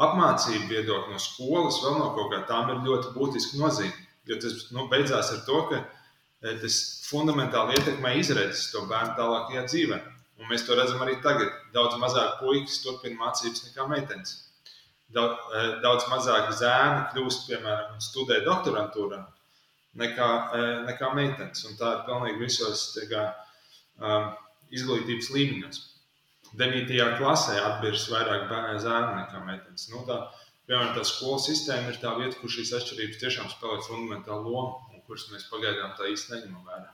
apmācību 0.04 0.70
viedokļa, 0.70 1.14
no 1.14 1.22
skolas, 1.22 1.82
vēl 1.84 2.00
no 2.00 2.12
kaut 2.18 2.32
kā 2.34 2.42
tām 2.50 2.72
ir 2.74 2.82
ļoti 2.86 3.14
būtiska 3.18 3.60
nozīme. 3.62 4.08
Jo 4.30 4.38
tas 4.40 4.70
nu, 4.72 4.88
beidzās 4.92 5.32
ar 5.34 5.44
to, 5.48 5.60
ka 5.70 5.82
tas 6.62 6.80
fundamentāli 7.08 7.78
ietekmē 7.78 8.16
izredzes 8.20 8.72
to 8.74 8.84
bērnu 8.90 9.16
tālākajā 9.20 9.66
dzīvē. 9.70 10.00
Un 10.42 10.50
mēs 10.50 10.66
to 10.68 10.76
redzam 10.78 11.04
arī 11.06 11.20
tagad. 11.24 11.52
Daudz 11.76 12.00
mazāk 12.02 12.40
puikas 12.42 12.82
turpina 12.84 13.20
mācības 13.20 13.68
nekā 13.68 13.86
meitenes. 13.92 14.36
Daudz, 15.14 15.38
daudz 15.84 16.08
mazāk 16.10 16.50
zēni 16.58 17.06
kļūst, 17.14 17.46
piemēram, 17.50 18.00
studē 18.02 18.42
doktorantūrā 18.48 19.22
nekā, 20.02 20.30
nekā 20.90 21.12
meitenes. 21.16 21.64
Un 21.70 21.78
tā 21.80 21.92
ir 21.98 22.06
pilnīgi 22.08 22.42
visos 22.42 22.86
kā, 23.12 23.28
um, 24.02 24.32
izglītības 24.74 25.30
līmeņos. 25.36 25.82
9. 26.60 27.18
klasē 27.18 27.58
atbirs 27.62 28.08
vairāk 28.12 28.50
zēnu 28.82 29.14
nekā 29.18 29.42
meitenes. 29.48 29.88
Nu, 29.92 30.04
tā, 30.08 30.20
piemēram, 30.70 30.94
tā 30.98 31.06
skolas 31.08 31.48
sistēma 31.50 31.92
ir 31.92 32.00
tā 32.02 32.14
vieta, 32.20 32.38
kur 32.40 32.52
šīs 32.54 32.74
atšķirības 32.78 33.22
tiešām 33.24 33.50
spēlē 33.52 33.80
fundamentālu 33.88 34.54
lomu, 34.54 34.76
un 34.94 35.02
kuras 35.08 35.26
mēs 35.34 35.48
pagaidām 35.52 35.96
tā 35.98 36.12
īsti 36.12 36.36
neņemam 36.36 36.68
vērā. 36.70 36.92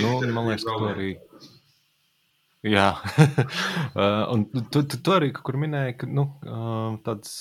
Nu, 0.00 0.14
man 0.30 0.48
liekas, 0.48 0.64
ka 0.64 0.78
to 0.78 0.88
arī. 0.92 1.10
Jā, 2.70 2.88
un 4.32 4.44
tu, 4.52 4.84
tu, 4.84 4.98
tu 5.00 5.14
arī 5.16 5.30
kur 5.34 5.56
minēji, 5.58 5.96
ka 6.02 6.08
nu, 6.08 6.26
tādas 7.06 7.32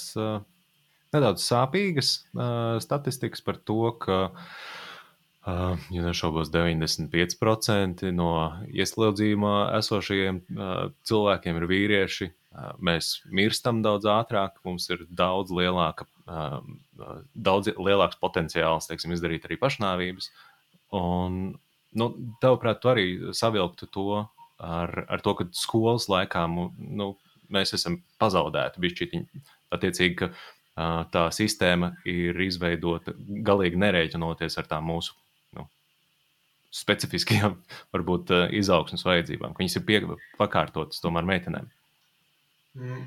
nedaudz 1.14 1.44
sāpīgas 1.44 2.14
statistikas 2.86 3.44
par 3.44 3.60
to, 3.68 3.82
ka 4.02 4.20
uh, 4.30 4.54
ja 5.46 6.04
nešaubos, 6.04 6.52
95% 6.52 8.12
no 8.16 8.32
ieslodzījumā 8.76 9.56
esošajiem 9.80 10.42
cilvēkiem 11.08 11.60
ir 11.62 11.68
vīrieši. 11.70 12.30
Mēs 12.84 13.20
mirstam 13.32 13.84
daudz 13.86 14.10
ātrāk, 14.10 14.58
mums 14.68 14.90
ir 14.92 15.06
daudz, 15.08 15.54
lielāka, 15.56 16.10
daudz 17.34 17.72
lielāks 17.78 18.20
potenciāls 18.20 18.90
teiksim, 18.90 19.14
izdarīt 19.16 19.48
arī 19.48 19.60
pašnāvības. 19.62 20.32
Un, 20.98 21.40
nu, 21.96 22.10
tavuprāt, 22.44 22.82
tu 22.84 22.92
arī 22.92 23.08
savilktu 23.38 23.88
to 23.94 24.10
ar, 24.60 24.94
ar 25.08 25.24
to, 25.24 25.36
ka 25.40 25.48
skolas 25.56 26.10
laikā 26.12 26.44
nu, 26.50 27.14
mēs 27.54 27.74
esam 27.78 28.02
pazaudēti 28.20 28.84
bišķiņi. 28.84 29.24
Attiecīgi, 29.70 30.16
ka 30.20 30.34
tā 31.14 31.26
sistēma 31.36 31.94
ir 32.10 32.38
izveidota 32.44 33.14
galīgi 33.46 33.80
nerēķinoties 33.80 34.58
ar 34.60 34.68
tām 34.70 34.90
mūsu 34.90 35.16
specifiskajām, 36.74 37.58
varbūt, 37.96 38.34
eh, 38.36 38.48
izaugsmas 38.62 39.06
vajadzībām, 39.08 39.54
ka 39.54 39.64
viņas 39.64 39.80
ir 39.80 39.86
pie, 39.88 40.02
pakārtotas 40.40 41.02
tomēr 41.04 41.28
meitenēm? 41.30 41.70
Mm. 42.80 43.06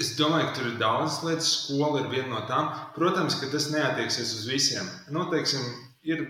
Es 0.00 0.16
domāju, 0.18 0.48
ka 0.48 0.54
tur 0.56 0.68
ir 0.72 0.78
daudz 0.80 1.20
lietas. 1.22 1.50
Skola 1.54 2.00
ir 2.02 2.08
viena 2.10 2.32
no 2.32 2.40
tām. 2.48 2.72
Protams, 2.96 3.36
ka 3.38 3.46
tas 3.52 3.68
neatieksies 3.70 4.32
uz 4.40 4.48
visiem. 4.50 4.88
Nu, 5.14 5.28
teiksim, 5.30 5.62
ir 6.02 6.24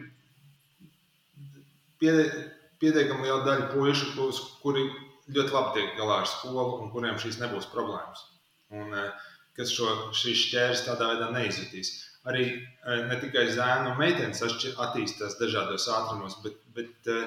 pietiekami 2.03 3.25
liela 3.25 3.41
daļa 3.47 3.71
puišu, 3.73 4.13
kuri 4.61 4.85
ļoti 5.33 5.55
labi 5.55 5.79
tiek 5.79 5.95
galā 5.97 6.21
ar 6.21 6.29
skolu 6.29 6.83
un 6.83 6.91
kuriem 6.93 7.17
šīs 7.23 7.41
nebūs 7.41 7.71
problēmas. 7.73 8.27
Un, 8.75 8.93
eh, 8.93 9.31
kas 9.57 9.73
šo, 9.73 9.89
šīs 10.13 10.45
šķērslis 10.51 10.85
tādā 10.91 11.15
veidā 11.15 11.31
neizjutīs 11.33 11.95
arī 12.29 12.45
eh, 12.51 13.01
ne 13.09 13.17
tikai 13.21 13.47
zēnu 13.53 13.93
un 13.93 13.99
meitenes 14.01 14.43
attīstās 14.45 15.39
dažādos 15.41 15.89
ātrumos, 15.93 16.39
bet, 16.45 16.61
bet 16.77 17.11
eh, 17.13 17.27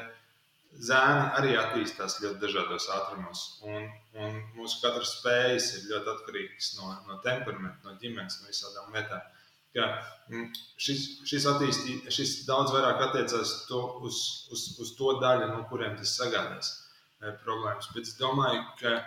zēni 0.90 1.26
arī 1.40 1.56
attīstās 1.62 2.20
ļoti 2.24 2.42
dažādos 2.42 2.90
ātrumos. 2.96 3.44
Un, 3.66 3.88
un 4.18 4.40
mūsu 4.58 4.82
katras 4.84 5.18
spējas 5.20 5.72
ir 5.78 5.90
ļoti 5.94 6.14
atkarīgas 6.16 6.72
no, 6.80 6.94
no 7.10 7.20
temperamenta, 7.26 7.86
no 7.86 7.98
ģimenes, 8.02 8.40
no 8.42 8.54
visādām 8.54 8.96
lietām. 8.96 9.22
Ka 9.76 9.88
mm, 10.32 10.50
šis, 10.82 11.06
šis, 11.30 11.46
attīstī, 11.52 12.00
šis 12.14 12.34
daudz 12.48 12.74
vairāk 12.74 13.04
attiecās 13.10 13.54
to, 13.70 13.84
uz, 14.08 14.20
uz, 14.54 14.66
uz 14.82 14.96
to 14.98 15.18
daļu, 15.22 15.52
no 15.54 15.62
kuriem 15.70 15.94
tas 16.00 16.16
sagādās 16.18 16.74
eh, 16.74 17.38
problēmas. 17.46 17.92
Bet 17.94 18.10
es 18.10 18.18
domāju, 18.18 18.66
ka 18.82 18.98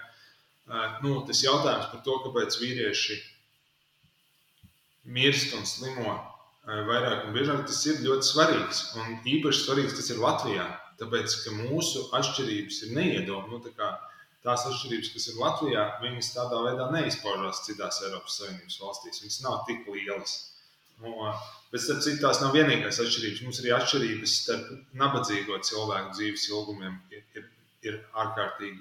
nu, 1.03 1.17
tas 1.27 1.41
jautājums 1.43 1.89
par 1.91 2.03
to, 2.07 2.15
kāpēc 2.23 2.55
vīrieši 2.61 3.17
mirst 5.05 5.55
un 5.57 5.67
slimo 5.69 6.13
eh, 6.13 6.83
vairāk 6.89 7.27
un 7.27 7.35
biežāk, 7.37 7.65
tas 7.69 7.81
ir 7.89 8.05
ļoti 8.05 8.29
svarīgs. 8.29 8.85
Un 9.01 9.19
īpaši 9.37 9.65
svarīgs 9.65 9.97
tas 9.99 10.13
ir 10.13 10.23
Latvijā, 10.23 10.69
tāpēc 11.01 11.37
ka 11.45 11.57
mūsu 11.57 12.07
atšķirības 12.17 12.85
ir 12.87 12.97
neiedomājamas. 12.99 13.51
Nu, 13.51 13.75
tā 13.79 13.91
tās 14.45 14.65
atšķirības, 14.69 15.13
kas 15.15 15.29
ir 15.31 15.41
Latvijā, 15.41 15.87
viņas 16.05 16.33
tādā 16.37 16.61
veidā 16.65 16.87
neizpaužās 16.95 17.65
citās 17.67 18.01
Eiropas 18.07 18.39
Savienības 18.41 18.79
valstīs. 18.81 19.23
Viņas 19.25 19.41
nav 19.45 19.59
tik 19.69 19.89
lielas. 19.91 20.37
Nu, 21.01 21.15
bet 21.73 21.85
starp 21.85 22.03
citu, 22.05 22.21
tās 22.25 22.41
nav 22.43 22.55
vienīgās 22.57 23.01
atšķirības. 23.05 23.43
Mums 23.45 23.61
arī 23.63 23.75
atšķirības 23.77 24.37
starp 24.43 24.71
nabadzīgo 25.01 25.61
cilvēku 25.69 26.15
dzīves 26.17 26.47
ilgumiem 26.53 26.97
ir, 27.13 27.25
ir, 27.37 27.51
ir 27.89 28.01
ārkārtīgi 28.25 28.81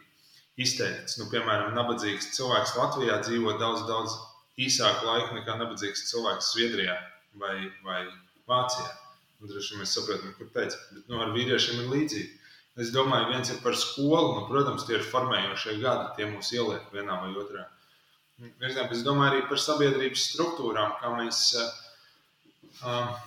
izteikts. 0.60 1.20
Nu, 1.20 1.30
piemēram, 1.32 1.76
nabadzīgs 1.76 2.34
cilvēks 2.36 2.76
Latvijā 2.80 3.20
dzīvo 3.24 3.56
daudz, 3.60 3.86
daudz 3.88 4.16
īsāku 4.66 5.08
laiku 5.08 5.38
nekā 5.38 5.56
nabadzīgs 5.60 6.08
cilvēks 6.10 6.52
Zviedrijā 6.54 6.98
vai, 7.40 7.70
vai 7.86 8.02
Vācijā. 8.50 8.90
Un, 9.40 9.48
droši 9.48 9.74
vien 9.74 9.84
mēs 9.84 9.96
saprotam, 9.96 10.34
kur 10.36 10.50
teica, 10.56 10.78
bet 10.92 11.08
nu, 11.08 11.22
ar 11.24 11.32
vīriešiem 11.36 11.84
ir 11.84 11.92
līdzīgi. 11.94 12.36
Es 12.80 12.92
domāju, 12.96 13.32
viens 13.34 13.50
ir 13.52 13.60
par 13.64 13.76
skolu, 13.76 14.34
nu, 14.36 14.46
protams, 14.48 14.86
tie 14.88 14.98
ir 14.98 15.08
formējošie 15.08 15.78
gadi, 15.82 16.12
tie 16.18 16.28
mūs 16.32 16.52
ieliek 16.56 16.92
vienā 16.96 17.18
vai 17.24 17.32
otrā. 17.40 17.66
Es 18.64 19.04
domāju 19.04 19.34
arī 19.34 19.42
par 19.50 19.60
sabiedrības 19.60 20.30
struktūrām, 20.32 20.94
kā 21.02 21.12
mēs. 21.18 21.42
Uh, 22.80 23.18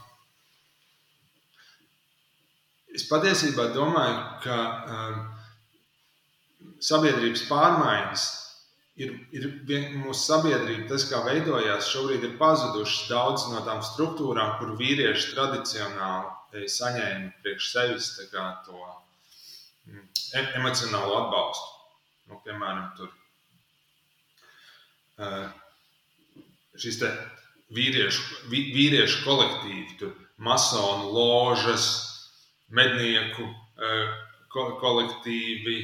es 2.97 3.05
patiesībā 3.11 3.69
domāju, 3.77 4.23
ka 4.45 4.57
uh, 4.57 5.19
sabiedrības 6.81 7.45
pārmaiņas 7.51 8.25
ir, 9.01 9.15
ir 9.33 9.49
mūsu 10.03 10.21
sabiedrība, 10.21 10.89
tas, 10.91 11.07
kā 11.11 11.23
veidojās, 11.27 11.91
šobrīd 11.93 12.27
ir 12.29 12.37
pazudušas 12.41 13.09
daudz 13.11 13.47
no 13.53 13.63
tām 13.67 13.81
struktūrām, 13.87 14.59
kur 14.61 14.75
vīrieši 14.81 15.35
tradicionāli 15.35 16.69
saņēma 16.69 17.33
priekš 17.43 17.71
sevis 17.73 18.11
to 18.67 18.79
mm, 19.89 20.07
e, 20.37 20.45
emocionālo 20.61 21.17
atbalstu. 21.23 21.69
Nu, 22.29 22.39
piemēram, 22.45 22.93
tur 22.97 23.11
šis 26.81 27.01
vīriešu, 27.73 28.23
vīriešu 28.53 29.25
kolektīvi, 29.27 29.99
tur 30.01 30.15
masonu 30.37 31.13
ložas, 31.13 31.89
mednieku 32.73 33.49
kolektīvi. 34.53 35.77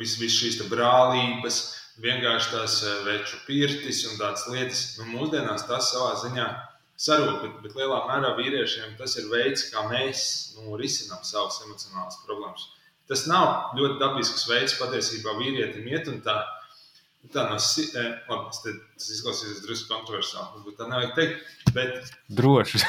Visas 0.00 0.20
vis 0.20 0.36
šīs 0.36 0.62
brālības, 0.70 1.60
vienkārši 2.02 2.52
tās 2.52 2.78
eh, 2.84 2.96
veču 3.06 3.38
pirtis 3.46 4.04
un 4.10 4.18
tādas 4.20 4.46
lietas. 4.52 4.82
Nu, 5.00 5.08
mūsdienās 5.14 5.66
tas 5.68 5.92
savā 5.92 6.14
ziņā 6.22 6.46
sarūk, 7.00 7.38
bet, 7.42 7.60
bet 7.64 7.78
lielā 7.78 8.02
mērā 8.08 8.34
vīriešiem 8.38 8.96
tas 9.00 9.16
ir 9.20 9.30
veids, 9.32 9.68
kā 9.72 9.86
mēs 9.90 10.26
nu, 10.56 10.76
risinām 10.80 11.24
savas 11.26 11.60
emocionālas 11.66 12.20
problēmas. 12.26 12.68
Tas 13.06 13.24
nav 13.30 13.78
ļoti 13.78 14.00
dabisks 14.02 14.48
veids 14.50 14.76
patiesībā 14.80 15.36
vīrietim 15.38 15.86
iet 15.92 16.10
un 16.12 16.22
tā. 16.26 16.40
Tā 17.34 17.42
no 17.50 17.56
eh, 17.58 18.10
labi, 18.30 18.74
tas 18.94 19.08
izklausīsies 19.10 19.64
drusku 19.64 19.88
kontroversiāli. 19.90 20.60
Varbūt 20.60 20.76
tā 20.78 20.86
nevajag 20.86 21.16
teikt. 21.16 21.48
Bet 21.74 22.12
Droši. 22.38 22.82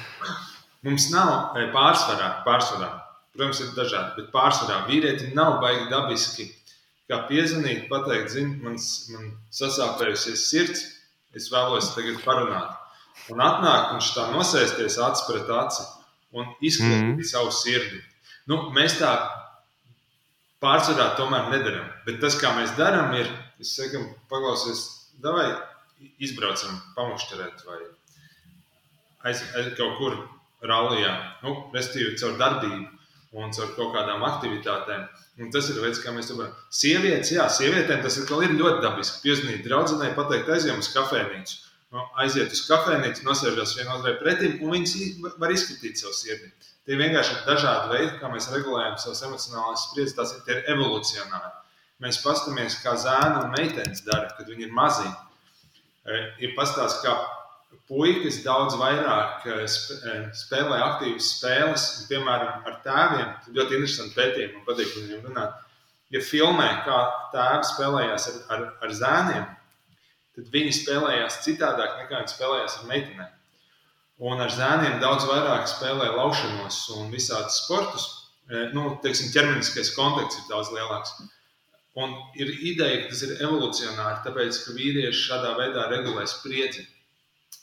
mums 0.84 1.08
nav 1.14 1.56
eh, 1.56 1.70
pārsvarā, 1.72 2.34
pārsvarā 2.44 2.90
Protams, 3.32 3.62
ir 3.64 3.70
dažādi, 3.76 4.12
bet 4.18 4.32
pārsvarā 4.34 4.82
vīrietim 4.88 5.32
nav 5.36 5.56
baigi 5.62 5.88
dabiski. 5.88 6.50
Kā 7.08 7.22
piezvanīt, 7.28 7.86
pateikt, 7.88 8.30
zini, 8.34 8.58
man, 8.60 8.76
man 9.14 9.30
sasāpējusies 9.52 10.44
sirds, 10.50 10.84
es 11.36 11.48
vēlos 11.52 11.90
tagad 11.96 12.20
parunāt. 12.26 12.76
Un 13.32 13.40
atnāk 13.44 13.94
viņš 13.94 14.10
tā 14.16 14.28
nosēsties 14.32 14.98
acis 15.06 15.26
pret 15.28 15.50
aci 15.56 15.86
un 16.36 16.48
izklāstīt 16.60 17.16
mm. 17.16 17.28
savu 17.28 17.52
sirdi. 17.56 18.00
Nu, 18.48 18.58
mēs 18.76 18.98
tā 19.00 19.12
pārsvarā 20.62 21.12
tomēr 21.18 21.50
nedarām. 21.52 21.88
Bet 22.06 22.20
tas, 22.22 22.36
kā 22.40 22.52
mēs 22.56 22.76
darām, 22.78 23.12
ir, 23.16 23.28
es 23.62 23.74
saku, 23.78 24.04
paklausies, 24.32 24.84
vai 25.24 25.50
izbraucam 26.22 26.80
pamušķerēt 26.96 27.64
vai 27.68 27.80
aiz, 29.28 29.42
aiz 29.56 29.72
kaut 29.78 29.98
kur 30.00 30.18
rallijā. 30.66 31.12
Nu, 31.44 31.56
restīvi 31.74 32.18
caur 32.20 32.36
darbību 32.40 33.01
un 33.32 33.52
caur 33.56 33.74
kaut 33.76 33.92
kādām 33.96 34.24
aktivitātēm. 34.28 35.04
Un 35.40 35.50
tas 35.52 35.68
ir 35.72 35.80
veids, 35.80 36.00
kā 36.04 36.12
mēs 36.12 36.28
to 36.28 36.36
darām. 36.36 36.56
Sievietes, 36.72 37.32
jā, 37.32 37.46
sievietēm 37.48 38.02
tas 38.04 38.18
ir 38.20 38.28
ļoti 38.28 38.82
dabiski. 38.84 39.22
Piezīmēt 39.24 39.64
draudzenei, 39.64 40.12
pateikt, 40.16 40.50
aizjām 40.52 40.82
uz 40.82 40.90
kafejnīcu. 40.92 41.56
Nu, 41.92 42.04
aiziet 42.20 42.52
uz 42.52 42.62
kafejnīcu, 42.68 43.24
nosēžas 43.24 43.74
vienotrai 43.76 44.14
pretim, 44.20 44.60
un 44.64 44.76
viņas 44.76 45.34
var 45.40 45.52
izskatīt 45.52 46.00
savu 46.00 46.14
sirdi. 46.16 46.52
Tie 46.88 46.96
vienkārši 46.98 47.34
ir 47.36 47.42
dažādi 47.46 47.92
veidi, 47.92 48.14
kā 48.20 48.30
mēs 48.32 48.48
regulējam 48.52 48.96
savas 49.00 49.20
emocionālās 49.28 49.84
spriedzes. 49.88 50.16
Tas 50.18 50.32
ir, 50.36 50.46
ir 50.50 50.72
evolucionāri. 50.74 51.52
Mēs 52.02 52.18
paskatāmies, 52.24 52.80
kā 52.82 52.96
zēna 52.98 53.44
un 53.44 53.52
meitenes 53.54 54.02
dara, 54.06 54.32
kad 54.36 54.48
viņi 54.48 54.66
ir 54.66 54.72
mazi. 54.74 55.06
E, 55.06 56.22
ir 56.42 56.56
pastāstīts, 56.56 57.04
kā 57.04 57.12
puikas 57.90 58.40
daudz 58.44 58.76
vairāk 58.80 59.44
spēlē 60.38 60.78
aktīvas 60.86 61.28
spēles, 61.36 61.88
un, 61.98 62.06
piemēram, 62.10 62.62
ar 62.68 62.78
tēviem. 62.84 63.34
Tas 63.42 63.56
ļoti 63.56 63.78
interesanti 63.78 64.16
pētījumi, 64.18 64.54
man 64.56 64.68
patīk 64.68 64.92
ar 64.92 65.02
viņiem 65.02 65.26
runāt. 65.28 65.58
Ja 66.12 66.22
filmē, 66.24 66.68
kā 66.86 67.02
tēvs 67.32 67.74
spēlējās 67.74 68.28
ar, 68.30 68.40
ar, 68.54 68.64
ar 68.84 68.96
zēniem, 68.96 69.44
tad 70.36 70.50
viņi 70.52 70.74
spēlējās 70.78 71.38
citādāk 71.46 72.00
nekā 72.02 72.22
viņi 72.22 72.34
spēlējās 72.34 72.78
ar 72.80 72.88
meitenēm. 72.90 73.38
Un 74.22 74.42
ar 74.44 74.52
zēniem 74.54 75.00
daudz 75.02 75.26
vairāk 75.26 75.66
spēlē 75.70 76.12
laušanos 76.14 76.82
un 76.98 77.08
visādus 77.12 77.62
sportus. 77.64 78.08
E, 78.52 78.68
nu, 78.76 78.96
teiksim, 79.02 79.32
ķermeniskais 79.34 79.94
kontakts 79.96 80.38
ir 80.38 80.50
daudz 80.50 80.70
lielāks. 80.74 81.14
Un 81.98 82.12
ir 82.40 82.48
ideja, 82.64 83.02
ka 83.02 83.12
tas 83.12 83.22
ir 83.26 83.34
evolucionāri, 83.40 84.20
tāpēc, 84.24 84.60
ka 84.64 84.76
vīrieši 84.76 85.24
šādā 85.26 85.56
veidā 85.58 85.88
regulē 85.90 86.24
spriedzi 86.28 86.86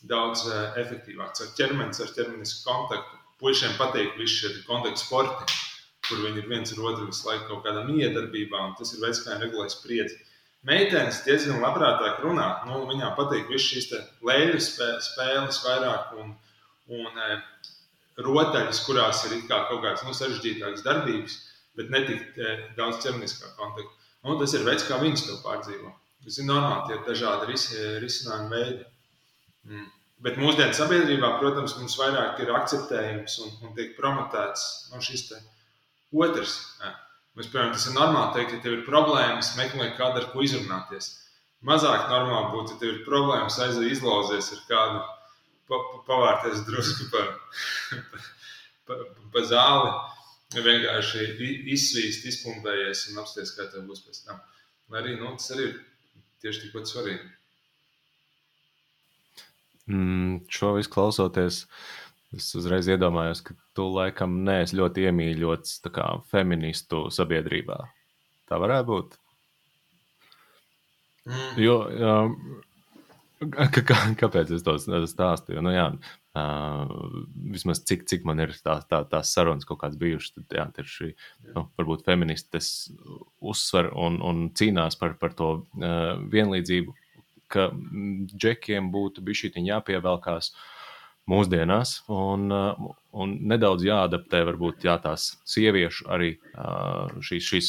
daudz 0.08 0.46
e, 0.48 0.60
efektīvāk. 0.82 1.34
Ar 1.44 1.52
ķermenis, 1.58 2.02
ar 2.04 2.14
ķermenisku 2.16 2.64
kontaktu. 2.68 3.18
Puisiem 3.40 3.76
patīk 3.80 4.18
visi 4.20 4.42
šie 4.42 4.50
kontaktu 4.68 5.00
sporti, 5.00 5.60
kur 6.08 6.20
viņi 6.26 6.42
ir 6.42 6.50
viens 6.52 6.74
ar 6.74 6.82
otru 6.90 7.08
visu 7.08 7.28
laiku 7.28 7.48
kaut 7.48 7.68
kādā 7.68 7.86
miedarbībā, 7.88 8.64
un 8.68 8.74
tas 8.80 8.92
ir 8.94 9.04
veids, 9.04 9.22
kā 9.24 9.36
viņi 9.36 9.46
regulē 9.46 9.70
spriedzi. 9.72 10.18
Meitenes 10.68 11.22
diezgan 11.24 11.62
labprātāk 11.64 12.20
runā. 12.26 12.50
Nu, 12.68 12.82
viņām 12.90 13.14
patīk 13.16 13.48
visas 13.48 13.70
šīs 13.72 13.94
leļu 14.28 14.60
spēles 14.60 15.62
vairāk 15.64 16.18
un, 16.20 16.34
un 16.92 17.24
e, 17.28 17.38
rotaļas, 18.20 18.84
kurās 18.84 19.24
ir 19.30 19.40
kaut 19.48 19.80
kādas 19.86 20.04
nu, 20.04 20.16
sarežģītākas 20.16 20.84
darbības, 20.84 21.40
bet 21.80 21.96
ne 21.96 22.04
tik 22.10 22.44
e, 22.44 22.58
daudz 22.76 23.00
ķermeniskā 23.06 23.56
kontakta. 23.56 24.12
Nu, 24.28 24.36
tas 24.42 24.52
ir 24.58 24.68
veids, 24.68 24.84
kā 24.84 25.00
viņas 25.00 25.30
to 25.30 25.40
pārdzīvo. 25.46 25.94
Tas 26.26 26.42
ir 26.42 26.50
normāli, 26.50 26.90
tie 26.90 26.98
ir 26.98 27.06
dažādi 27.08 27.54
ris, 27.54 27.70
risinājumi 28.04 28.52
veidi. 28.52 28.89
Mm. 29.70 29.88
Bet 30.26 30.40
mūsdienu 30.42 30.76
sabiedrībā, 30.76 31.36
protams, 31.40 31.78
mums 31.80 31.96
vairāk 32.00 32.42
ir 32.44 32.50
akceptējums 32.52 33.38
un, 33.46 33.54
un 33.64 33.76
tiek 33.78 33.94
promotēts 33.96 34.66
no 34.92 35.00
šis 35.04 35.30
otrs. 36.12 36.58
Ja. 36.82 36.92
Mēs, 37.38 37.48
piemēram, 37.54 37.72
tas 37.72 37.86
ir 37.88 37.96
normāli 37.96 38.36
teikt, 38.36 38.58
ja 38.58 38.64
tev 38.66 38.74
ir 38.76 38.84
problēmas, 38.88 39.54
meklē 39.56 39.94
kādu, 39.96 40.20
ar 40.20 40.28
ko 40.34 40.44
izrunāties. 40.44 41.08
Mazāk 41.64 42.10
normāli 42.12 42.52
būtu, 42.52 42.76
ja 42.76 42.82
tev 42.82 42.92
ir 42.92 43.00
problēmas, 43.06 43.60
aiziet 43.64 43.94
izlauzies 43.94 44.50
ar 44.56 44.66
kādu, 44.68 45.00
pa, 45.70 45.80
pa, 45.80 46.02
pavārties 46.10 46.66
drusku 46.68 47.08
pa, 47.14 47.24
pa, 48.90 49.00
pa 49.32 49.46
zāli, 49.48 49.94
vienkārši 50.68 51.30
izsvīst, 51.78 52.28
izpumpējies 52.34 53.08
un 53.12 53.22
apsties, 53.24 53.56
kā 53.56 53.70
tev 53.72 53.88
būs 53.88 54.04
pēc 54.08 54.24
tam. 54.26 54.42
Lai 54.92 55.04
arī 55.04 55.16
nu, 55.20 55.32
tas 55.38 55.54
arī 55.56 55.70
ir 55.70 55.76
tieši 56.44 56.66
tikpat 56.66 56.92
svarīgi. 56.92 57.28
Mm, 59.90 60.44
šo 60.54 60.76
visu 60.78 60.94
klausoties, 60.94 61.64
Es 62.38 62.52
uzreiz 62.54 62.86
iedomājos, 62.86 63.42
ka 63.42 63.56
tu 63.74 63.88
laikam 63.90 64.44
neesi 64.46 64.78
ļoti 64.78 65.08
iemīļots 65.10 65.80
kā, 65.90 66.06
feministu 66.30 67.08
sabiedrībā. 67.14 67.80
Tā 68.50 68.60
varētu 68.62 68.90
būt. 68.90 69.16
Mm. 71.26 71.56
Jo, 71.62 71.76
kā, 73.90 73.98
kāpēc 74.22 74.54
es 74.54 74.66
to 74.66 74.78
stāstīju? 74.78 75.64
Nu, 75.66 75.74
jā, 75.74 75.88
uh, 76.38 76.94
vismaz 77.50 77.82
cik, 77.90 78.06
cik 78.10 78.30
man 78.30 78.46
ir 78.46 78.54
tā, 78.62 78.78
tā, 78.86 79.02
tās 79.10 79.34
sarunas 79.34 79.66
kaut 79.66 79.82
kādas 79.82 79.98
bijušas, 80.02 80.38
tad 80.38 80.58
jā, 80.60 80.70
ir 80.84 80.94
šī 80.94 81.12
nu, 81.56 81.66
varbūt 81.82 82.06
feministes 82.06 82.92
uzsver 83.42 83.90
un, 83.98 84.22
un 84.22 84.52
cīnās 84.54 85.02
par, 85.02 85.18
par 85.18 85.34
to 85.38 85.50
uh, 85.64 86.14
vienlīdzību, 86.30 86.94
ka 87.52 87.70
džekiem 88.34 88.92
būtu 88.94 89.24
bijuši 89.26 89.54
jāpievelkās. 89.70 90.54
Mūsdienās, 91.30 91.92
un, 92.10 92.48
uh, 92.50 92.88
un 93.14 93.36
nedaudz 93.52 93.84
jāadaptē 93.86 94.40
varbūt 94.48 94.88
jā, 94.88 94.96
tās 95.04 95.36
sieviešu 95.46 96.08
arī 96.10 96.32
uh, 96.56 97.12
šīs, 97.22 97.50
šīs 97.52 97.68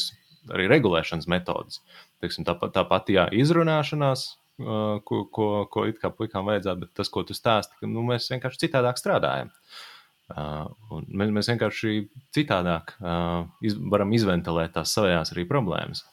arī 0.49 0.65
regulēšanas 0.71 1.29
metodas. 1.29 1.83
Teiksim, 2.23 2.47
tāpat, 2.47 2.73
tāpat 2.79 3.11
jā, 3.13 3.27
izrunāšanās, 3.37 4.23
uh, 4.63 4.97
ko, 5.05 5.23
ko, 5.29 5.49
ko 5.69 5.85
it 5.89 6.01
kā 6.01 6.09
puikām 6.09 6.49
vajadzētu, 6.49 6.87
bet 6.87 6.93
tas, 6.97 7.11
ko 7.13 7.21
tu 7.27 7.37
stāsti, 7.37 7.77
ka 7.77 7.89
nu, 7.91 8.01
mēs 8.07 8.31
vienkārši 8.33 8.63
citādāk 8.65 8.97
strādājam. 8.97 9.53
Uh, 10.31 11.03
mēs, 11.11 11.31
mēs 11.35 11.51
vienkārši 11.51 11.95
citādāk 12.33 12.95
uh, 12.97 13.45
iz, 13.61 13.75
varam 13.93 14.13
izventilēt 14.15 14.73
tās 14.77 14.93
savējās 14.95 15.35
arī 15.35 15.45
problēmas. 15.49 16.05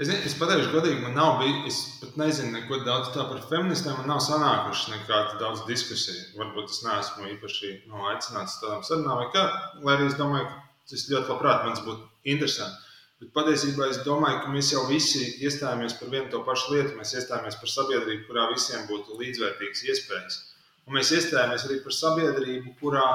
Es, 0.00 0.08
ne, 0.08 0.16
es 0.24 0.32
pateikšu, 0.40 0.70
godīgi, 0.72 1.02
man 1.02 1.12
nav 1.12 1.34
bijis, 1.42 1.66
es 1.68 1.98
pat 2.00 2.14
nezinu 2.16 2.54
neko 2.54 2.78
daudz 2.86 3.10
tā 3.12 3.26
par 3.28 3.42
feministiem. 3.50 3.98
Man 3.98 4.08
nav 4.08 4.22
sanākušas 4.24 4.94
nekāda 4.94 5.36
daudz 5.42 5.66
diskusiju. 5.68 6.38
Varbūt 6.40 6.72
es 6.72 6.80
neesmu 6.86 7.28
īpaši 7.34 7.74
no, 7.90 8.06
aicināts 8.08 8.56
tādām 8.62 8.86
sarunām, 8.86 9.20
vai 9.20 9.26
kā. 9.34 9.42
Lai 9.84 9.98
arī 9.98 10.08
es 10.08 10.16
domāju, 10.16 10.46
ka 10.48 10.94
tas 10.94 11.04
ļoti 11.10 11.34
labprāt 11.34 11.66
man 11.66 11.76
būtu 11.84 12.32
interesanti. 12.32 12.88
Bet 13.20 13.34
patiesībā 13.36 13.90
es 13.92 14.00
domāju, 14.06 14.40
ka 14.40 14.54
mēs 14.54 14.72
jau 14.72 14.86
visi 14.88 15.26
iestājāmies 15.44 15.98
par 16.00 16.08
vienu 16.16 16.32
to 16.32 16.40
pašu 16.48 16.72
lietu. 16.72 16.96
Mēs 16.96 17.12
iestājāmies 17.20 17.60
par 17.60 17.76
sabiedrību, 17.76 18.24
kurā 18.30 18.48
visiem 18.54 18.88
būtu 18.88 19.20
līdzvērtīgas 19.20 19.84
iespējas. 19.92 20.42
Un 20.88 20.96
mēs 20.96 21.12
iestājāmies 21.12 21.68
arī 21.68 21.82
par 21.84 21.92
sabiedrību, 21.92 22.72
kurā 22.80 23.08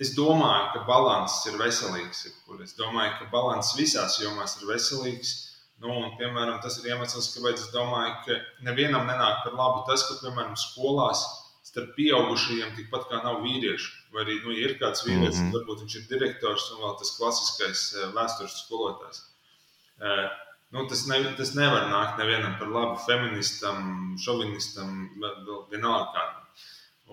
es 0.00 0.16
domāju, 0.16 0.70
ka 0.72 0.86
balanss 0.88 1.44
ir 1.50 1.60
veselīgs. 1.60 2.24
Es 2.64 2.78
domāju, 2.80 3.18
ka 3.18 3.28
balanss 3.36 3.76
visās 3.76 4.16
jomās 4.24 4.56
ir 4.62 4.72
veselīgs. 4.72 5.42
Nu, 5.84 5.92
un, 6.00 6.14
piemēram, 6.16 6.62
tas 6.64 6.78
ir 6.80 6.94
iemesls, 6.94 7.26
kāpēc 7.34 7.58
es 7.60 7.72
domāju, 7.74 8.14
ka 8.24 8.36
nevienam 8.64 9.04
nenāk 9.04 9.42
par 9.44 9.56
labu 9.58 9.82
tas, 9.88 10.06
ka, 10.08 10.14
piemēram, 10.22 10.54
skolās 10.56 11.20
starp 11.64 11.90
pieaugušajiem 11.98 12.72
tikpat 12.78 13.04
kā 13.10 13.20
nav 13.24 13.42
vīriešu. 13.44 13.90
Vai 14.14 14.22
arī 14.24 14.38
nu, 14.46 14.54
ir 14.56 14.76
kāds 14.80 15.04
vīrietis, 15.04 15.42
mm 15.42 15.50
-hmm. 15.50 15.58
varbūt 15.58 15.82
viņš 15.84 15.96
ir 15.98 16.06
direktors 16.08 16.70
un 16.72 16.80
vēl 16.84 16.96
tas 17.00 17.12
klasiskais 17.18 17.82
eh, 17.98 18.08
vēstures 18.16 18.56
skolotājs. 18.62 19.20
Uh, 20.00 20.24
nu, 20.74 20.86
tas, 20.88 21.04
ne, 21.10 21.20
tas 21.38 21.54
nevar 21.54 21.84
nākt 21.90 22.18
nevienam 22.18 22.56
par 22.58 22.68
labu 22.68 22.96
feministam, 23.06 24.16
šovinistam, 24.24 25.10
vienalga 25.70 26.08
kādam. 26.16 26.42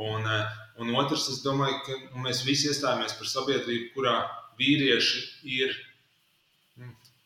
Un, 0.07 0.25
uh, 0.25 0.57
un 0.79 0.95
otrs, 0.95 1.27
es 1.29 1.43
domāju, 1.43 1.77
ka 1.85 2.23
mēs 2.23 2.45
visi 2.47 2.71
iestājāmies 2.71 3.17
par 3.19 3.27
sabiedrību, 3.27 3.91
kurā 3.95 4.15
vīrieši 4.59 5.25
ir 5.59 5.75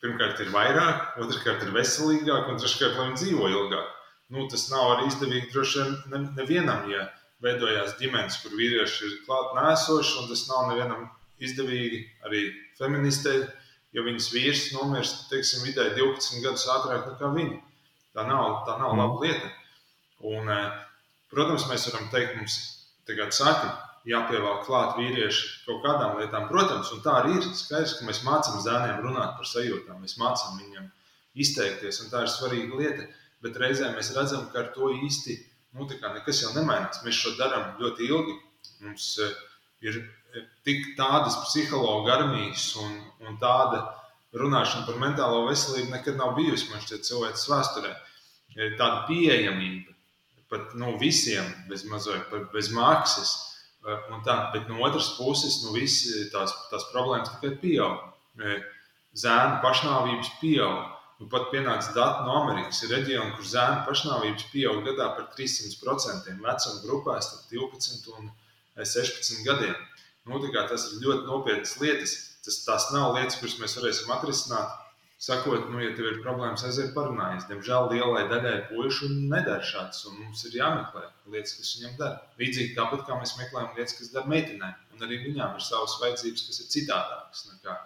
pirmkārt 0.06 0.42
ir 0.44 0.54
vairāk, 0.54 1.18
otrkārt 1.26 1.66
ir 1.66 1.74
veselīgāk, 1.74 2.50
un 2.52 2.62
treškārt, 2.62 2.98
lai 3.00 3.10
viņi 3.10 3.22
dzīvo 3.24 3.50
ilgāk. 3.50 3.92
Nu, 4.34 4.46
tas 4.50 4.68
nav 4.70 4.96
arī 4.96 5.10
izdevīgi 5.10 5.52
droši 5.54 5.84
vien 6.12 6.28
nevienam, 6.38 6.86
ja 6.90 7.08
veidojās 7.46 7.98
ģimenes, 8.00 8.40
kur 8.42 8.56
vīrieši 8.58 9.06
ir 9.10 9.20
klāt 9.26 9.54
nēsoši, 9.58 10.16
un 10.22 10.30
tas 10.30 10.46
nav 10.50 10.70
nevienam 10.72 11.08
izdevīgi 11.44 12.02
arī 12.26 12.46
feministei, 12.80 13.44
jo 13.96 14.06
viņas 14.06 14.32
vīrs 14.34 14.64
nomirst, 14.76 15.28
teiksim, 15.32 15.66
vidēji 15.68 15.98
12 16.00 16.44
gadus 16.46 16.68
ātrāk 16.74 17.10
nekā 17.12 17.32
viņa. 17.36 17.60
Tā 18.16 18.26
nav, 18.30 18.62
tā 18.68 18.78
nav 18.80 18.96
laba 18.98 19.20
lieta. 19.24 19.52
Un, 20.26 20.50
eh, 20.50 20.72
protams, 21.32 21.68
mēs 21.70 21.90
varam 21.92 22.10
teikt, 22.14 22.38
mums 22.40 22.58
tagad 23.08 23.34
saka, 23.36 23.74
jāpievelk 24.10 24.66
klāt 24.68 24.98
vīrieši 25.00 25.48
kaut 25.66 25.82
kādām 25.86 26.20
lietām. 26.20 26.48
Protams, 26.50 26.92
un 26.94 27.02
tā 27.06 27.20
arī 27.22 27.40
ir. 27.40 27.48
Skaidrs, 27.58 27.98
ka 28.00 28.08
mēs 28.08 28.22
mācām 28.26 28.62
zēniem 28.64 29.02
runāt 29.06 29.36
par 29.40 29.50
sajūtām, 29.50 30.02
mēs 30.04 30.18
mācām 30.22 30.60
viņiem 30.62 30.92
izteikties, 31.42 32.04
un 32.04 32.12
tā 32.14 32.24
ir 32.26 32.32
svarīga 32.32 32.82
lieta. 32.82 33.08
Bet 33.44 33.58
reizē 33.62 33.92
mēs 33.94 34.14
redzam, 34.16 34.48
ka 34.52 34.62
ar 34.62 34.70
to 34.76 34.92
īsti 34.94 35.36
nu, 35.76 35.88
nekas 35.90 36.44
jau 36.44 36.54
nemainās. 36.56 37.02
Mēs 37.06 37.18
šo 37.20 37.36
darām 37.40 37.76
ļoti 37.82 38.08
ilgi. 38.08 38.38
Mums 38.86 39.10
uh, 39.22 39.34
ir 39.84 40.00
eh, 40.00 40.46
tik 40.66 40.94
tādas 40.98 41.38
psihologa 41.44 42.16
armijas 42.20 42.72
un, 42.82 42.96
un 43.26 43.38
tāda 43.42 43.84
runāšana 44.36 44.86
par 44.88 44.98
mentālo 45.02 45.46
veselību 45.50 45.94
nekad 45.94 46.18
nav 46.20 46.34
bijusi 46.38 46.72
man 46.72 46.82
šķiet 46.84 47.08
cilvēces 47.08 47.50
vēsturē. 47.52 47.92
Tāda 48.56 49.04
pieejamība 49.10 49.94
pat 50.50 50.76
nu, 50.80 50.94
visiem 51.02 51.48
bez 51.70 51.84
mazliet, 51.90 52.32
bez 52.54 52.70
maksas 52.72 53.34
Un 53.36 53.55
tā, 54.26 54.36
bet 54.54 54.68
no 54.70 54.82
otras 54.86 55.12
puses, 55.20 55.62
nu, 55.64 55.76
tās, 56.34 56.54
tās 56.72 56.86
problēmas 56.92 57.32
tikai 57.36 57.56
pieaug. 57.62 58.04
Zēnu 59.16 59.62
pašnāvības 59.64 60.32
pieaug. 60.42 60.92
Nu, 61.16 61.30
pat 61.32 61.48
pienāca 61.54 61.94
dati 61.96 62.26
no 62.28 62.34
Amerikas. 62.42 62.82
Ir 62.84 62.92
reģioni, 62.92 63.36
kur 63.38 63.48
zēnu 63.48 63.86
pašnāvības 63.88 64.50
pieaug 64.52 64.82
gadā 64.84 65.12
par 65.16 65.30
300% 65.38 66.34
vecuma 66.44 66.82
grupā 66.84 67.20
starp 67.24 67.46
12 67.54 68.10
un 68.18 68.32
16 68.76 69.46
gadiem. 69.48 69.78
Nu, 70.28 70.42
tas 70.42 70.90
ir 70.90 71.06
ļoti 71.06 71.30
nopietnas 71.30 71.78
lietas. 71.80 72.18
Tas, 72.46 72.60
tās 72.66 72.90
nav 72.94 73.16
lietas, 73.16 73.40
kuras 73.40 73.56
mēs 73.62 73.78
varēsim 73.80 74.12
atrisināt 74.14 74.74
sakot, 75.22 75.70
nu, 75.72 75.80
ja 75.84 75.94
tev 75.96 76.10
ir 76.10 76.22
problēmas, 76.24 76.64
aiziet 76.68 76.94
parunājies. 76.96 77.48
Diemžēl 77.50 77.90
lielai 77.94 78.26
daļai 78.32 78.56
puišu 78.70 79.10
nedara 79.16 79.64
šāds, 79.66 80.04
un 80.10 80.20
mums 80.22 80.44
ir 80.50 80.58
jāmeklē 80.60 81.06
lietas, 81.34 81.56
kas 81.60 81.74
viņam 81.78 81.98
dara. 82.02 82.22
Līdzīgi 82.42 82.76
tāpat 82.78 83.06
kā 83.08 83.20
mēs 83.20 83.36
meklējam 83.40 83.78
lietas, 83.78 83.98
kas 84.00 84.12
dara 84.16 84.32
meitenēm, 84.32 84.82
un 84.94 85.08
arī 85.08 85.22
viņām 85.28 85.56
ir 85.60 85.68
savas 85.68 85.98
vajadzības, 86.02 86.48
kas 86.50 86.62
ir 86.62 86.72
citādākas 86.76 87.46
nekā 87.54 87.78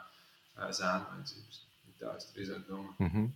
zēna 0.69 1.05
vajadzības. 1.11 1.61
Tā 1.99 2.15
es 2.15 2.29
drīzāk 2.33 2.63
domāju. 2.67 2.95
Mm 2.99 3.09
-hmm. 3.13 3.31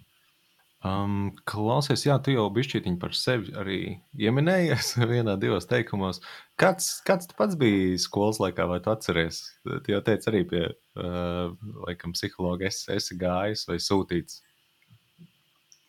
Um, 0.83 1.29
klausies, 1.47 2.01
jā, 2.03 2.17
tu 2.19 2.33
jau 2.33 2.49
bišķītiņi 2.51 2.97
par 2.99 3.13
sevi 3.15 3.53
arī 3.55 3.77
ieminējies 4.19 4.89
vienā, 5.13 5.37
divos 5.39 5.67
teikumos. 5.69 6.19
Kāds, 6.59 6.97
kāds 7.07 7.29
tu 7.29 7.37
pats 7.37 7.55
biji 7.59 8.01
skolas 8.03 8.41
laikā, 8.43 8.65
vai 8.67 8.81
tu 8.83 8.91
atceries? 8.91 9.39
Tu 9.63 9.93
jau 9.93 10.01
teici 10.03 10.27
arī 10.31 10.41
pie, 10.49 10.65
uh, 10.99 11.53
laikam, 11.85 12.11
psihologa 12.17 12.67
esi, 12.67 12.89
esi 12.97 13.15
gājis 13.21 13.63
vai 13.69 13.79
sūtīts. 13.79 14.41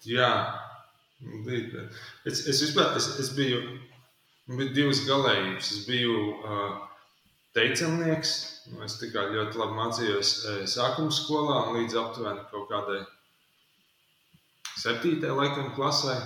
Jā. 0.07 0.31
Es, 2.29 2.45
es 2.47 2.63
vispār, 2.63 2.95
es, 2.95 3.09
es 3.19 3.33
biju, 3.35 3.65
bija 4.53 4.77
divas 4.79 5.03
galējības. 5.09 5.73
Es 5.75 5.89
biju 5.89 6.21
uh, 6.37 6.79
teicamnieks, 7.59 8.37
es 8.87 8.97
tikai 9.03 9.27
ļoti 9.35 9.59
labi 9.59 9.81
mācījos 9.81 10.33
sākuma 10.71 11.11
skolā 11.19 11.65
un 11.65 11.81
līdz 11.81 11.99
aptuveni 11.99 12.47
kaut 12.55 12.71
kādai 12.71 13.03
septītajā 14.81 15.37
laikam 15.37 15.71
klasē. 15.77 16.17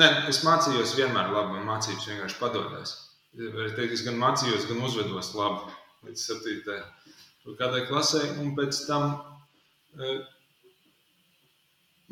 Nē, 0.00 0.08
es 0.30 0.42
mācījos 0.46 0.96
vienmēr 0.98 1.32
labi, 1.34 1.56
man 1.58 1.68
mācības 1.74 2.08
vienkārši 2.10 2.38
padodas. 2.40 2.96
Es, 3.34 4.04
gan 4.06 4.18
mācījos, 4.18 4.66
gan 4.70 4.82
uzvedos 4.86 5.34
labi 5.38 5.74
līdz 6.06 6.22
septītajai 6.30 6.82
kādai 7.58 7.86
klasē, 7.88 8.20
un 8.42 8.54
pēc 8.56 8.82
tam 8.86 9.14
e, 9.96 10.16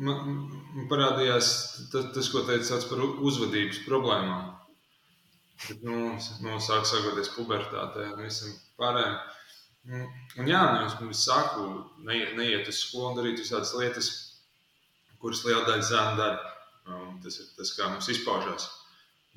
man, 0.05 0.37
man 0.75 0.87
parādījās 0.91 1.51
tas, 1.93 2.09
tas, 2.15 2.29
ko 2.33 2.43
teica 2.47 2.79
par 2.89 3.03
uzvedības 3.29 3.83
problēmām. 3.87 4.55
Bet, 5.67 5.83
nu, 5.83 6.15
nu, 6.43 6.55
sāk 6.63 6.87
sagoties 6.87 7.33
pubertātē 7.35 8.07
un 8.13 8.23
visam 8.23 8.55
pārējiem. 8.79 9.19
Un, 9.89 10.07
un 10.39 10.49
jā, 10.49 10.61
nu, 10.75 11.09
es 11.11 11.23
sāku 11.25 11.67
neiet 12.05 12.67
uz 12.67 12.81
skolu 12.83 13.11
un 13.11 13.19
darīt 13.19 13.41
visādas 13.41 13.73
lietas, 13.75 14.09
kuras 15.21 15.43
liela 15.45 15.65
daļa 15.67 15.87
zēna 15.89 16.15
dara. 16.19 16.53
Un 16.89 17.17
tas 17.23 17.37
ir 17.41 17.49
tas, 17.57 17.73
kā 17.77 17.89
mums 17.91 18.09
izpaužās 18.09 18.69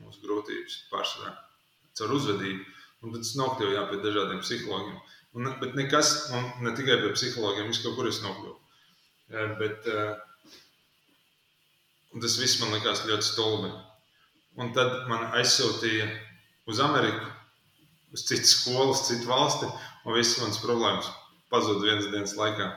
mūsu 0.01 0.23
grūtības 0.25 0.79
pārsvarā 0.93 1.35
caur 1.99 2.15
uzvedību. 2.17 2.65
Un 3.03 3.15
tas 3.17 3.35
nokļuva 3.37 3.75
jā, 3.75 3.83
pie 3.91 3.99
dažādiem 4.05 4.43
psihologiem. 4.45 4.99
Un, 5.37 5.49
bet 5.61 5.75
nekas, 5.77 6.13
un 6.37 6.51
ne 6.65 6.75
tikai 6.77 7.01
pie 7.03 7.13
psihologiem, 7.17 7.71
es 7.73 7.81
kaut 7.83 7.97
kur 7.99 8.09
es 8.09 8.21
nokļuvu. 8.25 8.59
Bet, 9.59 9.89
tas 12.23 12.37
viss 12.41 12.61
man 12.61 12.75
likās 12.77 13.05
ļoti 13.09 13.27
stulbi. 13.27 13.73
Un 14.61 14.75
tad 14.77 15.09
man 15.09 15.31
aizsūtīja 15.39 16.11
uz 16.69 16.81
Ameriku, 16.85 17.27
uz 18.13 18.27
citu 18.29 18.49
skolu, 18.49 18.95
citu 18.97 19.31
valsti, 19.31 19.71
un 20.05 20.19
visas 20.19 20.43
manas 20.43 20.61
problēmas 20.63 21.09
pazuda 21.53 21.85
vienas 21.85 22.11
dienas 22.13 22.37
laikā. 22.37 22.69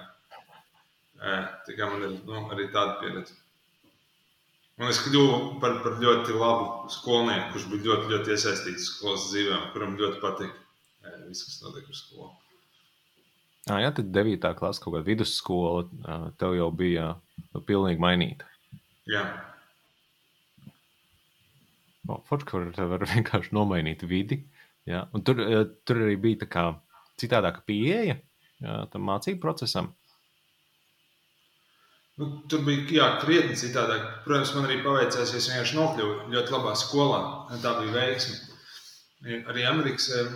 Tā 1.19 1.75
kā 1.77 1.89
man 1.89 2.03
ir 2.05 2.15
nu, 2.27 2.45
arī 2.53 2.67
tāda 2.73 2.99
pieredze. 3.01 3.37
Un 4.75 4.89
es 4.91 4.99
kļuvu 4.99 5.59
par, 5.61 5.77
par 5.85 5.95
ļoti 6.03 6.35
labu 6.35 6.89
skolnieku, 6.91 7.53
kurš 7.53 7.67
bija 7.71 7.85
ļoti, 7.89 8.09
ļoti 8.11 8.33
iesaistīts 8.35 8.89
skolas 8.89 9.29
dzīvē, 9.29 9.59
kuram 9.71 9.95
ļoti 9.99 10.19
patīk 10.23 10.57
viss, 11.29 11.45
kas 11.47 11.61
notiek 11.63 11.87
ar 11.87 11.99
skolu. 11.99 12.33
Ah, 13.65 13.79
jā, 13.81 13.93
tad 13.97 14.11
9. 14.13 14.51
klasē, 14.59 14.83
kaut 14.83 14.93
kāda 14.93 15.07
vidusskola, 15.07 15.85
tev 16.37 16.53
jau 16.57 16.67
bija 16.75 17.13
nu, 17.55 17.63
pilnīgi 17.65 18.03
mainīta. 18.03 18.49
Jā. 19.09 19.23
No, 22.05 22.19
Forši, 22.27 22.49
kur 22.49 22.67
te 22.75 22.85
var 22.91 23.07
vienkārši 23.15 23.55
nomainīt 23.57 24.05
vidi. 24.09 24.43
Jā. 24.85 25.07
Un 25.17 25.23
tur, 25.25 25.41
tur 25.87 26.03
arī 26.03 26.19
bija 26.21 26.43
tā 26.43 26.49
kā 26.51 26.65
citādāka 27.17 27.63
pieeja 27.65 28.19
jā, 28.19 28.75
tam 28.91 29.07
mācību 29.09 29.41
procesam. 29.41 29.93
Nu, 32.15 32.27
tur 32.47 32.61
bija 32.63 32.83
jā, 32.95 33.05
krietni 33.19 33.57
citādāk. 33.59 34.03
Protams, 34.23 34.53
man 34.55 34.69
arī 34.69 34.77
paveicās, 34.85 35.33
ja 35.33 35.39
es 35.41 35.49
vienkārši 35.51 35.75
nokļuvu 35.75 36.13
ļoti 36.31 36.53
labā 36.55 36.75
skolā. 36.79 37.21
Tā 37.63 37.73
bija 37.81 37.95
veiksme. 37.97 38.37
Arī 39.51 39.65
Amerikas 39.67 40.07
eh, 40.15 40.29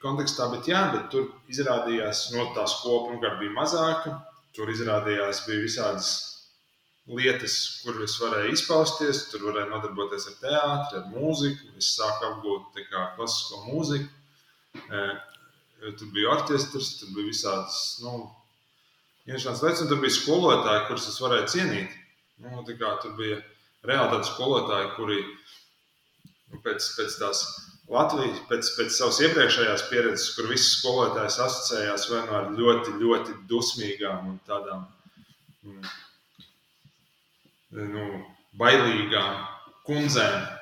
kontekstā, 0.00 0.46
bet, 0.54 0.70
jā, 0.72 0.86
bet 0.94 1.10
tur 1.12 1.28
izrādījās, 1.52 2.30
no 2.32 2.46
tā 2.56 2.64
skola 2.70 3.10
pirmkārt 3.10 3.40
bija 3.42 3.56
mazāka. 3.58 4.14
Tur 4.56 4.72
izrādījās, 4.72 5.44
bija 5.48 5.66
visādas 5.66 6.10
lietas, 7.12 7.58
kur 7.82 8.00
es 8.06 8.16
varēju 8.22 8.56
izpausties. 8.56 9.26
Tur 9.34 9.50
varēja 9.50 9.68
nodarboties 9.68 10.30
ar 10.30 10.40
teātri, 10.40 11.02
ar 11.02 11.12
mūziku. 11.12 11.74
Es 11.76 11.92
sāku 11.98 12.30
apgūt 12.30 12.84
kā, 12.88 13.10
klasisko 13.18 13.66
mūziku. 13.66 14.08
Eh, 14.80 15.16
tur 15.90 16.08
bija 16.16 16.38
orķestris, 16.38 16.94
tur 17.02 17.12
bija 17.18 17.34
visādas. 17.34 17.82
Nu, 18.00 18.30
interesants 19.26 19.62
lietas, 19.64 19.82
un 19.84 19.90
tur 19.90 20.00
bija 20.02 20.16
skolotāji, 20.16 20.86
kurus 20.88 21.08
es 21.10 21.18
varēju 21.22 21.50
cienīt. 21.54 21.98
Nu, 22.42 22.62
kā, 22.66 22.94
tur 23.02 23.14
bija 23.18 23.38
reāli 23.86 24.14
tādi 24.14 24.30
skolotāji, 24.30 24.94
kuri 24.96 25.18
nu, 26.52 26.62
pēc, 26.64 26.88
pēc 26.98 27.18
tās 27.20 27.44
Latvijas, 27.92 28.38
pēc, 28.48 28.68
pēc 28.78 28.94
savas 28.94 29.20
iepriekšējās 29.26 29.86
pieredzes, 29.90 30.30
kur 30.36 30.48
visi 30.50 30.70
skolotāji 30.78 31.34
asociējās 31.44 32.08
vai 32.12 32.22
nu 32.28 32.36
ar 32.38 32.50
ļoti, 32.56 32.96
ļoti 33.02 33.36
dusmīgām 33.50 34.30
un 34.30 34.38
tādām 34.48 34.86
mm, 35.66 35.92
nu, 37.92 38.06
bailīgām 38.58 39.42
kundzēm 39.86 40.61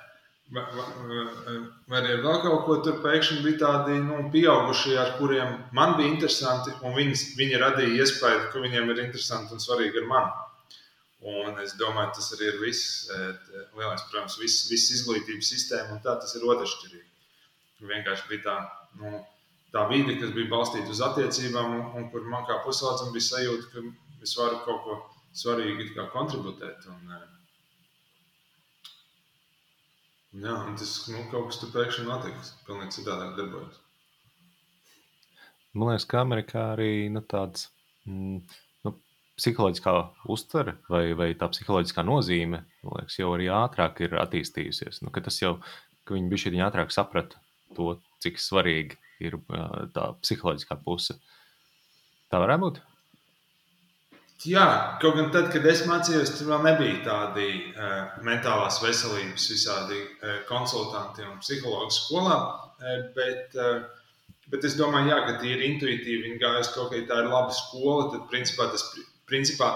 Vai, 0.51 0.65
vai, 0.75 1.57
vai 1.87 1.99
arī 2.01 2.15
vēl 2.25 2.41
kaut 2.43 2.65
ko 2.67 2.77
tur 2.83 2.97
pēkšņi 3.05 3.37
bija 3.45 3.59
tādi 3.61 4.01
nu, 4.03 4.17
pieaugušie, 4.33 4.97
ar 4.99 5.13
kuriem 5.21 5.53
man 5.79 5.95
bija 5.99 6.11
interesanti, 6.11 6.75
un 6.83 6.97
viņi, 6.97 7.19
viņi 7.39 7.61
radīja 7.63 8.01
iespēju, 8.03 8.49
ka 8.51 8.63
viņiem 8.65 8.91
ir 8.91 9.05
interesanti 9.05 9.55
un 9.55 9.63
svarīgi 9.63 10.03
ar 10.03 10.09
mani. 10.11 10.33
Un 11.21 11.59
es 11.63 11.77
domāju, 11.79 12.17
tas 12.17 12.33
arī 12.35 12.49
ir 12.51 12.59
viss, 12.65 13.07
e, 13.13 13.31
lielais, 13.79 14.03
protams, 14.11 14.39
viss, 14.41 14.67
viss 14.73 14.91
izglītības 14.97 15.53
sistēma, 15.53 15.99
un 15.99 16.03
tā 16.03 16.17
tas 16.19 16.35
ir 16.35 16.47
otršķirīgi. 16.49 17.09
Vienkārši 17.93 18.31
bija 18.33 18.47
tā, 18.49 18.55
nu, 18.99 19.21
tā 19.75 19.87
vide, 19.93 20.17
kas 20.19 20.33
bija 20.35 20.51
balstīta 20.51 20.91
uz 20.91 21.03
attiecībām, 21.13 21.77
un, 21.77 21.85
un 22.01 22.09
kur 22.11 22.25
man 22.27 22.49
kā 22.49 22.59
pusaudzim 22.65 23.13
bija 23.15 23.29
sajūta, 23.29 23.69
ka 23.75 23.85
es 24.27 24.35
varu 24.41 24.65
kaut 24.65 24.83
ko 24.87 24.99
svarīgu 25.45 26.09
kontributēt. 26.17 26.89
Un, 26.91 27.05
e, 27.15 27.40
Jā, 30.31 30.57
tas 30.79 30.91
nu, 31.11 31.25
kaut 31.33 31.49
kas 31.51 31.59
tur 31.59 31.73
pēkšņi 31.75 32.07
notiks. 32.07 32.53
Pilnīgi 32.67 33.01
citādāk 33.01 33.33
darbojas. 33.39 33.81
Man 35.75 35.91
liekas, 35.91 36.07
ka 36.11 36.23
Amerikā 36.23 36.63
arī 36.77 37.09
nu, 37.11 37.23
tāds 37.27 37.67
mm, 38.07 38.39
nu, 38.87 38.93
psiholoģiskā 39.39 39.95
uztvere 40.31 40.77
vai, 40.91 41.03
vai 41.19 41.29
tā 41.39 41.51
psiholoģiskā 41.51 42.05
nozīme 42.07 42.63
liekas, 42.87 43.19
jau 43.19 43.33
arī 43.35 43.51
ātrāk 43.55 44.03
ir 44.07 44.15
attīstījusies. 44.23 45.03
Nu, 45.03 45.11
tas 45.15 45.41
jau, 45.43 45.57
ka 46.07 46.15
viņi 46.15 46.31
bija 46.31 46.45
šī 46.45 46.63
ātrāk 46.67 46.95
saprata 46.95 47.43
to, 47.75 47.97
cik 48.23 48.39
svarīgi 48.43 48.99
ir 49.27 49.39
tā 49.95 50.13
psiholoģiskā 50.23 50.79
puse. 50.85 51.19
Tā 52.31 52.39
varētu 52.43 52.67
būt. 52.67 52.83
Jā, 54.41 54.97
kaut 55.03 55.19
gan 55.19 55.27
tad, 55.35 55.51
kad 55.53 55.67
es 55.69 55.83
mācījos, 55.85 56.31
tur 56.39 56.49
vēl 56.49 56.63
nebija 56.65 57.01
tādi 57.05 57.47
uh, 57.75 58.15
mentālās 58.25 58.79
veselības, 58.81 59.49
visādi 59.53 59.99
uh, 60.01 60.39
konsultanti 60.49 61.27
un 61.29 61.37
psihologi 61.43 61.93
skolā. 61.93 62.39
Uh, 62.81 63.03
bet, 63.17 63.53
uh, 63.61 63.83
bet 64.49 64.65
es 64.65 64.79
domāju, 64.79 65.11
jā, 65.13 65.19
ka 65.27 65.35
tie 65.43 65.51
ir 65.59 65.65
intuitīvi. 65.67 66.23
Viņi 66.25 66.41
gājas 66.41 66.73
kaut 66.73 66.89
kā 66.95 67.03
tā 67.11 67.19
ir 67.21 67.29
laba 67.29 67.53
skola. 67.53 68.07
Tad, 68.15 68.25
principā, 68.33 68.71
tas 68.73 68.87
principā 69.29 69.75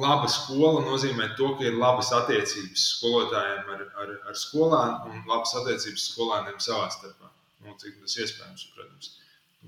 laba 0.00 0.32
skola 0.32 0.80
nozīmē 0.86 1.28
to, 1.36 1.52
ka 1.60 1.68
ir 1.68 1.76
labas 1.76 2.08
attiecības 2.16 2.88
skolotājiem 2.94 3.68
ar, 3.76 3.84
ar, 4.00 4.16
ar 4.32 4.40
skolēnu 4.46 5.12
un 5.12 5.28
labas 5.28 5.52
attiecības 5.60 6.08
skolēniem 6.14 6.56
savā 6.70 6.88
starpā. 6.96 7.28
Nu, 7.66 7.76
cik 7.84 8.00
tas 8.00 8.16
iespējams, 8.24 8.64
protams. 8.72 9.12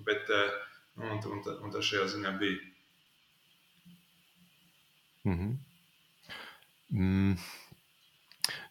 Bet, 0.08 0.24
uh, 0.32 0.58
un, 1.04 1.20
un, 1.20 1.46
un 1.58 1.76
tas 1.76 1.84
šajā 1.84 2.08
ziņā 2.16 2.36
bija. 2.40 2.64
Mhm. 5.26 5.56
Mm. 6.92 7.36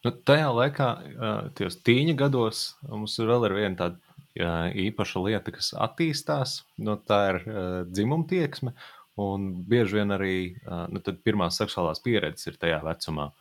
Nu, 0.02 0.12
tajā 0.26 0.50
laikā, 0.54 0.88
tajos 1.58 1.78
tīņa 1.86 2.14
gados, 2.18 2.62
mums 2.90 3.14
ir 3.20 3.30
vēl 3.30 3.48
ir 3.48 3.56
viena 3.60 3.78
tāda 3.78 4.70
īpaša 4.86 5.22
lieta, 5.22 5.54
kas 5.54 5.72
attīstās. 5.74 6.62
Nu, 6.78 6.96
tā 6.98 7.20
ir 7.32 7.42
dzimuma 7.90 8.26
tieksme. 8.30 8.74
Un 9.18 9.48
bieži 9.66 9.98
vien 9.98 10.14
arī 10.14 10.34
nu, 10.94 11.02
pirmās 11.26 11.58
seksuālās 11.58 12.02
pieredzes 12.04 12.52
ir 12.52 12.58
tajā 12.62 12.78
vecumā. 12.86 13.32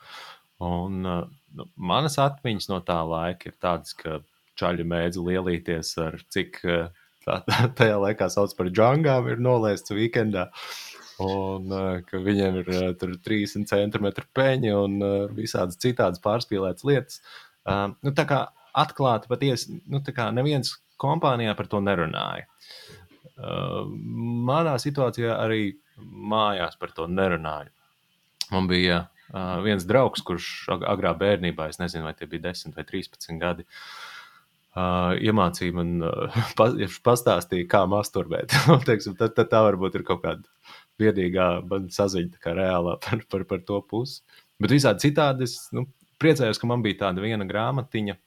Un, 0.65 1.03
nu, 1.05 1.67
manas 1.77 2.17
atmiņas 2.21 2.69
no 2.71 2.79
tā 2.85 2.97
laika 3.05 3.51
ir 3.51 3.57
tādas, 3.61 3.93
ka 3.97 4.19
čaļi 4.57 4.87
mēdz 4.89 5.21
lielīties 5.21 5.93
ar 6.01 6.17
cik 6.33 6.57
tā, 6.63 7.41
tā, 7.45 7.59
tajā 7.77 7.99
laikā 8.01 8.29
sauc 8.33 8.57
par 8.57 8.71
džungām, 8.73 9.29
ir 9.29 9.43
nolaists 9.43 9.93
weekendā. 9.93 10.47
Uh, 10.49 10.96
un 11.23 11.71
uh, 11.73 11.87
ka 12.05 12.21
viņiem 12.21 12.59
ir 12.61 12.71
uh, 12.73 13.17
30 13.25 13.67
centimetri 13.69 14.25
peņi 14.37 14.73
un 14.77 14.99
uh, 15.01 15.15
visādas 15.33 15.79
citādas 15.81 16.21
pārspīlētas 16.23 16.85
lietas. 16.87 17.21
Uh, 17.67 17.89
nu, 18.05 18.13
tā 18.15 18.27
kā 18.29 18.43
atklāti 18.77 19.29
patiesi, 19.31 19.79
nu, 19.89 20.01
tā 20.05 20.13
kā 20.15 20.29
neviens 20.35 20.75
kompānijā 21.01 21.55
par 21.57 21.69
to 21.71 21.81
nerunāja. 21.83 22.47
Uh, 23.37 23.85
manā 24.47 24.77
situācijā 24.81 25.35
arī 25.37 25.77
mājās 25.97 26.77
par 26.79 26.93
to 26.95 27.07
nerunāju. 27.09 27.73
man 28.51 28.67
bija 28.67 29.07
uh, 29.33 29.57
viens 29.65 29.85
draugs, 29.85 30.23
kurš 30.25 30.69
agrā 30.77 31.13
bērnībā, 31.17 31.69
es 31.69 31.81
nezinu, 31.81 32.05
vai 32.07 32.13
tie 32.17 32.29
bija 32.29 32.47
10 32.49 32.77
vai 32.77 32.85
13 32.87 33.39
gadi, 33.41 33.65
uh, 34.77 35.17
iemācīja 35.17 35.75
man, 35.75 35.97
uh, 36.07 36.99
pastāstīja, 37.05 37.69
kā 37.69 37.85
masturbēt. 37.89 38.55
Teiksim, 38.89 39.17
tad, 39.19 39.35
tad 39.37 39.51
tā 39.53 39.63
varbūt 39.67 39.99
ir 39.99 40.07
kaut 40.07 40.23
kāda 40.25 40.56
viedīgā 41.01 41.47
saziņa, 41.93 42.41
kā 42.43 42.53
reālā 42.57 42.97
par, 43.05 43.23
par, 43.31 43.45
par 43.49 43.63
to 43.67 43.81
pusi. 43.89 44.21
Bet 44.61 44.73
visādi 44.73 45.07
citādi 45.07 45.45
es 45.45 45.67
nu, 45.75 45.85
priecājos, 46.21 46.59
ka 46.61 46.69
man 46.69 46.83
bija 46.85 47.03
tāda 47.05 47.23
viena 47.23 47.45
grāmatiņa, 47.47 48.17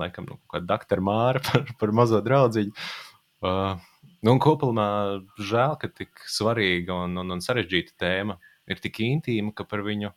laikam, 0.00 0.28
nu, 0.30 0.38
kāda 0.52 0.68
doktora 0.74 1.04
Māra 1.04 1.42
par, 1.48 1.68
par 1.80 1.94
mazo 1.96 2.20
draugu. 2.24 2.70
Uh, 3.44 3.76
nu, 4.24 4.38
kopumā 4.40 4.88
žēl, 5.36 5.76
ka 5.80 5.90
tik 5.92 6.24
svarīga 6.30 7.04
un, 7.04 7.18
un, 7.20 7.36
un 7.36 7.44
sarežģīta 7.44 7.98
tēma 8.00 8.38
ir 8.70 8.80
tik 8.80 9.02
intīma, 9.04 9.52
ka 9.56 9.66
par 9.68 9.84
viņu 9.84 10.14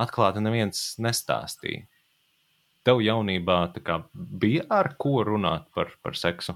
atklāti 0.00 0.40
neviens 0.44 0.80
nestāstīja. 1.02 1.84
Tev 2.86 3.00
jaunībā 3.02 3.58
kā, 3.82 3.98
bija 4.14 4.62
ar 4.70 4.92
ko 5.00 5.18
runāt 5.26 5.66
par, 5.74 5.90
par 6.06 6.16
seksu? 6.16 6.54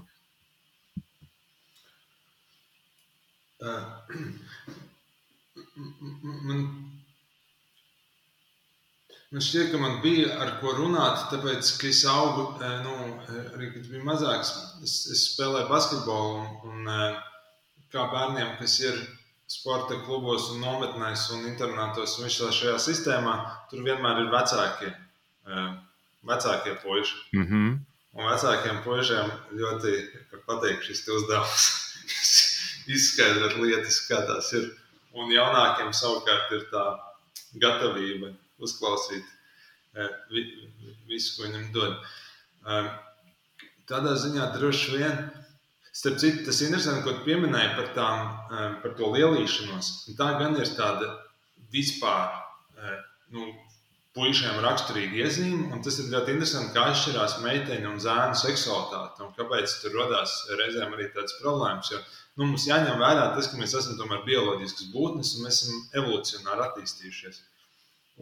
Uh, 3.61 3.83
man, 5.77 6.63
man 9.31 9.45
šķiet, 9.47 9.71
ka 9.71 9.81
man 9.81 9.99
bija 10.03 10.35
ar 10.43 10.57
ko 10.61 10.75
runāt, 10.77 11.27
tāpēc, 11.31 11.73
ka 11.81 11.89
es 11.91 12.03
augu, 12.09 12.47
nu, 12.85 12.95
arī 13.55 13.71
kad 13.75 13.87
biju 13.87 14.03
mazāks, 14.07 14.53
es, 14.83 14.95
es 15.15 15.25
spēlēju 15.31 15.69
basketbolu 15.71 16.41
un, 16.41 16.51
un 16.71 17.19
kā 17.91 18.07
bērniem, 18.11 18.55
kas 18.59 18.79
ir 18.83 18.99
sporta 19.51 19.97
klubos, 20.05 20.49
un 20.53 20.63
nometnēs 20.63 21.27
un 21.35 21.47
internātos 21.49 22.17
un 22.19 22.29
visā 22.29 22.51
šajā 22.55 22.77
sistēmā, 22.79 23.37
tur 23.71 23.83
vienmēr 23.87 24.23
ir 24.23 24.29
vecākie, 24.31 24.91
vecākie 26.27 26.75
puiši. 26.83 27.17
Mm 27.35 27.47
-hmm. 27.47 27.79
Un 28.11 28.27
vecākiem 28.27 28.81
puišiem 28.83 29.29
ļoti 29.55 29.91
patīk 30.47 30.83
šis 30.83 31.05
uzdevums. 31.15 31.67
Izskaidrot 32.95 33.55
lietas, 33.61 34.01
kā 34.07 34.19
tās 34.27 34.51
ir. 34.57 34.65
Un 35.17 35.31
jaunākiem 35.33 35.91
savukārt 35.95 36.53
ir 36.55 36.67
tā 36.71 36.85
gatavība 37.59 38.31
uzklausīt 38.63 39.27
visu, 40.31 41.35
ko 41.35 41.47
viņam 41.47 41.65
dod. 41.75 41.97
Tādā 43.91 44.13
ziņā 44.15 44.45
droši 44.55 44.95
vien 44.95 45.17
Starp 45.91 46.17
citu, 46.17 46.45
tas 46.45 46.61
interesanti, 46.63 47.03
ko 47.03 47.17
tu 47.17 47.25
pieminēji 47.25 47.73
par, 47.75 47.87
tām, 47.95 48.21
eh, 48.55 48.75
par 48.83 48.93
to 48.95 49.09
lielīšanos. 49.11 49.89
Tā 50.15 50.29
gan 50.39 50.55
ir 50.55 50.69
tāda 50.77 51.09
vispār 51.73 52.31
eh, 52.79 53.01
nu, 53.35 53.49
puišiem 54.15 54.61
raksturīga 54.63 55.19
iezīme, 55.25 55.67
un 55.75 55.83
tas 55.83 55.99
ir 55.99 56.07
ļoti 56.13 56.33
interesanti, 56.35 56.71
kā 56.77 56.85
atšķirās 56.93 57.35
meiteņu 57.43 57.91
un 57.91 57.99
zēnu 58.05 58.39
seksualitāte, 58.39 59.27
un 59.27 59.35
kāpēc 59.35 59.75
tur 59.81 59.97
radās 59.99 60.37
reizēm 60.61 60.95
arī 60.95 61.09
tādas 61.11 61.35
problēmas. 61.43 61.91
Jo, 61.91 61.99
nu, 62.37 62.47
mums 62.47 62.67
jāņem 62.69 62.99
vērā 63.01 63.29
tas, 63.35 63.49
ka 63.51 63.59
mēs 63.59 63.75
esam 63.77 63.97
tomēr 63.99 64.23
bioloģiskas 64.27 64.91
būtnes, 64.93 65.35
un 65.35 65.47
mēs 65.47 65.61
esam 65.63 66.01
evolucionāri 66.01 66.65
attīstījušies. 66.67 67.41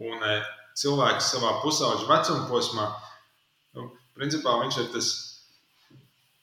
Un 0.00 0.22
e, 0.26 0.36
cilvēks 0.80 1.32
savā 1.34 1.56
pusauģa 1.64 2.08
vecuma 2.08 2.46
posmā, 2.50 2.86
nu, 3.76 3.90
principā 4.16 4.56
viņš 4.62 4.80
ir 4.84 4.88
tas 4.94 5.10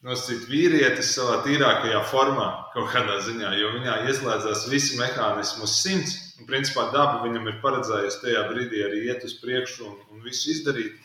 nosacīt 0.06 0.46
vīrietis 0.50 1.10
savā 1.16 1.40
tīrākajā 1.46 2.02
formā, 2.12 2.48
kaut 2.76 2.92
kādā 2.94 3.18
ziņā, 3.26 3.52
jo 3.60 3.74
viņā 3.76 3.96
ieslēdzās 4.12 4.68
visi 4.72 5.00
mehānismi 5.02 5.66
uz 5.66 5.76
simts. 5.82 6.16
Un, 6.38 6.46
principā, 6.50 6.88
daba 6.94 7.24
viņam 7.24 7.50
ir 7.50 7.62
paredzējusi 7.64 8.22
tajā 8.22 8.44
brīdī 8.52 8.84
arī 8.86 9.02
iet 9.10 9.26
uz 9.26 9.34
priekšu 9.42 9.88
un, 9.90 9.96
un 10.14 10.22
visu 10.26 10.52
izdarīt. 10.54 11.00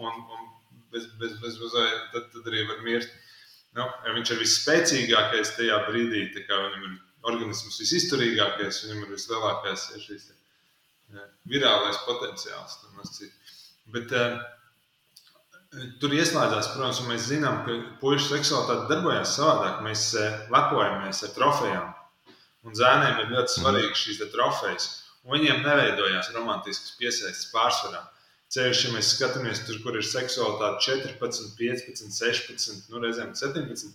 Un, 0.00 0.10
un 0.10 0.48
bez, 0.92 1.06
bez, 1.20 1.36
bez, 1.40 1.60
bez, 1.60 1.76
tad, 2.12 2.26
tad 2.34 2.50
arī 2.50 2.66
var 2.68 2.82
mirt. 2.86 3.12
Nu, 3.78 3.86
ja 4.04 4.12
viņš 4.12 4.34
ir 4.34 4.42
visspēcīgākais 4.42 5.54
tajā 5.56 5.78
brīdī, 5.88 6.26
viņam 6.36 6.86
ir 6.88 6.96
organisms 7.28 7.78
visizturīgākais, 7.80 8.82
viņam 8.84 9.04
ir 9.06 9.12
vislielākais 9.14 9.86
ja 9.94 10.00
šīs, 10.02 10.26
ja, 11.14 11.28
virālais 11.48 12.00
potenciāls. 12.04 12.80
Bet, 13.92 14.12
uh, 14.12 14.42
Tur 15.72 16.12
ieslēdzās, 16.12 16.66
protams, 16.74 16.98
un 17.00 17.06
mēs 17.08 17.30
zinām, 17.30 17.62
ka 17.64 17.74
puikas 18.00 18.26
seksualitāte 18.28 18.90
darbojas 18.90 19.30
savādāk. 19.38 19.78
Mēs 19.86 20.02
eh, 20.20 20.34
lepojamies 20.52 21.22
ar 21.24 21.30
trofejām. 21.32 21.86
Un 22.68 22.76
zēniem 22.76 23.22
ir 23.22 23.32
ļoti 23.32 23.54
svarīgas 23.54 24.02
šīs 24.02 24.20
trofejas. 24.34 24.88
Viņiem 25.32 25.62
neveidojās 25.64 26.28
romantiskas 26.34 26.92
piesaistes 26.98 27.48
pārsvarā. 27.54 28.02
Ceļš, 28.52 28.80
ja 28.84 28.92
mēs 28.92 29.10
skatāmies 29.14 29.62
tur, 29.64 29.78
kur 29.84 29.96
ir 29.96 30.04
seksualitāte 30.04 30.84
14, 30.84 31.54
15, 31.56 32.10
16, 32.12 32.88
nu, 32.92 33.00
reizēm 33.00 33.32
17, 33.38 33.94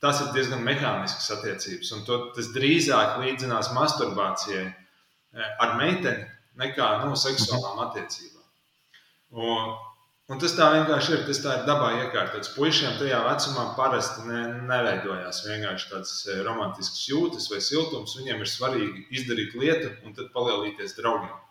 tas 0.00 0.22
ir 0.24 0.30
diezgan 0.36 0.64
mehānisks 0.64 1.28
attiecības. 1.34 1.90
Un 1.96 2.06
to, 2.08 2.20
tas 2.36 2.48
drīzāk 2.54 3.18
līdzinās 3.20 3.74
masturbācijai 3.76 4.64
eh, 4.64 5.50
ar 5.60 5.76
meiteni 5.80 6.24
nekā 6.60 6.88
nu, 7.04 7.18
seksuālām 7.18 7.82
attiecībām. 7.88 8.46
Un, 9.34 9.74
Un 10.32 10.38
tas 10.40 10.54
tā 10.56 10.70
vienkārši 10.72 11.10
ir. 11.12 11.24
Tas 11.28 11.38
tā 11.44 11.54
ir 11.58 11.66
dabā 11.68 11.90
iekārtots. 11.98 12.54
Puisiem 12.56 12.94
tajā 12.96 13.18
vecumā 13.26 13.64
parasti 13.76 14.22
ne, 14.24 14.38
neveidojās 14.70 15.42
vienkārši 15.44 15.90
tādas 15.90 16.14
eh, 16.32 16.38
romantiskas 16.46 17.02
jūtas 17.10 17.50
vai 17.52 17.60
siltums. 17.60 18.16
Viņiem 18.16 18.40
ir 18.40 18.48
svarīgi 18.48 19.04
izdarīt 19.18 19.58
lietu 19.60 19.92
un 20.00 20.16
tad 20.16 20.32
palielīties 20.32 20.96
draugiem. 20.96 21.43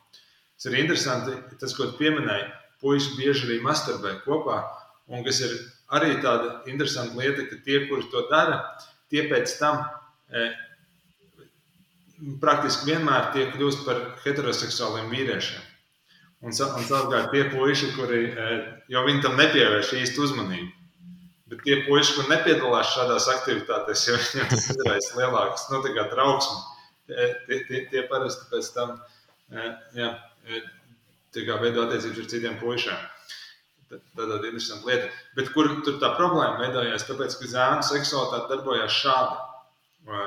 Tas 0.64 0.72
ir 0.72 0.80
interesanti, 0.80 1.36
tas, 1.59 1.76
ko 1.76 1.89
pieminēji. 1.99 2.45
Puisi 2.80 3.18
bieži 3.18 3.49
arī 3.49 3.57
masturbē 3.64 4.14
kopā. 4.24 4.61
Un 5.11 5.26
kas 5.26 5.41
ir 5.43 5.51
arī 5.91 6.16
tāda 6.24 6.61
interesanta 6.72 7.20
lieta, 7.20 7.43
ka 7.49 7.59
tie, 7.66 7.82
kuri 7.89 8.07
to 8.11 8.24
dara, 8.32 8.61
tie 9.11 9.26
pēc 9.28 9.57
tam 9.59 9.82
e, 10.32 10.47
praktiski 12.39 12.93
vienmēr 12.93 13.32
tie 13.36 13.49
kļūst 13.51 13.84
par 13.88 13.99
heteroseksuāliem 14.24 15.11
vīriešiem. 15.11 15.70
Un, 16.43 16.51
un 16.51 16.88
savukārt 16.88 17.32
tie 17.32 17.45
puiši, 17.53 17.93
kuri 17.95 18.24
eh, 18.28 18.64
jau 18.91 19.03
viņi 19.07 19.24
tam 19.24 19.38
nepievērš 19.39 19.93
īstu 20.01 20.26
uzmanību. 20.26 20.72
Bet 21.51 21.61
tie 21.64 21.78
puiši, 21.86 22.18
kur 22.18 22.28
nepiedalās 22.32 22.91
šādās 22.95 23.30
aktivitātēs, 23.32 24.03
jo 24.09 24.18
viņiem 24.20 24.49
tas 24.51 24.68
izraisa 24.74 25.20
lielākas 25.20 25.68
nu, 25.72 25.80
trauksmes, 26.11 26.66
tie, 27.47 27.59
tie, 27.70 27.84
tie 27.91 28.03
parasti 28.11 28.49
pēc 28.51 28.70
tam 28.76 28.95
eh, 29.55 29.72
jā, 30.48 30.62
eh, 31.36 31.60
veido 31.62 31.86
attiecības 31.86 32.24
ar 32.24 32.30
citiem 32.36 32.60
puišiem. 32.62 33.10
Tā 33.94 34.26
ir 34.26 34.46
interesanta 34.48 34.88
lieta. 34.89 35.10
Bet 35.38 35.52
kur 35.54 35.70
tur 35.86 36.00
tā 36.02 36.14
problēma 36.18 36.62
veidojās? 36.62 37.06
Tāpēc, 37.10 37.36
ka 37.39 37.50
zēnu 37.52 37.86
seksualitāte 37.86 38.50
darbojās 38.54 38.96
šādi. 39.04 40.24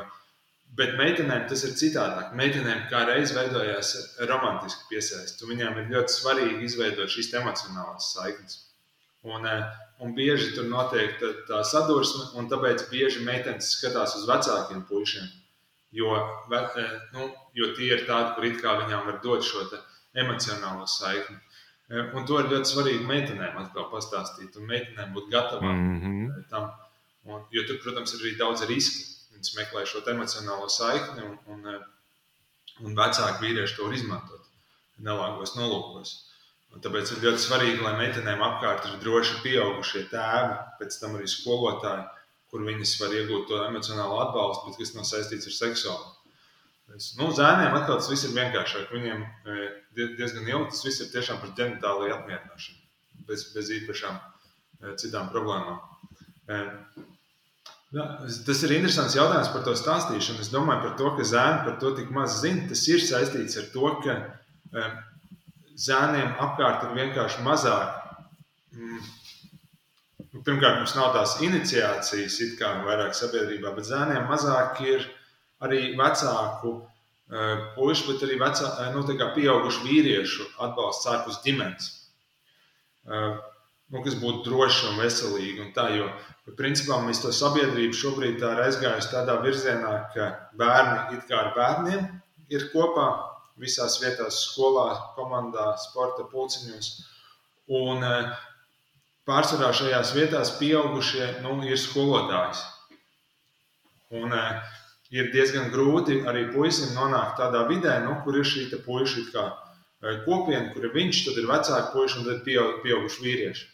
Bet 0.77 0.95
meitenēm 0.99 1.47
tas 1.49 1.65
ir 1.65 1.75
citādāk. 1.79 2.35
Meitenēm 2.37 2.87
kā 2.91 3.05
reiz 3.09 3.33
veidojās 3.37 3.95
romantiski 4.31 4.91
piesaistīta. 4.91 5.49
Viņām 5.51 5.81
ir 5.81 5.91
ļoti 5.95 6.15
svarīgi 6.15 6.69
izveidot 6.69 7.13
šīs 7.13 7.33
emocionālās 7.41 8.13
saiknes. 8.15 8.61
Un, 9.27 9.47
eh, 9.47 9.65
un 10.01 10.15
bieži 10.15 10.53
tur 10.55 10.69
notiek 10.71 11.19
tā, 11.19 11.33
tā 11.49 11.63
sadursme, 11.65 12.29
un 12.39 12.51
tāpēc 12.51 12.87
bieži 12.91 13.25
meitenes 13.27 13.73
skatās 13.75 14.15
uz 14.19 14.27
vecākiem 14.29 14.85
puišiem. 14.87 15.27
Jo, 15.93 16.13
eh, 16.53 17.01
nu, 17.15 17.31
jo 17.55 17.73
tie 17.75 17.93
ir 17.97 18.07
tādi, 18.07 18.35
kur 18.35 18.45
it 18.45 18.61
kā 18.63 18.77
viņām 18.83 19.07
var 19.07 19.21
dot 19.25 19.43
šo 19.43 19.65
emocionālo 20.23 20.87
saikni. 20.91 21.39
Eh, 21.89 22.15
un 22.19 22.27
to 22.27 22.39
ir 22.41 22.49
ļoti 22.51 22.73
svarīgi 22.73 23.07
meitenēm 23.07 23.59
atkal 23.63 23.91
pastāstīt, 23.93 24.57
un 24.59 24.67
meitenēm 24.71 25.13
būt 25.15 25.29
gatavām 25.31 25.77
mm 25.77 26.01
-hmm. 26.01 26.49
tam. 26.51 26.73
Un, 27.27 27.45
jo 27.51 27.63
tur, 27.67 27.79
protams, 27.83 28.15
ir 28.15 28.25
arī 28.25 28.33
daudz 28.39 28.65
riski. 28.71 29.05
Viņas 29.35 29.55
meklē 29.59 29.85
šo 29.87 30.01
emocionālo 30.11 30.69
saikni, 30.71 31.23
un, 31.23 31.39
un, 31.47 31.67
eh, 31.75 31.83
un 32.81 32.97
vecāki 32.97 33.43
vīrieši 33.45 33.77
to 33.77 33.85
var 33.85 33.95
izmantot 33.95 34.47
nelāgos 34.99 35.55
nolūkos. 35.57 36.15
Un 36.75 36.83
tāpēc 36.85 37.13
ir 37.13 37.23
ļoti 37.25 37.43
svarīgi, 37.45 37.83
lai 37.85 37.95
meitenēm 38.01 38.43
apkārt 38.43 38.87
ir 38.89 38.99
droši 39.03 39.41
pieaugušie 39.45 40.07
tēvi, 40.11 40.57
pēc 40.81 40.99
tam 41.01 41.17
arī 41.17 41.29
skolotāji, 41.31 42.05
kur 42.51 42.65
viņas 42.67 43.01
var 43.01 43.15
iegūt 43.17 43.49
to 43.49 43.63
emocionālo 43.69 44.19
atbalstu, 44.25 44.71
bet 44.71 44.81
kas 44.81 44.95
nav 44.97 45.07
saistīts 45.09 45.49
ar 45.51 45.57
seksuālu. 45.61 46.16
Nu, 46.87 47.33
zēniem 47.35 47.75
atkal 47.75 47.99
tas 47.99 48.09
viss 48.13 48.25
ir 48.29 48.35
vienkāršāk. 48.37 48.93
Viņiem 48.95 49.25
eh, 49.25 49.65
diezgan 49.97 50.47
ilgi 50.47 50.71
tas 50.71 50.85
viss 50.87 51.03
ir 51.03 51.11
tiešām 51.13 51.43
par 51.43 51.53
ģenitāliju 51.59 52.15
apmierināšanu, 52.15 52.79
bez, 53.29 53.49
bez 53.57 53.73
īpašām 53.81 54.17
eh, 54.17 54.95
citām 55.03 55.29
problēmām. 55.35 55.83
Jā, 57.97 58.05
tas 58.47 58.63
ir 58.63 58.77
interesants 58.77 59.17
jautājums 59.19 59.51
par 59.51 59.65
to 59.67 59.75
stāstīšanu. 59.79 60.45
Es 60.45 60.53
domāju 60.53 60.85
par 60.85 60.95
to, 61.01 61.11
ka 61.19 61.27
zēni 61.27 61.65
par 61.67 61.77
to 61.83 61.91
tik 61.99 62.13
maz 62.15 62.39
zina. 62.43 62.69
Tas 62.71 62.87
ir 62.93 63.03
saistīts 63.03 63.59
ar 63.59 63.69
to, 63.75 63.91
ka 64.05 64.17
zēniem 65.77 66.35
apkārt 66.43 66.87
ir 66.87 66.97
vienkārši 66.97 67.45
mazāk. 67.47 67.99
Mm, 68.77 69.03
nu, 70.33 70.43
pirmkārt, 70.47 70.81
mums 70.81 70.95
nav 70.97 71.13
tās 71.17 71.37
iniciācijas, 71.45 72.41
it 72.47 72.57
kā 72.61 72.73
vairāk 72.87 73.17
sabiedrībā, 73.17 73.75
bet 73.77 73.89
zēniem 73.91 74.27
mazāk 74.31 74.83
ir 74.87 75.07
arī 75.65 75.95
vecāku 75.99 76.77
puikas, 77.75 78.05
bet 78.07 78.23
arī 78.23 78.39
vecā, 78.39 78.71
nu, 78.95 79.03
pieaugušu 79.35 79.87
vīriešu 79.87 80.47
atbalsts 80.63 81.09
ārpus 81.11 81.41
ģimenes. 81.45 81.89
Nu, 83.07 84.03
kas 84.03 84.17
būtu 84.19 84.45
droši 84.47 84.89
un 84.91 85.01
veselīgi. 85.01 85.61
Un 85.63 85.73
tā, 85.75 85.89
jo, 85.95 86.07
principā, 86.59 86.99
mēs 87.03 87.23
to 87.23 87.33
sabiedrību 87.35 87.95
šobrīd 87.95 88.41
tā 88.43 88.53
ir 88.55 88.63
aizgājusi 88.67 89.13
tādā 89.13 89.39
virzienā, 89.43 89.93
ka 90.15 90.31
bērni 90.59 91.19
it 91.19 91.27
kā 91.29 91.39
ar 91.39 91.53
bērniem 91.55 92.07
ir 92.51 92.69
kopā 92.73 93.07
visās 93.59 94.01
vietās, 94.03 94.43
skolā, 94.51 94.89
komandā, 95.17 95.73
sporta 95.83 96.27
pulciņos. 96.31 96.91
Un 97.75 98.03
pārsvarā 99.27 99.73
šajās 99.75 100.13
vietās 100.15 100.53
pieaugušie 100.59 101.31
nu, 101.47 101.59
ir 101.67 101.79
skolotājs. 101.81 102.63
Un, 104.15 104.31
uh, 104.31 104.77
ir 105.15 105.31
diezgan 105.35 105.71
grūti 105.71 106.21
arī 106.27 106.47
puisim 106.55 106.95
nonākt 106.97 107.39
tādā 107.41 107.65
vidē, 107.69 107.99
nu, 108.05 108.17
kur 108.25 108.39
ir 108.41 108.47
šī 108.47 108.69
puiša 108.85 109.23
e, 109.23 110.17
kopiena, 110.27 110.73
kur 110.75 110.89
ir 110.89 110.95
viņš, 110.95 111.23
tad 111.29 111.39
ir 111.41 111.49
vecāki 111.51 111.93
puiši 111.95 112.19
un 112.21 112.29
tad 112.31 112.43
pieaug, 112.47 112.81
pieauguši 112.83 113.23
vīrieši, 113.27 113.67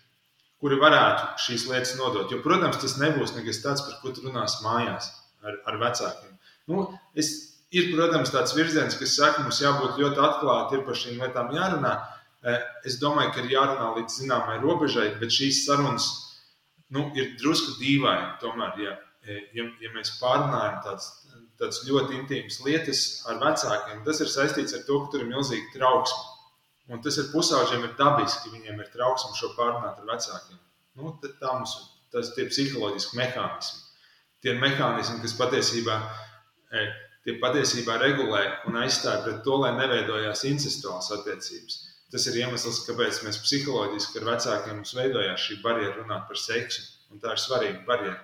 kuri 0.63 0.79
varētu 0.81 1.45
šīs 1.47 1.69
lietas 1.71 1.97
nodot. 1.99 2.31
Jo, 2.31 2.43
protams, 2.45 2.81
tas 2.83 2.99
nebūs 3.01 3.37
nekas 3.37 3.63
tāds, 3.65 3.85
par 3.87 3.99
ko 4.03 4.13
tu 4.13 4.27
runās 4.27 4.61
mājās 4.65 5.09
ar, 5.43 5.59
ar 5.67 5.81
vecākiem. 5.81 6.37
Nu, 6.71 6.87
es, 7.19 7.33
ir, 7.75 7.91
protams, 7.95 8.33
tāds 8.35 8.55
virziens, 8.57 8.99
kas 9.01 9.17
saka, 9.17 9.47
mums 9.47 9.63
jābūt 9.63 10.01
ļoti 10.03 10.21
atklāti, 10.29 10.79
ir 10.79 10.85
par 10.89 10.99
šīm 10.99 11.23
lietām 11.23 11.55
jārunā. 11.57 11.95
E, 12.43 12.59
es 12.89 12.99
domāju, 13.01 13.33
ka 13.33 13.43
ir 13.43 13.55
jārunā 13.55 13.89
līdz 13.97 14.21
zināmai 14.21 14.61
robežai, 14.63 15.13
bet 15.21 15.33
šīs 15.33 15.65
sarunas 15.65 16.11
nu, 16.93 17.09
ir 17.17 17.35
drusku 17.41 17.79
dīvaini. 17.81 18.37
Tomēr, 18.43 18.79
ja, 18.83 18.97
e, 19.25 19.41
ja, 19.57 19.67
ja 19.81 19.93
mēs 19.97 20.17
pārunājam 20.21 20.81
tādas 20.85 21.09
tādas 21.63 21.85
ļoti 21.87 22.19
intīmas 22.19 22.59
lietas 22.67 23.01
ar 23.31 23.39
vecākiem. 23.43 24.03
Tas 24.07 24.21
ir 24.25 24.31
saistīts 24.31 24.75
ar 24.75 24.83
to, 24.89 24.99
ka 25.05 25.15
tur 25.15 25.25
ir 25.25 25.31
milzīga 25.31 25.77
trauksme. 25.77 26.29
Un 26.93 27.03
tas 27.05 27.17
ir 27.23 27.31
pusauģiem 27.31 27.87
ir 27.87 27.95
dabiski, 27.99 28.51
viņiem 28.53 28.83
ir 28.83 28.91
trauksme 28.93 29.37
šo 29.39 29.53
pārunāt 29.55 30.01
ar 30.03 30.09
vecākiem. 30.09 30.59
Nu, 30.99 31.15
tā 31.23 31.53
mums 31.55 31.77
tas 32.13 32.33
ir 32.37 32.51
psiholoģiski 32.51 33.17
mehānismi. 33.17 33.79
Tie 34.43 34.53
ir 34.53 34.59
mehānismi, 34.61 35.21
kas 35.23 35.37
patiesībā, 35.39 35.95
e, 36.75 36.83
tie 37.25 37.37
patiesībā 37.41 37.97
regulē 38.03 38.43
un 38.69 38.77
aizstāja 38.83 39.23
pret 39.25 39.41
to, 39.47 39.57
lai 39.63 39.71
neveidojās 39.79 40.45
incestuāls 40.51 41.13
attiecības. 41.17 41.79
Tas 42.13 42.27
ir 42.29 42.43
iemesls, 42.43 42.83
kāpēc 42.89 43.23
mēs 43.25 43.41
psiholoģiski 43.47 44.21
ar 44.21 44.29
vecākiem 44.35 44.83
mums 44.83 44.93
veidojās 44.99 45.47
šī 45.47 45.63
barjera 45.63 45.95
runāt 46.03 46.27
par 46.29 46.43
seksu. 46.43 46.85
Un 47.15 47.23
tā 47.23 47.33
ir 47.33 47.41
svarīga 47.41 47.87
barjera. 47.87 48.19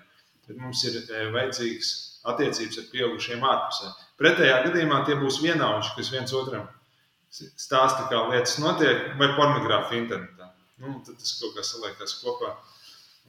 Tad 0.44 0.60
mums 0.60 0.82
ir 0.90 0.98
e, 1.00 1.24
vajadzīgs 1.32 1.94
attiecības 2.26 2.80
ar 2.80 2.88
pieaugušiem 2.92 3.44
ārpusē. 3.44 3.92
Pretējā 4.18 4.62
gadījumā 4.66 5.04
tie 5.06 5.16
būs 5.20 5.40
vienaudži, 5.42 5.94
kas 5.96 6.12
viens 6.14 6.34
otram 6.34 6.66
stāsta, 7.30 8.08
kā 8.10 8.22
lietas 8.30 8.56
notiek, 8.62 9.12
vai 9.20 9.28
pornogrāfija 9.36 10.02
internetā. 10.02 10.48
Nu, 10.82 10.98
tad 11.06 11.18
tas 11.20 11.34
kaut 11.40 11.56
kā 11.56 11.64
saliekas 11.66 12.16
kopā 12.22 12.54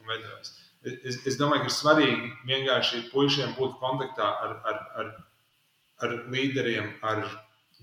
un 0.00 0.08
veidojas. 0.10 0.54
Es, 0.80 1.18
es 1.28 1.36
domāju, 1.36 1.66
ka 1.66 1.68
ir 1.68 1.76
svarīgi 1.76 2.30
vienkārši 2.48 3.02
puišiem 3.10 3.52
būt 3.58 3.76
kontaktā 3.82 4.30
ar, 4.46 4.54
ar, 4.70 4.78
ar, 5.02 5.10
ar 6.06 6.14
līderiem, 6.32 6.94
ar 7.04 7.26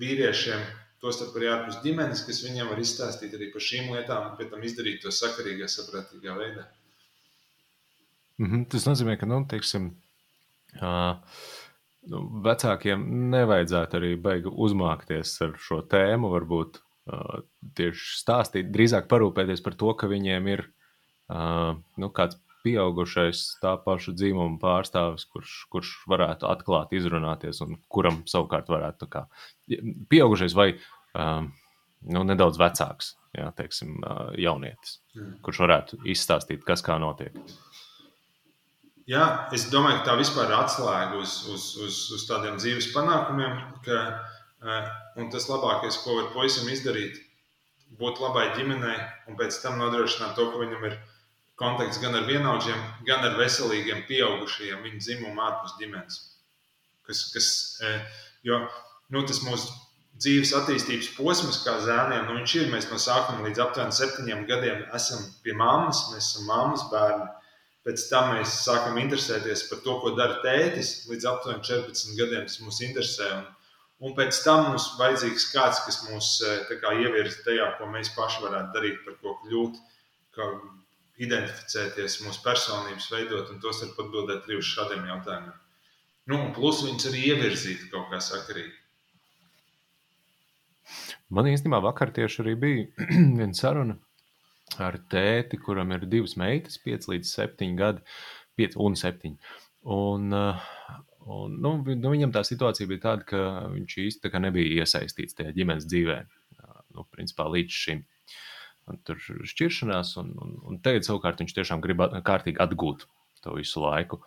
vīriešiem, 0.02 0.64
tostarp 1.04 1.36
arī 1.38 1.52
ārpus 1.54 1.78
ģimenes, 1.84 2.24
kas 2.26 2.42
viņiem 2.46 2.72
var 2.72 2.82
izstāstīt 2.82 3.36
arī 3.38 3.52
par 3.54 3.64
šīm 3.68 3.92
lietām, 3.94 4.32
un 4.32 4.40
pēc 4.40 4.50
tam 4.54 4.66
izdarīt 4.66 5.04
to 5.04 5.14
sakarīgā, 5.14 5.70
saprātīgā 5.70 6.34
veidā. 6.40 6.66
Mm 8.38 8.50
-hmm. 8.50 8.66
Tas 8.70 8.86
nozīmē, 8.86 9.18
ka, 9.20 9.30
nu, 9.30 9.44
teiksim, 9.50 9.92
nu, 10.82 12.24
vecākiem 12.46 13.06
nevajadzētu 13.34 14.00
arī 14.00 14.16
baigi 14.22 14.52
uzmākties 14.52 15.36
ar 15.46 15.56
šo 15.62 15.82
tēmu, 15.92 16.32
varbūt 16.34 16.82
tieši 17.78 18.18
stāstīt, 18.20 18.72
drīzāk 18.74 19.08
parūpēties 19.12 19.64
par 19.64 19.78
to, 19.80 19.94
ka 20.00 20.10
viņiem 20.12 20.50
ir 20.52 20.66
nu, 21.32 22.10
kāds 22.16 22.40
pieaugušais 22.66 23.44
tā 23.62 23.76
paša 23.84 24.12
dzimuma 24.18 24.60
pārstāvis, 24.60 25.24
kurš, 25.32 25.54
kurš 25.72 25.94
varētu 26.12 26.50
atklāt, 26.50 26.92
izrunāties, 26.98 27.62
un 27.64 27.78
kuram 27.92 28.24
savukārt 28.28 28.68
varētu 28.72 29.08
kā 29.12 29.24
pieaugušais 30.12 30.56
vai 30.58 30.74
um, 30.74 31.52
nu, 32.12 32.24
nedaudz 32.28 32.60
vecāks, 32.60 33.14
jā, 33.38 33.48
teiksim, 33.58 34.02
jaunietis, 34.42 35.00
mm. 35.16 35.38
kurš 35.46 35.64
varētu 35.64 36.02
izstāstīt, 36.12 36.66
kas 36.68 36.84
kā 36.86 36.98
notiek. 37.02 37.38
Jā, 39.08 39.26
es 39.56 39.70
domāju, 39.72 40.02
ka 40.02 40.10
tā 40.10 40.16
vispār 40.20 40.50
ir 40.50 40.58
atslēga 40.58 41.22
uz, 41.22 41.38
uz, 41.48 41.68
uz, 41.80 42.00
uz 42.18 42.26
tādiem 42.28 42.58
dzīves 42.60 42.90
panākumiem. 42.92 43.62
Ka, 43.86 44.00
un 45.16 45.30
tas 45.32 45.48
labākais, 45.48 46.02
ko 46.04 46.18
var 46.18 46.34
puisim 46.34 46.68
izdarīt, 46.74 47.22
būt 48.00 48.20
labai 48.20 48.50
ģimenei 48.58 48.98
un 49.30 49.38
pēc 49.40 49.62
tam 49.64 49.80
nodrošināt 49.80 50.36
to, 50.36 50.50
ka 50.52 50.60
viņam 50.60 50.84
ir 50.90 50.98
kontakts 51.58 52.02
gan 52.04 52.18
ar 52.20 52.28
vienaudžiem, 52.28 52.84
gan 53.08 53.24
ar 53.26 53.38
veselīgiem, 53.40 54.04
pieaugušajiem 54.10 54.84
viņa 54.84 55.00
dzimuma 55.06 55.48
ārpus 55.48 55.78
ģimenes. 55.80 56.20
Kas, 57.08 57.24
kas, 57.32 57.48
uh, 57.82 58.20
jo 58.44 58.60
nu, 59.16 59.24
tas 59.24 59.40
mūsu 59.46 59.72
dzīves 60.22 60.52
attīstības 60.58 61.10
posms, 61.16 61.62
kā 61.64 61.78
zēniem, 61.86 62.28
nu, 62.28 62.38
viņš 62.40 62.56
ir. 62.60 62.70
Mēs 62.74 62.90
no 62.92 63.00
sākuma 63.02 63.48
līdz 63.48 63.64
aptuveni 63.64 63.96
septiņiem 63.96 64.46
gadiem 64.50 64.86
esam 64.98 65.24
pie 65.46 65.56
mammas, 65.58 66.08
mēs 66.12 66.32
esam 66.32 66.48
mammas 66.50 66.86
bērni. 66.92 67.28
Pēc 67.88 68.02
tam 68.10 68.34
mēs 68.36 68.52
sākam 68.66 68.98
interesēties 69.00 69.62
par 69.70 69.80
to, 69.86 69.94
ko 70.04 70.10
dara 70.18 70.42
tētis. 70.44 71.06
Līdz 71.08 71.28
aptuveni 71.30 71.64
14 71.64 72.18
gadiem 72.18 72.48
tas 72.50 72.58
mūs 72.60 72.82
interesē. 72.84 73.28
Un, 73.38 73.46
un 74.04 74.16
pēc 74.18 74.42
tam 74.44 74.66
mums 74.66 74.90
vajadzīgs 75.00 75.46
kāds, 75.54 75.80
kas 75.86 76.02
mūs 76.10 76.32
eh, 76.44 76.74
kā, 76.82 76.92
ievirza 77.00 77.46
tajā, 77.46 77.70
ko 77.78 77.88
mēs 77.94 78.12
paši 78.18 78.44
varētu 78.44 78.76
darīt, 78.76 78.98
par 79.06 79.16
ko 79.22 79.38
kļūt, 79.46 79.78
kā 80.36 80.50
identificēties, 81.24 82.20
mūsu 82.26 82.44
personības 82.44 83.08
veidot 83.14 83.54
un 83.54 83.64
tos 83.64 83.80
var 83.86 83.94
atbildēt 84.04 84.50
arī 84.50 84.60
uz 84.60 84.68
šādiem 84.68 85.08
jautājumiem. 85.08 85.56
Nu, 86.28 86.42
plus 86.58 86.84
viņus 86.84 87.08
arī 87.08 87.24
ievirzīt 87.32 87.88
kaut 87.94 88.12
kā 88.12 88.20
sakarīgi. 88.20 88.76
Man 91.32 91.48
īstenībā 91.48 91.80
vakar 91.88 92.12
tieši 92.16 92.44
arī 92.44 92.58
bija 92.60 93.08
viena 93.40 93.56
saruna 93.56 93.96
ar 94.84 95.00
tēti, 95.12 95.60
kuram 95.62 95.94
ir 95.96 96.08
divas 96.10 96.36
meitas, 96.40 96.80
5 96.84 97.10
līdz 97.14 97.32
7 97.40 97.78
gadi, 97.80 98.04
5 98.60 98.78
un 98.84 98.98
7. 99.00 99.36
Un, 99.98 100.34
uh, 100.36 100.68
un, 101.24 101.56
nu, 101.64 101.74
nu, 101.88 102.12
viņam 102.12 102.34
tā 102.36 102.44
situācija 102.48 102.90
bija 102.90 103.06
tāda, 103.08 103.28
ka 103.30 103.44
viņš 103.74 103.98
īstenībā 104.04 104.44
nebija 104.44 104.84
iesaistīts 104.84 105.38
tajā 105.38 105.56
ģimenes 105.56 105.88
dzīvē. 105.88 106.20
Nu, 106.98 107.06
principā 107.14 107.46
līdz 107.54 107.80
šim. 107.84 108.04
Un 108.88 109.00
tur 109.06 109.20
ir 109.20 109.48
šķiršanās, 109.52 110.16
un, 110.22 110.32
un, 110.42 110.54
un 110.66 110.80
tagad 110.84 111.06
savukārt 111.06 111.44
viņš 111.44 111.54
tiešām 111.58 111.84
grib 111.84 112.02
kārtīgi 112.26 112.62
atgūt 112.64 113.06
to 113.44 113.58
visu 113.58 113.84
laiku. 113.84 114.22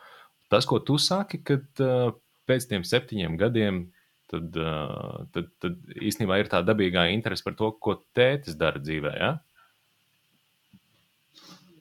Tas, 0.52 0.66
ko 0.68 0.80
tu 0.84 0.98
saki, 1.00 1.40
kad 1.46 1.82
uh, 1.82 2.12
pēc 2.48 2.68
tiem 2.70 2.84
septiņiem 2.86 3.38
gadiem 3.40 3.84
tad, 4.30 4.54
uh, 4.58 5.24
tad, 5.34 5.50
tad 5.62 5.78
īstenībā 5.98 6.38
ir 6.40 6.50
tā 6.52 6.60
dabīgā 6.66 7.08
interese 7.14 7.46
par 7.46 7.56
to, 7.58 7.72
ko 7.82 7.96
tētis 8.16 8.58
dara 8.60 8.82
dzīvē. 8.82 9.14
Ja? 9.18 9.32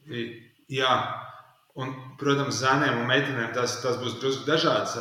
Jā, 0.10 0.94
un, 1.78 1.94
protams, 2.22 2.62
zēniem 2.64 3.02
un 3.02 3.10
meitenēm 3.10 3.54
tas, 3.56 3.80
tas 3.84 4.00
būs 4.02 4.18
drusku 4.22 4.48
dažāds 4.50 4.98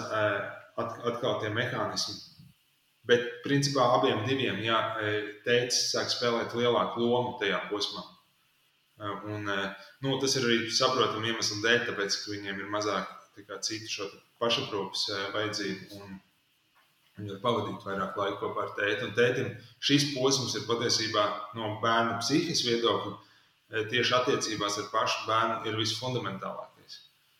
atkal 0.78 1.40
tie 1.42 1.52
mehānismi. 1.52 2.16
Bet, 3.08 3.24
principā, 3.44 3.86
abiem 3.96 4.20
diviem, 4.28 4.60
jā, 4.60 4.78
teicis, 5.46 5.88
sāk 5.94 6.10
spēlēt 6.12 6.52
lielāku 6.58 7.00
lomu 7.00 7.38
tajā 7.40 7.62
posmā. 7.70 8.04
Un, 9.30 9.48
nu, 10.04 10.16
tas 10.20 10.34
ir 10.36 10.44
arī 10.44 10.58
saprotami 10.74 11.30
iemeslu 11.30 11.62
dēļ, 11.64 11.84
tāpēc, 11.88 12.16
ka 12.20 12.34
viņiem 12.34 12.64
ir 12.64 12.72
mazāk 12.72 13.14
kā, 13.46 13.60
citu 13.64 13.88
šo 13.92 14.08
pašaprūpas 14.42 15.06
vajadzību. 15.36 16.00
Un 16.02 16.18
viņi 17.18 17.32
var 17.32 17.40
pavadīt 17.44 17.86
vairāk 17.86 18.18
laika 18.18 18.40
kopā 18.42 18.66
ar 18.66 18.74
tēti. 18.76 19.06
Un 19.06 19.14
tētim 19.16 19.48
šis 19.88 20.10
posms 20.16 20.58
ir 20.58 20.66
patiesībā 20.68 21.24
no 21.56 21.76
bērna 21.82 22.18
psihiskā 22.20 22.74
viedokļa 22.74 23.14
tieši 23.68 24.14
attiecībās 24.16 24.78
ar 24.80 24.88
pašu 24.92 25.26
bērnu 25.28 25.68
ir 25.68 25.78
visfundamentālākais. 25.80 26.98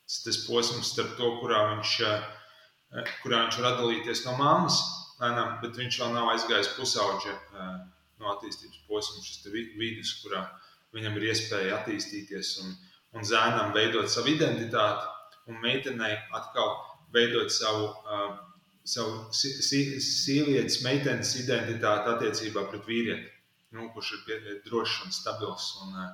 Tas 0.09 0.19
ir 0.19 0.27
tas 0.29 0.41
posms, 0.47 0.93
starp 0.93 1.15
to, 1.17 1.31
kurā 1.41 1.61
viņš, 1.73 1.93
eh, 2.09 3.13
kurā 3.23 3.45
viņš 3.45 3.61
var 3.61 3.71
atdalīties 3.73 4.25
no 4.27 4.37
mammas, 4.37 4.81
lēnām, 5.21 5.61
bet 5.63 5.77
viņš 5.77 6.01
vēl 6.01 6.13
nav 6.13 6.33
aizgājis 6.35 6.75
pusauģa 6.77 7.33
eh, 7.33 7.79
no 8.21 8.35
attīstības 8.35 8.85
posma, 8.89 9.23
šis 9.25 9.47
vidus, 9.79 10.21
kurā 10.23 10.45
viņam 10.93 11.17
ir 11.17 11.31
iespēja 11.33 11.81
attīstīties 11.81 12.59
un, 12.65 12.77
un 13.15 13.25
zēnam 13.25 13.73
veidot 13.73 14.11
savu 14.11 14.33
identitāti, 14.35 15.07
un 15.49 15.61
meitenei 15.63 16.17
atkal 16.37 16.75
veidot 17.15 17.49
savu, 17.53 17.89
uh, 18.05 18.37
savu 18.85 19.29
sievietes, 19.33 20.83
meitenes 20.85 21.35
identitāti 21.41 22.13
attiecībā 22.13 22.67
pret 22.69 22.85
vīrieti 22.89 23.38
nu, 23.75 23.89
kurš 23.95 24.15
ir 24.17 24.25
pie, 24.27 24.39
drošs 24.67 25.05
un 25.05 25.15
stabils. 25.15 25.69
Un, 25.85 25.95
eh, 26.03 26.11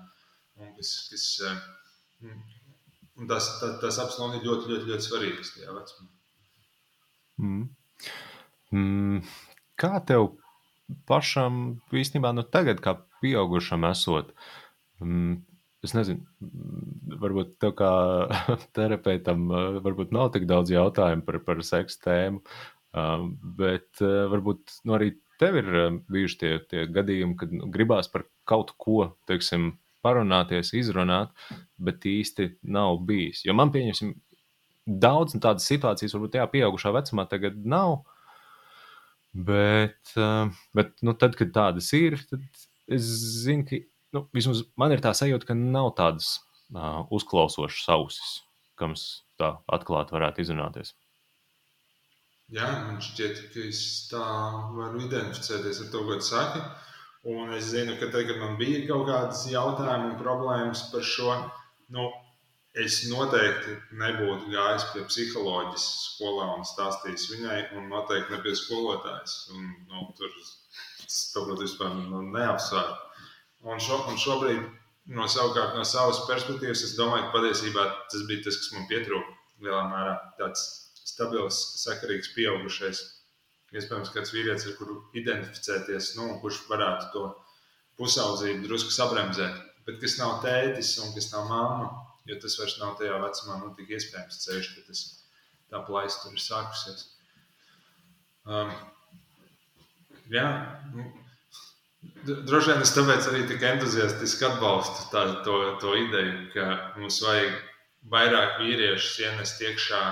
un 0.62 0.74
kas, 0.78 0.92
kas, 1.10 1.26
eh, 1.46 2.28
un 3.18 3.30
tas, 3.30 3.48
tas, 3.60 3.78
tas 3.82 4.00
absolūti 4.02 4.42
ļoti, 4.44 4.70
ļoti, 4.72 4.90
ļoti 4.90 5.08
svarīgs 5.08 5.54
tajā 5.56 5.76
vecumā. 5.78 6.10
Mm. 7.44 7.64
Mm, 8.74 9.24
kā 9.80 9.96
tev 10.06 10.32
pašam 11.08 11.80
īstenībā 11.94 12.34
nu 12.34 12.44
tagad, 12.46 12.82
kā 12.84 12.96
pieaugušam 13.22 13.86
esot, 13.88 14.30
mm, 15.02 15.40
es 15.86 15.94
nezinu, 15.96 16.22
mm, 16.42 17.18
varbūt 17.22 17.56
tev 17.62 17.74
kā 17.78 17.90
terapeitam 18.76 19.48
uh, 19.50 19.80
varbūt 19.84 20.14
nav 20.14 20.32
tik 20.34 20.48
daudz 20.50 20.74
jautājumu 20.74 21.26
par, 21.26 21.40
par 21.46 21.62
seksu 21.66 22.02
tēmu, 22.06 22.42
bet 23.58 23.98
varbūt 23.98 24.76
nu, 24.86 24.92
arī 24.94 25.08
tev 25.40 25.58
ir 25.60 25.70
bijuši 26.10 26.38
tie, 26.40 26.52
tie 26.70 26.84
gadījumi, 26.90 27.38
kad 27.40 27.54
nu, 27.54 27.68
gribās 27.72 28.10
par 28.12 28.26
kaut 28.48 28.74
ko, 28.80 29.14
teiksim, 29.30 29.74
parunāties, 30.04 30.74
izrunāt, 30.76 31.32
bet 31.80 32.04
īsti 32.08 32.50
nav 32.74 33.00
bijis. 33.08 33.44
Jo 33.46 33.56
man, 33.56 33.72
pieņemsim, 33.74 34.12
daudz 34.84 35.36
tādas 35.40 35.66
situācijas, 35.70 36.14
varbūt 36.16 36.36
tajā 36.36 36.48
pieaugušā 36.52 36.92
vecumā 36.94 37.24
tagad 37.30 37.56
nav. 37.64 38.02
Bet, 39.34 40.12
bet 40.76 40.92
nu, 41.02 41.16
tad, 41.18 41.34
kad 41.38 41.50
tādas 41.56 41.88
ir, 41.96 42.20
tad 42.30 42.44
es 42.92 43.08
zinu, 43.42 43.64
ka 43.66 43.80
nu, 44.14 44.26
vismaz 44.36 44.62
man 44.78 44.94
ir 44.94 45.02
tā 45.02 45.10
sajūta, 45.16 45.48
ka 45.48 45.56
nav 45.58 45.90
tādas 45.98 46.36
uh, 46.70 47.02
uzklausošas 47.14 47.88
ausis, 47.96 48.36
kam 48.78 48.94
tā 49.40 49.56
atklāti 49.74 50.14
varētu 50.14 50.44
izrunāties. 50.44 50.94
Jā, 52.52 52.66
man 52.84 52.98
šķiet, 53.00 53.38
ka 53.54 53.62
es 53.70 53.78
tā 54.10 54.24
varu 54.76 55.00
identificēties 55.06 55.80
ar 55.80 55.86
to, 55.92 56.02
ko 56.04 56.18
tu 56.20 56.26
saki. 56.26 56.60
Un 57.24 57.54
es 57.56 57.70
zinu, 57.70 57.94
ka 57.96 58.10
tagad 58.12 58.36
man 58.42 58.58
bija 58.60 58.82
kaut 58.90 59.06
kādas 59.08 59.46
jautājumas 59.48 60.10
un 60.10 60.18
problēmas 60.20 60.82
par 60.92 61.06
šo. 61.08 61.38
Nu, 61.94 62.10
es 62.84 62.98
noteikti 63.08 63.78
nebūtu 63.96 64.52
gājis 64.52 64.84
pie 64.92 65.06
psiholoģijas 65.08 65.88
skolā 66.10 66.50
un 66.58 66.68
stāstījis 66.68 67.26
viņai, 67.32 67.58
un 67.78 67.88
noteikti 67.88 68.36
ne 68.36 68.42
pie 68.44 68.54
skolotājas. 68.60 69.38
Un, 69.56 69.72
nu, 69.88 70.04
tur 70.18 70.36
tas 70.36 71.60
vispār 71.64 71.96
nu, 71.96 72.20
neapsver. 72.28 72.92
Un, 73.64 73.80
šo, 73.80 74.02
un 74.12 74.20
šobrīd, 74.20 74.68
no, 75.16 75.24
savukārt, 75.30 75.78
no 75.78 75.88
savas 75.88 76.26
perspektīvas, 76.28 76.84
es 76.84 76.96
domāju, 77.00 77.30
ka 77.30 77.38
patiesībā 77.38 77.88
tas 78.12 78.28
bija 78.28 78.44
tas, 78.50 78.60
kas 78.60 78.74
man 78.76 78.90
pietrūka 78.92 79.64
lielā 79.64 79.84
mērā. 79.88 80.18
Tāds 80.36 80.83
stabils, 81.04 81.60
sakarīgs, 81.82 82.32
pieaugušais 82.36 83.02
iespējams, 83.74 84.12
kāds 84.14 84.32
vīrietis, 84.34 84.68
ar 84.70 84.76
kuru 84.78 84.98
identificēties, 85.18 86.14
nu, 86.18 86.28
kurš 86.42 86.62
varētu 86.70 87.10
to 87.14 87.24
pusaudzību 87.98 88.66
drusku 88.68 88.94
sabremzēt. 88.94 89.60
Bet 89.84 90.00
kas 90.02 90.16
nav 90.20 90.38
tētis 90.44 90.94
un 91.04 91.12
kas 91.16 91.28
nav 91.32 91.48
mamma, 91.50 91.90
jo 92.28 92.38
tas 92.40 92.56
vairs 92.60 92.78
nav 92.80 92.94
tajā 93.00 93.18
vecumā, 93.20 93.58
nu, 93.60 93.72
tik 93.76 93.92
iespējams 93.98 94.40
ceļš, 94.46 94.70
ka 94.76 94.86
tas 94.88 95.02
tā 95.72 95.82
plaisa 95.88 96.22
tur 96.22 96.36
ir 96.36 96.44
sākusies. 96.44 97.04
Um, 98.44 98.72
jā, 100.32 100.46
nu, 100.94 101.06
droši 102.24 102.72
vien 102.72 102.84
es 102.84 102.94
tāpēc 102.96 103.28
arī 103.30 103.44
tik 103.50 103.64
entuziastiski 103.74 104.48
atbalstu 104.48 105.08
tā, 105.12 105.24
to, 105.46 105.58
to 105.82 105.94
ideju, 106.00 106.34
ka 106.54 106.68
mums 106.98 107.20
vajag 107.24 107.58
vairāk 108.12 108.60
vīriešus 108.62 109.20
ienest 109.24 109.62
iekšā 109.64 110.02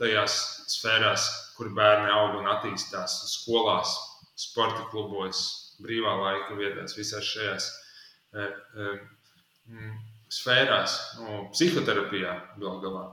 tajās 0.00 0.36
sfērās, 0.70 1.26
kur 1.56 1.70
bērni 1.76 2.12
aug 2.12 2.40
un 2.40 2.48
attīstās 2.52 3.16
skolās, 3.32 3.94
sporta 4.36 4.84
klubos, 4.92 5.42
brīvā 5.82 6.14
laika 6.20 6.56
vietās, 6.58 6.96
visās 6.96 7.24
šajās 7.24 7.68
e, 8.36 8.46
e, 8.46 8.88
sfērās, 10.32 10.96
no 11.20 11.46
psihoterapijā 11.52 12.34
gal 12.60 12.82
galā. 12.84 13.06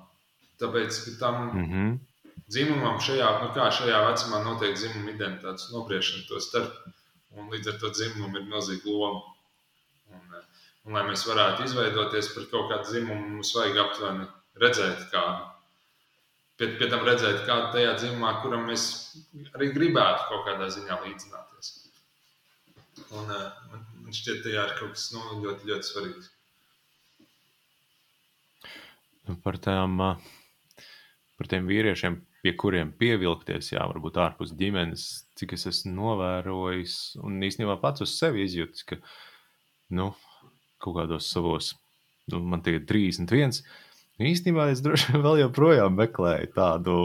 Tāpēc 0.59 0.99
tam 1.19 1.39
mm 1.45 1.63
-hmm. 1.69 1.93
dzimumam 2.47 2.99
šajā, 2.99 3.29
nu 3.43 3.53
kā 3.55 3.69
šajā 3.71 4.03
vecumā 4.09 4.43
notiek 4.43 4.75
dzimuma 4.75 5.11
identitātes 5.11 5.71
nobriešana 5.71 6.27
to 6.27 6.39
starp, 6.39 6.73
un 7.31 7.49
līdz 7.49 7.73
ar 7.73 7.79
to 7.79 7.89
dzimumam 7.89 8.35
ir 8.35 8.49
milzīga 8.51 8.91
loma. 8.91 9.21
Un, 10.11 10.21
e, 10.35 10.43
un, 10.85 10.93
lai 10.93 11.07
mēs 11.09 11.27
varētu 11.27 11.63
izveidoties 11.63 12.33
par 12.35 12.51
kaut 12.51 12.69
kādu 12.71 12.91
dzimumu, 12.91 13.29
mums 13.37 13.55
vajag 13.55 13.77
aptuveni 13.85 14.27
redzēt 14.59 15.09
kādu 15.11 15.52
pie, 16.59 16.69
pie 16.79 16.89
tam 16.91 17.05
redzēt, 17.07 17.43
kāda 17.47 17.71
tajā 17.75 17.95
dzimumā, 17.99 18.35
kuram 18.43 18.67
mēs 18.69 18.85
arī 19.53 19.71
gribētu 19.75 20.29
kaut 20.29 20.45
kādā 20.49 20.69
ziņā 20.73 20.99
līdzināties. 21.05 21.71
Un, 23.13 23.29
uh, 23.29 23.49
man, 23.71 24.13
šķiet, 24.13 24.43
ka 24.43 24.49
tā 24.49 24.53
ir 24.53 24.77
kaut 24.79 24.95
kas 24.95 25.09
nu, 25.15 25.23
ļoti, 25.43 25.69
ļoti 25.69 25.89
svarīgs. 25.89 26.29
Nu, 29.23 29.37
par, 29.39 29.57
tām, 29.63 30.01
par 31.39 31.49
tiem 31.49 31.69
vīriešiem, 31.69 32.17
pie 32.43 32.51
kuriem 32.59 32.91
pievilkties, 32.99 33.71
jā, 33.71 33.83
varbūt 33.87 34.19
ārpus 34.19 34.51
ģimenes, 34.59 35.05
cik 35.39 35.55
es 35.55 35.63
esmu 35.69 35.93
novērojis 35.95 36.97
un 37.23 37.39
īstenībā 37.47 37.77
pats 37.79 38.03
uz 38.03 38.17
sevi 38.17 38.43
izjūtis, 38.43 38.83
ka 38.89 38.99
nu, 39.95 40.09
kaut 40.83 40.97
kādos 40.97 41.29
savos, 41.31 41.71
nu, 42.33 42.41
man 42.43 42.65
tagad 42.65 42.89
31 42.89 43.63
Īstenībā 44.21 44.67
es 44.71 44.83
droši 44.85 45.13
vien 45.13 45.23
vēl 45.23 45.39
joprojām 45.41 45.95
meklēju 45.97 46.51
tādu 46.53 46.97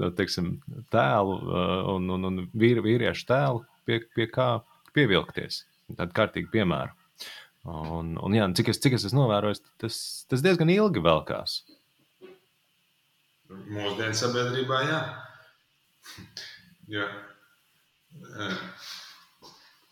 nu, 0.00 0.10
teiksim, 0.16 0.54
tēlu 0.94 1.34
uh, 1.42 1.90
un, 1.94 2.08
un, 2.14 2.28
un 2.30 2.38
vīri, 2.56 2.84
vīriešu 2.84 3.26
tēlu, 3.28 3.64
pie, 3.88 4.00
pie 4.16 4.28
kā 4.32 4.48
pievilkties. 4.96 5.64
Tādu 5.98 6.16
kārtīgu 6.16 6.52
piemēru. 6.52 6.94
Un, 7.68 8.14
un 8.22 8.36
jā, 8.36 8.46
cik, 8.56 8.70
es, 8.72 8.80
cik 8.80 8.96
es 8.96 9.04
esmu 9.08 9.26
novērojis, 9.26 9.60
tas, 9.82 9.98
tas 10.30 10.44
diezgan 10.44 10.70
ilgi 10.72 11.02
velkās. 11.04 11.60
Mūsdienu 13.48 14.16
sabiedrībā, 14.16 14.80
jā. 14.88 15.00
jā. 16.96 17.08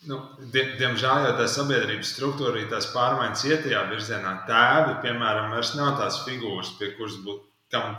Nu, 0.04 0.18
die, 0.52 0.62
diemžēl 0.78 1.24
jau 1.24 1.32
tā 1.38 1.46
sabiedrības 1.50 2.10
struktūra 2.12 2.52
arī 2.52 2.66
tās 2.70 2.90
pārmaiņas 2.92 3.44
iet 3.48 3.64
tajā 3.64 3.80
virzienā. 3.90 4.34
Tēvi, 4.48 4.98
piemēram, 5.02 5.54
vairs 5.54 5.72
nav 5.78 5.96
tās 6.00 6.20
figūras, 6.26 6.74
pie 6.78 6.92
kuras 6.98 7.16
būtu, 7.24 7.46
kam, 7.72 7.96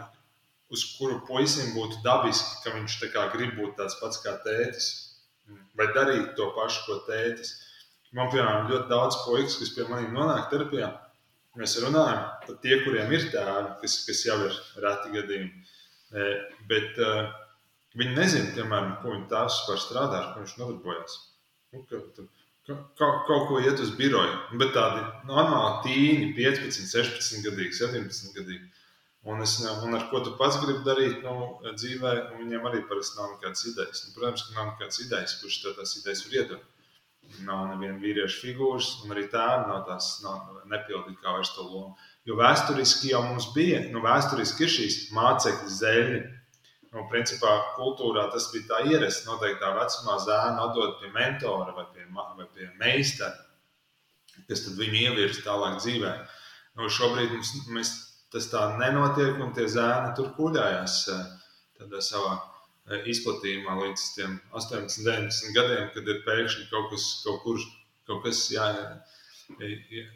uz 0.72 0.84
kuru 0.98 1.18
puisim 1.28 1.74
būtu 1.76 2.04
dabiski, 2.06 2.62
ka 2.64 2.76
viņš 2.76 3.00
grib 3.34 3.56
būt 3.58 3.76
tāds 3.80 3.98
pats 4.02 4.22
kā 4.24 4.38
tētis, 4.46 4.90
vai 5.76 5.90
darīt 5.96 6.36
to 6.38 6.52
pašu, 6.56 6.86
ko 6.86 7.00
tētis. 7.10 7.56
Man, 8.16 8.30
piemēram, 8.32 8.70
ļoti 8.72 8.88
daudz 8.90 9.18
puikas, 9.26 9.58
kas 9.60 9.74
pie 9.76 9.88
maniem 9.90 10.14
nonāk 10.16 10.48
terapijā, 10.52 10.94
mēs 11.60 11.76
runājam 11.84 12.22
par 12.46 12.60
tie, 12.64 12.78
kuriem 12.86 13.12
ir 13.12 13.26
tēvi, 13.34 13.74
kas, 13.82 13.98
kas 14.08 14.24
jau 14.30 14.38
ir 14.46 14.62
reti 14.84 15.12
gadījumi. 15.18 15.66
E, 16.08 16.28
bet 16.70 17.02
uh, 17.04 17.34
viņi 18.00 18.16
nezina, 18.16 18.54
piemēram, 18.56 18.94
ko 19.02 19.12
viņa 19.12 19.28
tēvs 19.34 19.60
var 19.68 19.82
strādāt, 19.84 20.22
ar 20.22 20.30
ko 20.36 20.46
viņš 20.46 20.56
nodarbojas. 20.62 21.18
Nu, 21.76 21.84
ka, 21.90 22.00
kaut, 23.00 23.20
kaut 23.28 23.46
ko 23.50 23.60
iet 23.64 23.82
uz 23.84 23.92
biroju, 24.00 24.36
bet 24.62 24.74
tādi 24.76 25.04
normāli 25.28 25.84
tīņi, 25.86 26.28
15, 26.38 26.88
16 26.92 27.46
gadīgi, 27.48 27.76
17 27.80 28.36
gadīgi. 28.38 28.68
Un, 29.28 29.42
es, 29.44 29.58
un 29.84 29.96
ar 29.98 30.06
ko 30.12 30.22
tu 30.24 30.32
pats 30.40 30.60
gribi 30.62 30.86
darīt 30.86 31.20
nu, 31.26 31.36
dzīvē, 31.68 32.14
viņiem 32.38 32.68
arī 32.70 32.80
parasti 32.88 33.20
nav 33.20 33.34
nekādas 33.34 33.66
idejas. 33.68 34.06
Nu, 34.06 34.14
protams, 34.16 34.46
ka 34.48 34.56
nav 34.56 34.70
nekādas 34.72 35.02
idejas, 35.04 35.36
kurš 35.42 35.58
tās 35.66 35.96
idejas 36.00 36.24
var 36.28 36.38
iedot. 36.38 36.66
Nav 37.44 37.66
neviena 37.74 38.00
vīrieša 38.00 38.40
figūras, 38.40 38.94
un 39.04 39.12
arī 39.12 39.26
tēva 39.28 39.66
nav 39.68 39.82
tās 39.90 40.14
nav 40.24 40.62
nepildīt 40.72 41.20
kā 41.20 41.34
vairs 41.36 41.52
to 41.58 41.66
lomu. 41.66 41.98
Jo 42.28 42.38
vēsturiski 42.40 43.12
jau 43.12 43.26
mums 43.26 43.50
bija, 43.56 43.82
nu, 43.92 44.00
vēsturiski 44.06 44.64
ir 44.64 44.72
šīs 44.78 44.98
mācekļu 45.18 45.74
zeļi, 45.76 46.22
Nu, 46.98 47.04
principā, 47.12 47.52
kultūrā 47.76 48.24
tas 48.34 48.48
bija 48.50 48.66
tā 48.72 48.78
ierasts. 48.90 49.28
Noteiktā 49.28 49.70
vecumā 49.76 50.16
zēnu 50.24 50.64
atdot 50.64 50.96
pie 51.02 51.12
mentora 51.14 51.76
vai 51.76 51.86
pie, 51.94 52.08
vai 52.10 52.48
pie 52.56 52.70
meistara, 52.82 53.38
kas 54.50 54.64
viņu 54.80 55.04
ievirza 55.04 55.44
tālāk 55.46 55.78
dzīvē. 55.78 56.14
Nu, 56.80 56.90
šobrīd 56.94 57.36
mums, 57.36 57.52
mēs, 57.76 57.92
tas 58.34 58.50
tā 58.50 58.64
nenotiek, 58.80 59.38
un 59.44 59.54
tie 59.54 59.68
zēni 59.70 60.16
tur 60.18 60.32
kuļājās 60.40 60.96
tādā 61.78 62.02
savā 62.02 62.32
eh, 62.34 63.06
izplatījumā 63.14 63.78
līdz 63.84 64.08
18, 64.58 65.06
19 65.06 65.54
gadiem, 65.58 65.92
kad 65.94 66.10
ir 66.10 66.24
pēkšņi 66.26 66.66
kaut 66.72 66.90
kas, 66.96 67.06
kaut 67.28 67.44
kur, 67.46 67.62
kaut 68.10 68.26
kas 68.26 68.42
jā, 68.56 68.66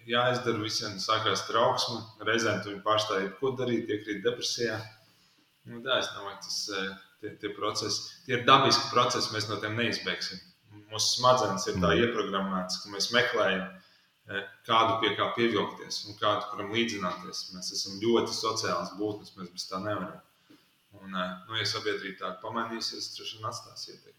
jāizdara, 0.09 0.57
visiem 0.65 0.97
sākās 1.03 1.45
trauksme, 1.51 2.01
reizēm 2.25 2.65
tu 2.65 2.73
viņu 2.73 2.81
pārstāji, 2.89 3.29
ko 3.37 3.53
darīt, 3.61 3.93
iekrīt 3.93 4.25
depresijā. 4.25 4.81
Nu, 5.69 5.81
tā, 5.85 5.99
es 6.01 6.09
domāju, 6.15 6.39
tas 6.45 6.57
eh, 6.73 6.87
tie, 7.21 7.33
tie 7.41 7.51
procesi, 7.53 8.07
tie 8.25 8.39
ir 8.39 8.47
dabiski 8.47 8.89
procesi, 8.93 9.29
mēs 9.35 9.47
no 9.49 9.59
tiem 9.61 9.77
neizbēgsim. 9.77 10.41
Mūsu 10.91 11.19
smadzenes 11.19 11.67
ir 11.69 11.77
tā 11.77 11.91
mm. 11.91 12.01
ieprogrammētas, 12.05 12.79
ka 12.81 12.93
mēs 12.95 13.11
meklējam 13.13 13.67
eh, 13.67 14.47
kādu 14.67 14.97
pie 15.03 15.13
kā 15.19 15.29
pievilkties 15.37 16.01
un 16.07 16.17
kādu, 16.19 16.47
kuram 16.51 16.73
līdzināties. 16.75 17.43
Mēs 17.55 17.71
esam 17.77 18.01
ļoti 18.01 18.35
sociāls 18.35 18.95
būtnes, 18.97 19.35
mēs 19.37 19.53
bez 19.53 19.67
tā 19.69 19.79
nevaram. 19.83 20.23
Un, 20.97 21.13
eh, 21.13 21.35
nu, 21.45 21.59
ja 21.59 21.67
sabiedrība 21.69 22.23
tā 22.23 22.33
pamanīsies, 22.41 23.11
tad 23.11 23.21
droši 23.21 23.37
vien 23.37 23.51
atstās 23.51 23.87
ietekmi. 23.91 24.17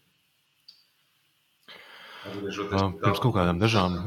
Pirms 2.23 3.19
kaut 3.19 3.35
kādām 3.35 3.59
dažām 3.59 3.97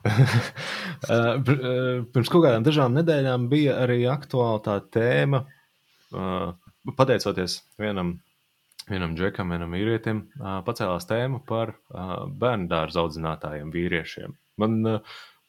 Pirms 2.12 2.30
kaut 2.32 2.44
kādām 2.44 2.64
dažām 2.64 2.94
nedēļām 2.98 3.48
bija 3.52 3.78
arī 3.84 3.98
aktuāla 4.08 4.60
tā 4.64 4.76
tēma, 4.96 5.42
pateicoties 6.10 7.60
vienam 7.80 8.18
vienam 8.90 9.12
džekam, 9.14 9.52
vienam 9.52 9.74
vīrietim, 9.76 10.24
pacēlās 10.66 11.06
tēma 11.06 11.42
par 11.46 11.74
bērnu 11.90 12.66
dārza 12.70 13.04
audzinātājiem, 13.04 13.72
vīriešiem. 13.74 14.34
Man 14.60 14.80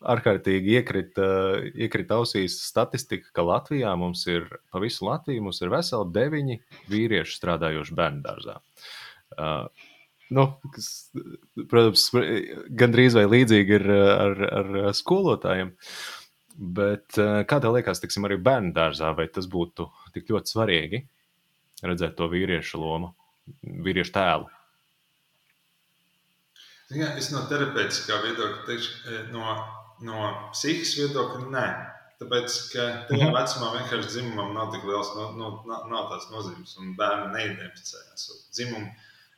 ārkārtīgi 0.02 0.78
iekrita, 0.80 1.28
iekrita 1.86 2.18
ausīs 2.22 2.58
statistika, 2.66 3.30
ka 3.36 3.46
Latvijā 3.46 3.94
mums 4.00 4.26
ir 4.30 4.48
pa 4.74 4.82
visu 4.84 5.06
Latviju 5.08 5.46
mums 5.46 5.62
ir 5.62 5.72
veseli 5.74 6.10
deviņi 6.16 6.60
vīrieši 6.92 7.38
strādājoši 7.38 7.98
bērnu 7.98 8.24
dārzā. 8.26 8.58
Uh, 9.38 9.68
nu, 10.34 10.48
kas, 10.74 10.90
protams, 11.70 12.08
gandrīz 12.82 13.18
vai 13.20 13.28
līdzīgi 13.30 13.78
ir 13.78 13.88
ar, 13.94 14.42
ar 14.62 14.74
skolotājiem. 14.98 15.76
Bet 16.58 17.16
kā 17.18 17.58
tev 17.64 17.78
liekas, 17.78 18.02
tiksim, 18.04 18.28
arī 18.28 18.38
bērnu 18.44 18.74
dārzā, 18.76 19.14
vai 19.16 19.30
tas 19.32 19.48
būtu 19.50 19.88
tik 20.16 20.30
ļoti 20.34 20.52
svarīgi 20.52 21.04
redzēt 21.82 22.18
to 22.20 22.28
vīriešu 22.30 22.82
lomu? 22.82 23.14
vīriešu 23.62 24.14
tēlu? 24.16 24.50
Ja, 26.92 27.14
es 27.20 27.30
no 27.32 27.46
terapeitiskā 27.48 28.18
viedokļa 28.26 28.66
teikšu, 28.68 28.96
e, 29.08 29.22
no, 29.32 29.54
no 30.08 30.32
psihiskā 30.52 31.08
viedokļa, 31.08 31.48
nē. 31.54 31.68
Tāpēc, 32.22 32.56
ka 32.70 32.84
tajā 33.10 33.30
mhm. 33.30 33.34
vecumā 33.34 33.70
vienkārši 33.78 34.12
dzimumam 34.12 34.52
nav 34.54 34.74
tik 34.76 34.84
liels, 34.86 35.14
no, 35.18 35.32
no, 35.40 35.54
nav 35.90 36.12
tās 36.12 36.28
nozīmes, 36.34 36.76
un 36.82 36.92
bērni 37.00 37.32
neidentificējas. 37.34 38.28
Dzimumu, 38.54 38.92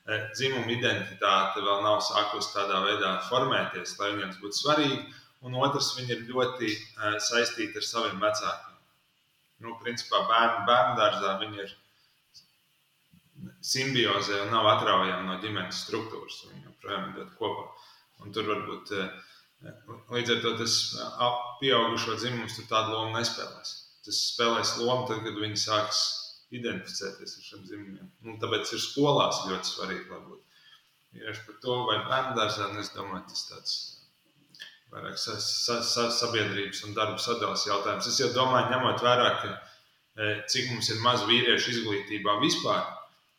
e, 0.10 0.18
dzimumu 0.34 0.74
identitāte 0.74 1.64
vēl 1.64 1.86
nav 1.86 2.02
sākusi 2.04 2.52
tādā 2.58 2.82
veidā 2.88 3.14
formēties, 3.30 3.96
lai 4.02 4.16
viņiem 4.16 4.34
būtu 4.42 4.60
svarīgi. 4.60 5.00
Un 5.44 5.58
otrs, 5.60 5.94
viņi 5.98 6.16
ir 6.16 6.28
ļoti 6.30 6.70
uh, 6.72 7.18
saistīti 7.20 7.80
ar 7.80 7.88
saviem 7.88 8.22
vecākiem. 8.24 8.78
Nu, 9.64 9.78
principā 9.84 10.24
bērnu, 10.28 10.64
bērnu 10.68 11.00
dārzā 11.00 11.34
viņi 11.42 11.64
ir 11.64 11.74
simbiozē 13.64 14.42
un 14.46 14.52
nav 14.54 14.68
atraujami 14.74 15.28
no 15.28 15.38
ģimenes 15.44 15.84
struktūras. 15.86 16.42
Viņi 16.50 16.66
joprojām 16.68 17.14
ir 17.22 17.30
kopā. 17.40 17.70
Un 18.24 18.36
tur 18.36 18.48
varbūt 18.48 18.92
eh, 18.98 19.14
līdz 20.16 20.36
ar 20.36 20.42
to 20.44 20.54
tas 20.62 20.76
pieaugušo 21.62 22.18
dzimums 22.20 22.58
tur 22.58 22.68
tādu 22.70 22.96
lomu 22.96 23.18
nespēlēs. 23.18 23.74
Tas 24.04 24.20
spēlēs 24.34 24.76
lomu 24.82 25.08
tad, 25.10 25.24
kad 25.26 25.40
viņi 25.40 25.60
sāks 25.60 26.04
identificēties 26.54 27.38
ar 27.40 27.48
šiem 27.48 27.66
dzimumiem. 27.68 28.12
Un 28.28 28.40
tāpēc 28.42 28.76
ir 28.76 28.84
skolās 28.84 29.44
ļoti 29.48 29.72
svarīgi, 29.72 30.10
lai 30.12 30.22
būtu 30.28 30.42
tieši 31.14 31.46
par 31.48 31.60
to, 31.64 31.80
vai 31.88 31.98
bērnu 32.10 32.38
dārzā, 32.40 32.70
es 32.82 32.92
domāju, 32.96 33.26
tas 33.32 33.48
tāds 33.50 33.76
vairāk 34.94 35.18
sa, 35.18 35.38
sa, 35.42 35.82
sa, 35.82 36.10
sabiedrības 36.14 36.84
un 36.88 36.98
darba 36.98 37.22
sadalas 37.22 37.66
jautājums. 37.68 38.08
Es 38.10 38.20
jau 38.22 38.32
domāju, 38.36 38.72
ņemot 38.74 39.06
vērā, 39.06 39.30
ka 39.42 39.54
eh, 39.54 40.44
cik 40.50 40.72
mums 40.72 40.92
ir 40.94 41.02
maz 41.06 41.26
vīriešu 41.30 41.74
izglītībā 41.78 42.38
vispār, 42.44 42.84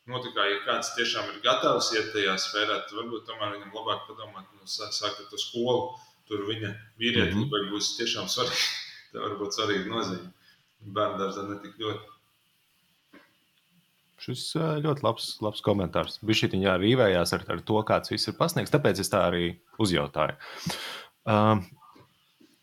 Nu, 0.05 0.20
kā, 0.20 0.44
ja 0.44 0.57
kāds 0.66 0.90
tiešām 0.98 1.30
ir 1.32 1.36
gatavs 1.44 1.88
iet 1.96 2.11
tajā 2.12 2.34
sfērā, 2.40 2.82
tad 2.84 2.96
varbūt 2.98 3.24
tomēr 3.24 3.55
viņam 3.55 3.70
labāk 3.72 4.02
padomāt, 4.05 4.50
nu, 4.52 4.66
sākt 4.68 5.22
ar 5.22 5.28
to 5.30 5.40
skolu. 5.40 5.94
Tur 6.28 6.42
viņa 6.48 6.70
vīrietība 7.00 7.44
mm 7.44 7.52
-hmm. 7.52 7.70
būs 7.72 7.94
tiešām 7.98 8.28
svarīga. 8.32 8.66
Tā 9.12 9.22
var 9.22 9.36
būt 9.40 9.57
svarīga 9.57 9.88
nozīme. 9.88 10.28
Bērnu 10.96 11.20
dārzā 11.20 11.44
netik 11.48 11.80
ļoti. 11.80 12.12
Šis 14.24 14.44
ļoti 14.57 15.05
labs, 15.05 15.26
labs 15.44 15.61
komentārs. 15.64 16.18
Viņš 16.24 16.40
šī 16.40 16.50
viņa 16.52 16.76
rīvējās 16.80 17.34
ar, 17.36 17.44
ar 17.57 17.61
to, 17.61 17.80
kāds 17.84 18.12
viss 18.12 18.28
ir 18.28 18.36
pasniegts, 18.38 18.72
tāpēc 18.72 19.00
es 19.00 19.12
tā 19.12 19.24
arī 19.28 19.57
uzjautāju. 19.78 20.36
Um, 21.25 21.62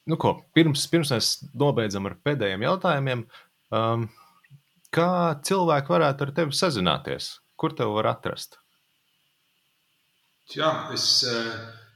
nu 0.10 0.18
ko, 0.22 0.36
pirms, 0.54 0.84
pirms 0.92 1.14
mēs 1.16 1.30
nobeidzam 1.58 2.10
ar 2.10 2.20
pēdējiem 2.26 2.66
jautājumiem, 2.68 3.24
um, 3.74 4.06
Kā 4.92 5.40
cilvēki 5.48 5.88
varētu 5.94 6.26
ar 6.26 6.32
tevi 6.36 6.52
sazināties? 6.58 7.28
Kur 7.56 7.72
tev 7.80 7.94
var 7.96 8.10
atrast? 8.10 8.58
Jā, 10.52 10.92
es 10.92 11.24
uh, 11.32 11.48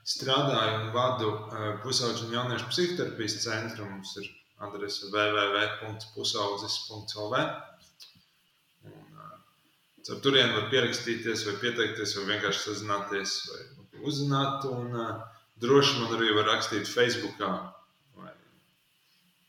strādāju 0.08 0.78
un 0.78 0.86
vadu 0.96 1.28
uh, 1.34 1.76
pusauģu 1.84 2.24
un 2.30 2.36
jauniešu 2.38 2.70
psihoterapijas 2.72 3.36
centru. 3.44 3.84
Mums 3.90 4.16
ir 4.22 4.30
adrese 4.64 5.04
www.pusaudzis.lv. 5.12 7.36
Ar 10.06 10.18
turieni 10.24 10.56
var 10.56 10.66
pierakstīties, 10.72 11.44
vai 11.50 11.56
pieteikties, 11.66 12.16
vai 12.16 12.26
vienkārši 12.32 12.64
sazināties, 12.70 13.32
vai 13.52 13.64
uzzināt. 14.08 14.64
Un, 14.72 14.88
uh, 14.96 15.35
droši 15.62 16.02
man 16.02 16.16
arī 16.18 16.34
var 16.36 16.50
rakstīt 16.54 16.90
Facebook. 16.90 17.40
Vai, 18.16 18.34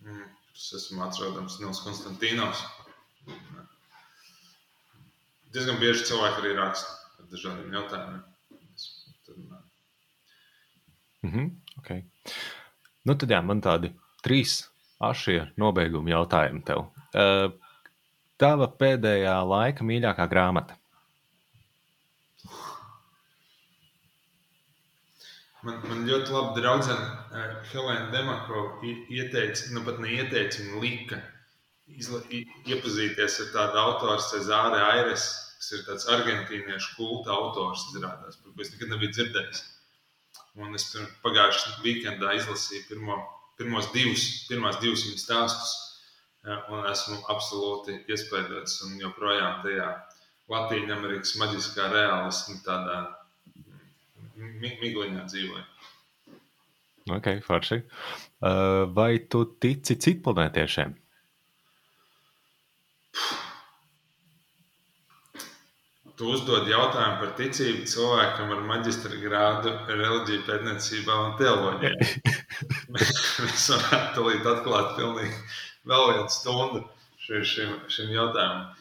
mm, 0.05 0.29
es 0.55 0.69
esmu 0.79 1.05
atrodams 1.07 1.59
Nils 1.61 1.83
Konstantīnos. 1.85 2.63
Diezgan 5.55 5.79
bieži 5.81 6.05
cilvēki 6.11 6.43
arī 6.43 6.57
raksta 6.59 7.21
ar 7.21 7.29
dažādiem 7.33 7.73
jautājumiem. 7.73 8.25
Mm 11.23 11.33
-hmm, 11.33 11.51
okay. 11.79 12.03
Nu, 13.05 13.15
tad 13.15 13.31
jā, 13.31 13.43
man 13.43 13.61
tādi 13.61 13.91
trīs 14.23 14.69
ašie 15.01 15.53
nobeiguma 15.57 16.11
jautājumi 16.11 16.63
tev. 16.65 16.79
Uh, 17.15 17.53
tava 18.37 18.69
pēdējā 18.69 19.35
laika 19.49 19.85
mīļākā 19.85 20.29
grāmata? 20.31 20.77
Man, 25.67 25.81
man 25.91 26.05
ļoti 26.07 26.31
labi 26.31 26.61
draudzene 26.63 27.07
uh, 27.07 27.55
Helēna 27.73 28.11
Demako 28.13 28.61
ieteica, 28.87 29.73
nu 29.75 29.83
pat 29.87 29.99
neieteica, 30.03 30.63
viņa 30.63 30.83
lika 30.83 31.19
izla, 31.99 32.21
iepazīties 32.31 33.41
ar 33.43 33.49
tādu 33.55 33.81
autoru 33.83 34.23
Cezāru 34.23 34.79
Aires, 34.93 35.25
kas 35.57 35.73
ir 35.75 35.83
tāds 35.89 36.07
argentīniešu 36.13 36.95
kulta 36.99 37.35
autors, 37.35 37.89
izrādās, 37.93 38.39
par 38.43 38.55
ko 38.55 38.63
es 38.63 38.71
nekad 38.75 38.93
nebiju 38.93 39.17
dzirdējis. 39.17 39.65
Un 40.63 40.79
es 40.79 40.87
pagājušajā 41.25 41.83
weekendā 41.85 42.37
izlasīju 42.39 42.87
pirmo, 42.91 43.19
pirmos 43.59 43.91
divus, 43.97 44.29
pirmās 44.51 44.79
divus 44.85 45.05
viņa 45.09 45.23
stāstus, 45.25 45.75
un 46.71 46.87
esmu 46.93 47.19
absolūti 47.33 47.99
iespaidots 48.13 48.79
un 48.87 49.01
joprojām 49.03 49.63
tajā 49.67 49.91
Latvijas 50.53 50.93
Amerikas 50.95 51.35
maģiskā 51.41 51.91
realisma 51.91 52.61
tādā 52.63 53.01
migliņā 54.37 55.25
dzīvoju. 55.33 55.65
Ok, 57.17 57.33
forši. 57.47 57.81
Vai 58.97 59.11
tu 59.31 59.45
tici 59.63 59.99
citplanētiešiem? 60.03 60.97
tu 66.17 66.31
uzdod 66.33 66.69
jautājumu 66.71 67.19
par 67.21 67.33
ticību 67.37 67.85
cilvēkam 67.93 68.53
ar 68.55 68.63
maģistra 68.71 69.19
grādu 69.21 69.73
reliģiju 69.91 70.45
pētniecībā 70.47 71.17
un 71.27 71.35
teoloģijā. 71.41 71.93
Mēs 72.95 73.67
varētu 73.75 74.15
tūlīt 74.17 74.49
atklāt 74.53 74.95
pilnīgi 74.97 75.37
vēl 75.91 76.07
vienu 76.15 76.33
stundu 76.33 76.83
šim, 77.27 77.77
šim 77.93 78.15
jautājumam. 78.17 78.73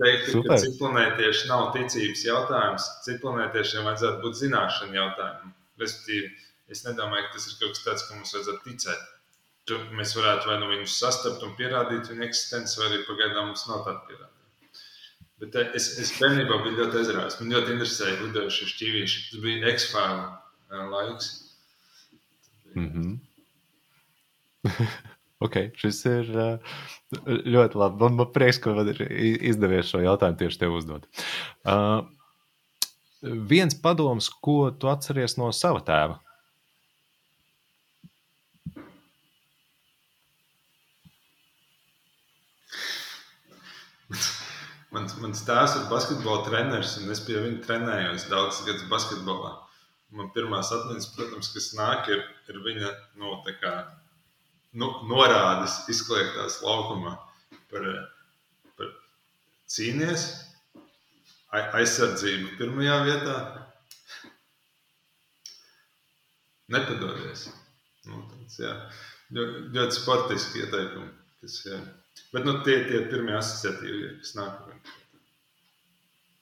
Teikt, 0.00 0.30
ka 0.46 0.56
citplanētieši 0.62 1.48
nav 1.50 1.70
ticības 1.74 2.22
jautājums, 2.26 2.86
citplanētiešiem 3.06 3.86
vajadzētu 3.88 4.22
būt 4.24 4.38
zināšanu 4.40 4.98
jautājumam. 4.98 5.54
Respektīvi, 5.80 6.28
es 6.72 6.84
nedomāju, 6.86 7.26
ka 7.26 7.36
tas 7.36 7.46
ir 7.48 7.56
kaut 7.60 7.72
kas 7.76 7.84
tāds, 7.86 8.04
ka 8.06 8.18
mums 8.18 8.34
vajadzētu 8.36 8.62
ticēt. 8.66 9.06
Tur 9.68 9.78
mēs 9.96 10.16
varētu 10.16 10.50
vai 10.50 10.56
nu 10.62 10.70
viņus 10.72 10.98
sastapt 11.02 11.44
un 11.46 11.56
pierādīt 11.58 12.10
viņu 12.10 12.26
eksistenci, 12.26 12.78
vai 12.80 12.86
arī 12.90 12.98
pagaidām 13.08 13.50
mums 13.50 13.66
nav 13.68 13.84
tāda 13.86 14.00
pierādījuma. 14.08 14.38
Bet 15.40 15.56
eh, 15.56 15.70
es, 15.78 15.86
es 16.02 16.10
bērnībā 16.20 16.54
biju 16.64 16.78
ļoti 16.82 17.00
aizrauts. 17.00 17.38
Man 17.40 17.54
ļoti 17.54 17.68
interesēja 17.76 18.18
lidojušie 18.24 18.66
šķīvīši. 18.74 19.22
Tas 19.30 19.44
bija 19.44 19.72
X-File 19.72 20.24
eh, 20.26 20.84
laiks. 20.96 21.30
Mm 22.74 22.88
-hmm. 22.90 23.10
ok, 25.44 25.58
šis 25.80 26.00
ir 26.10 26.30
eh, 26.44 26.78
ļoti 27.26 27.80
labi. 27.80 28.00
Man, 28.04 28.16
man 28.20 28.32
prieks, 28.34 28.60
ka 28.62 28.74
man 28.76 28.90
ir 28.92 29.02
izdevies 29.50 29.90
šo 29.90 30.02
jautājumu 30.04 30.40
tieši 30.40 30.62
tev 30.62 30.76
uzdot. 30.78 31.06
Uh, 31.64 32.02
viens 33.22 33.76
padoms, 33.82 34.30
ko 34.42 34.70
tu 34.70 34.90
atceries 34.92 35.36
no 35.40 35.50
sava 35.56 35.82
tēva? 35.86 36.20
Mans, 44.90 45.14
mans 45.22 45.42
tēvs 45.46 45.76
ir 45.78 45.82
basketbola 45.90 46.42
treneris, 46.48 46.96
un 46.98 47.12
es 47.14 47.20
pie 47.22 47.36
viņa 47.38 47.60
trenējos 47.62 48.26
daudzus 48.30 48.64
gadus 48.66 48.88
basketbolā. 48.90 49.52
Man 50.18 50.32
pirmās 50.34 50.72
atmiņas, 50.74 51.12
protams, 51.14 51.52
kas 51.54 51.68
nāk, 51.78 52.08
ir, 52.10 52.24
ir 52.50 52.58
viņa 52.64 52.90
nu, 53.20 53.36
kā, 53.60 53.74
nu, 54.78 54.90
norādes 55.10 55.80
izkliegtās 55.90 56.60
laukumā 56.64 57.16
par, 57.72 57.86
par 58.78 58.92
cīnies, 59.70 60.26
aizsardzību 61.50 62.56
pirmajā 62.60 62.98
vietā. 63.08 63.38
Nepadodies. 66.70 67.48
Nu, 68.06 68.22
tāds, 68.30 68.60
jā, 68.62 68.74
ļoti, 69.34 69.96
sportiski 69.96 70.62
ieteikumi. 70.62 71.10
Kas, 71.40 71.56
jā. 71.66 71.80
Bet 72.30 72.46
nu, 72.46 72.60
tie 72.66 72.76
ir 72.84 73.08
pirmie 73.10 73.34
asociatīvie, 73.38 74.12
kas 74.20 74.36
nāk. 74.38 74.68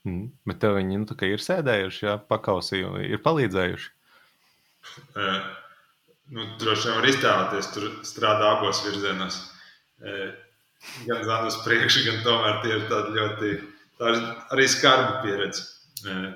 Mm. 0.08 0.28
Bet 0.48 0.60
tev 0.62 0.76
viņi 0.76 1.00
nu, 1.00 1.16
ir 1.28 1.44
sēdējuši, 1.44 2.04
jā, 2.04 2.18
pakausījuši, 2.28 3.08
ir 3.14 3.22
palīdzējuši. 3.24 3.90
Nu, 6.34 6.44
droši 6.60 6.90
vien 6.90 6.98
var 6.98 7.08
iztēloties, 7.08 7.70
tur 7.72 7.88
strādā 8.06 8.52
abos 8.58 8.82
virzienos. 8.84 9.40
Uh, 9.98 10.28
gan 11.08 11.24
zvanīt 11.24 11.52
uz 11.52 11.58
priekšu, 11.64 12.04
gan 12.06 12.20
tomēr 12.26 12.60
tie 12.64 12.74
ir 12.76 12.84
tādi 12.90 13.14
ļoti, 13.16 13.52
tā 13.98 14.12
ir 14.12 14.20
arī 14.54 14.68
skarba 14.70 15.22
pieredze. 15.24 15.64
Uh, 16.04 16.28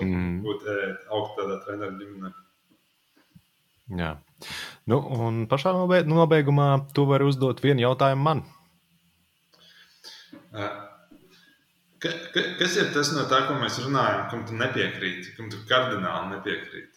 mm. 0.00 0.40
Būt 0.44 0.68
augt 1.10 1.38
tādā 1.40 1.60
treneru 1.64 1.96
ģimenē. 2.02 2.34
Jā. 3.98 4.14
Nu, 4.88 4.98
un 5.00 5.44
pašā 5.48 5.72
nobeigumā 6.08 6.68
tu 6.96 7.04
vari 7.08 7.26
uzdot 7.28 7.60
vienu 7.64 7.84
jautājumu 7.84 8.24
man. 8.24 8.44
Ka, 10.54 12.10
ka, 12.34 12.42
kas 12.60 12.76
ir 12.80 12.90
tas 12.94 13.10
no 13.16 13.24
tā, 13.30 13.44
ko 13.48 13.56
mēs 13.60 13.80
runājam, 13.84 14.26
kam 14.30 14.44
tu 14.48 14.56
nepiekrīti, 14.60 15.34
kam 15.38 15.48
tu 15.52 15.60
kardināli 15.68 16.34
nepiekrīti? 16.34 16.93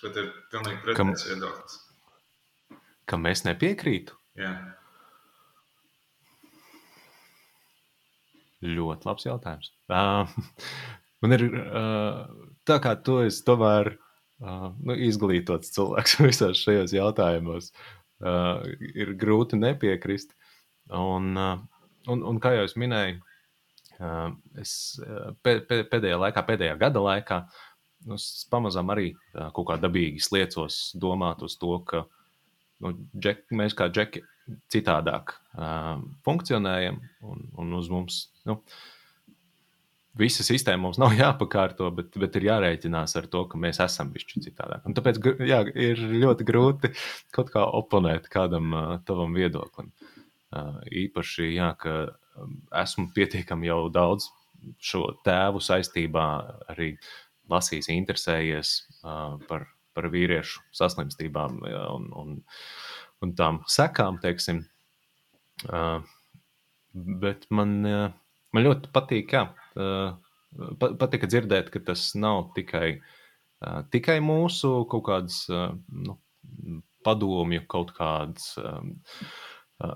Ko 0.00 0.12
tev 0.12 0.28
ir 0.28 0.30
pilnīgi 0.52 0.80
pretējs 0.84 1.26
viedoklis? 1.30 1.80
Kam 3.10 3.26
es 3.30 3.42
nepiekrītu? 3.44 4.16
Jā. 4.38 4.52
Ļoti 8.62 9.08
labs 9.08 9.26
jautājums. 9.26 9.72
Uh, 9.90 10.30
man 11.24 11.36
ir 11.36 11.48
uh, 11.50 12.22
tā, 12.68 12.78
kā 12.82 12.94
tu 13.04 13.18
esi 13.24 13.42
tomēr 13.46 13.92
uh, 13.96 14.70
nu, 14.78 14.96
izglītots 15.08 15.74
cilvēks 15.74 16.20
visos 16.28 16.62
šajos 16.62 16.94
jautājumos. 16.96 17.72
Uh, 18.22 18.62
ir 18.94 19.16
grūti 19.18 19.58
nepiekrist. 19.58 20.36
Un, 20.94 21.34
uh, 21.34 21.58
un, 22.12 22.22
un 22.28 22.38
kā 22.42 22.54
jau 22.54 22.68
es 22.68 22.76
minēju, 22.78 23.18
uh, 23.98 24.30
es 24.62 24.76
pēdējā 25.42 26.20
laikā, 26.22 26.46
pēdējā 26.46 26.78
gada 26.78 27.02
laikā, 27.02 27.42
nu, 28.08 28.18
pamazām 28.52 28.92
arī 28.94 29.12
uh, 29.14 29.50
kaut 29.54 29.68
kā 29.70 29.78
dabīgi 29.80 30.22
sliecos 30.22 30.92
domāt 30.98 31.44
uz 31.46 31.56
to, 31.60 31.76
ka 31.86 32.04
nu, 32.82 32.94
džek, 33.14 33.46
mēs 33.54 33.76
kā 33.78 33.88
džeki 33.92 34.24
citādāk 34.72 35.36
uh, 35.54 36.00
funkcionējam 36.26 36.98
un, 37.28 37.46
un 37.58 37.78
uz 37.78 37.92
mums. 37.92 38.26
Nu, 38.48 38.60
Visa 40.18 40.44
sistēma 40.44 40.82
mums 40.84 40.98
nav 41.02 41.14
jāpakārto, 41.16 41.88
bet, 41.96 42.16
bet 42.20 42.34
ir 42.36 42.50
jārēķinās 42.50 43.16
ar 43.16 43.28
to, 43.32 43.46
ka 43.48 43.60
mēs 43.60 43.80
esam 43.80 44.10
bijuši 44.12 44.42
citādāk. 44.48 44.84
Un 44.84 44.96
tāpēc 44.98 45.20
jā, 45.48 45.62
ir 45.72 46.02
ļoti 46.24 46.48
grūti 46.48 46.92
kaut 47.32 47.52
kā 47.54 47.64
oponēt 47.80 48.28
kādam 48.32 48.74
uh, 48.76 48.96
tavam 49.08 49.32
viedoklim. 49.36 49.88
Uh, 50.52 50.82
Īpaši, 51.06 51.54
jā, 51.54 51.70
ka 51.80 51.94
esmu 52.82 53.08
pietiekami 53.16 53.68
jau 53.68 53.86
daudz 53.92 54.28
šo 54.82 55.06
tēvu 55.26 55.62
saistībā 55.64 56.26
arī 56.72 56.92
lasījis, 57.52 57.90
interesējies 57.92 58.72
par, 59.48 59.66
par 59.96 60.08
vīriešu 60.12 60.64
saslimstībām 60.74 61.62
un, 61.68 62.08
un, 62.22 62.34
un 63.22 63.34
tām 63.38 63.62
sekām, 63.70 64.20
teiksim. 64.22 64.64
Bet 67.22 67.46
man, 67.54 67.78
man 68.52 68.66
ļoti 68.66 68.92
patīk, 68.94 69.36
jā, 69.36 69.46
patika 70.80 71.30
dzirdēt, 71.30 71.70
ka 71.72 71.80
tas 71.92 72.10
nav 72.18 72.50
tikai, 72.56 73.00
tikai 73.94 74.18
mūsu 74.24 74.74
kaut 74.90 75.06
kādas 75.08 75.44
nu, 75.48 76.18
padomju, 77.06 77.64
kaut 77.70 77.94
kādas 77.96 78.52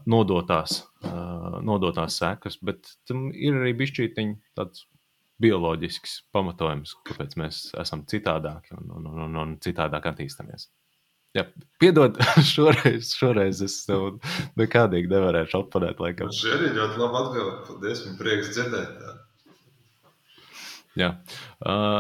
nodotās, 0.09 0.81
nodotās 1.67 2.19
sekas, 2.23 2.59
bet 2.65 2.97
tam 3.09 3.29
ir 3.31 3.61
arī 3.61 3.75
bišķītiņi 3.83 4.39
tāds 4.59 4.87
bioloģisks 5.43 6.17
pamatojums, 6.35 6.95
kāpēc 7.07 7.37
mēs 7.41 7.61
esam 7.81 8.07
citādāki 8.09 8.77
un, 8.77 8.91
un, 8.99 9.09
un, 9.27 9.39
un 9.43 9.55
citādāk 9.63 10.09
attīstāmies. 10.13 10.71
Jā, 11.37 11.45
piedod, 11.83 12.17
šoreiz, 12.55 13.13
šoreiz 13.19 13.61
es 13.67 13.77
tev 13.85 14.19
nekādīgi 14.57 15.11
nevarēšu. 15.13 15.65
Laikam. 16.01 16.33
Šī 16.33 16.53
arī 16.55 16.73
ļoti 16.79 17.01
labi 17.03 17.21
atbildēt. 17.21 17.65
Paldies, 17.69 18.05
man 18.07 18.19
prieks 18.21 18.53
dzirdēt. 18.55 19.01
Tā. 19.03 19.17
Jā, 20.97 21.11
uh, 21.61 21.99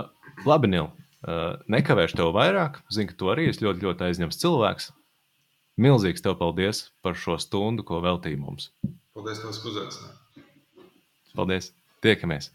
labi, 0.48 0.72
Nil. 0.72 0.88
Uh, 1.26 1.58
nekavēšu 1.72 2.16
tev 2.16 2.32
vairāk. 2.36 2.80
Zinu, 2.92 3.10
ka 3.10 3.18
tu 3.20 3.32
arī 3.32 3.50
esi 3.50 3.66
ļoti, 3.66 3.84
ļoti 3.84 4.08
aizņemts 4.08 4.40
cilvēks. 4.40 4.92
Milzīgs 5.84 6.24
tev 6.24 6.38
paldies 6.40 6.86
par 7.04 7.18
šo 7.20 7.36
stundu, 7.42 7.84
ko 7.84 8.00
veltīji 8.04 8.40
mums. 8.40 8.70
Paldies, 9.16 9.42
ka 9.42 9.52
uzaicinājāt. 9.52 10.22
Paldies! 11.36 11.74
Tiekamies! 12.04 12.48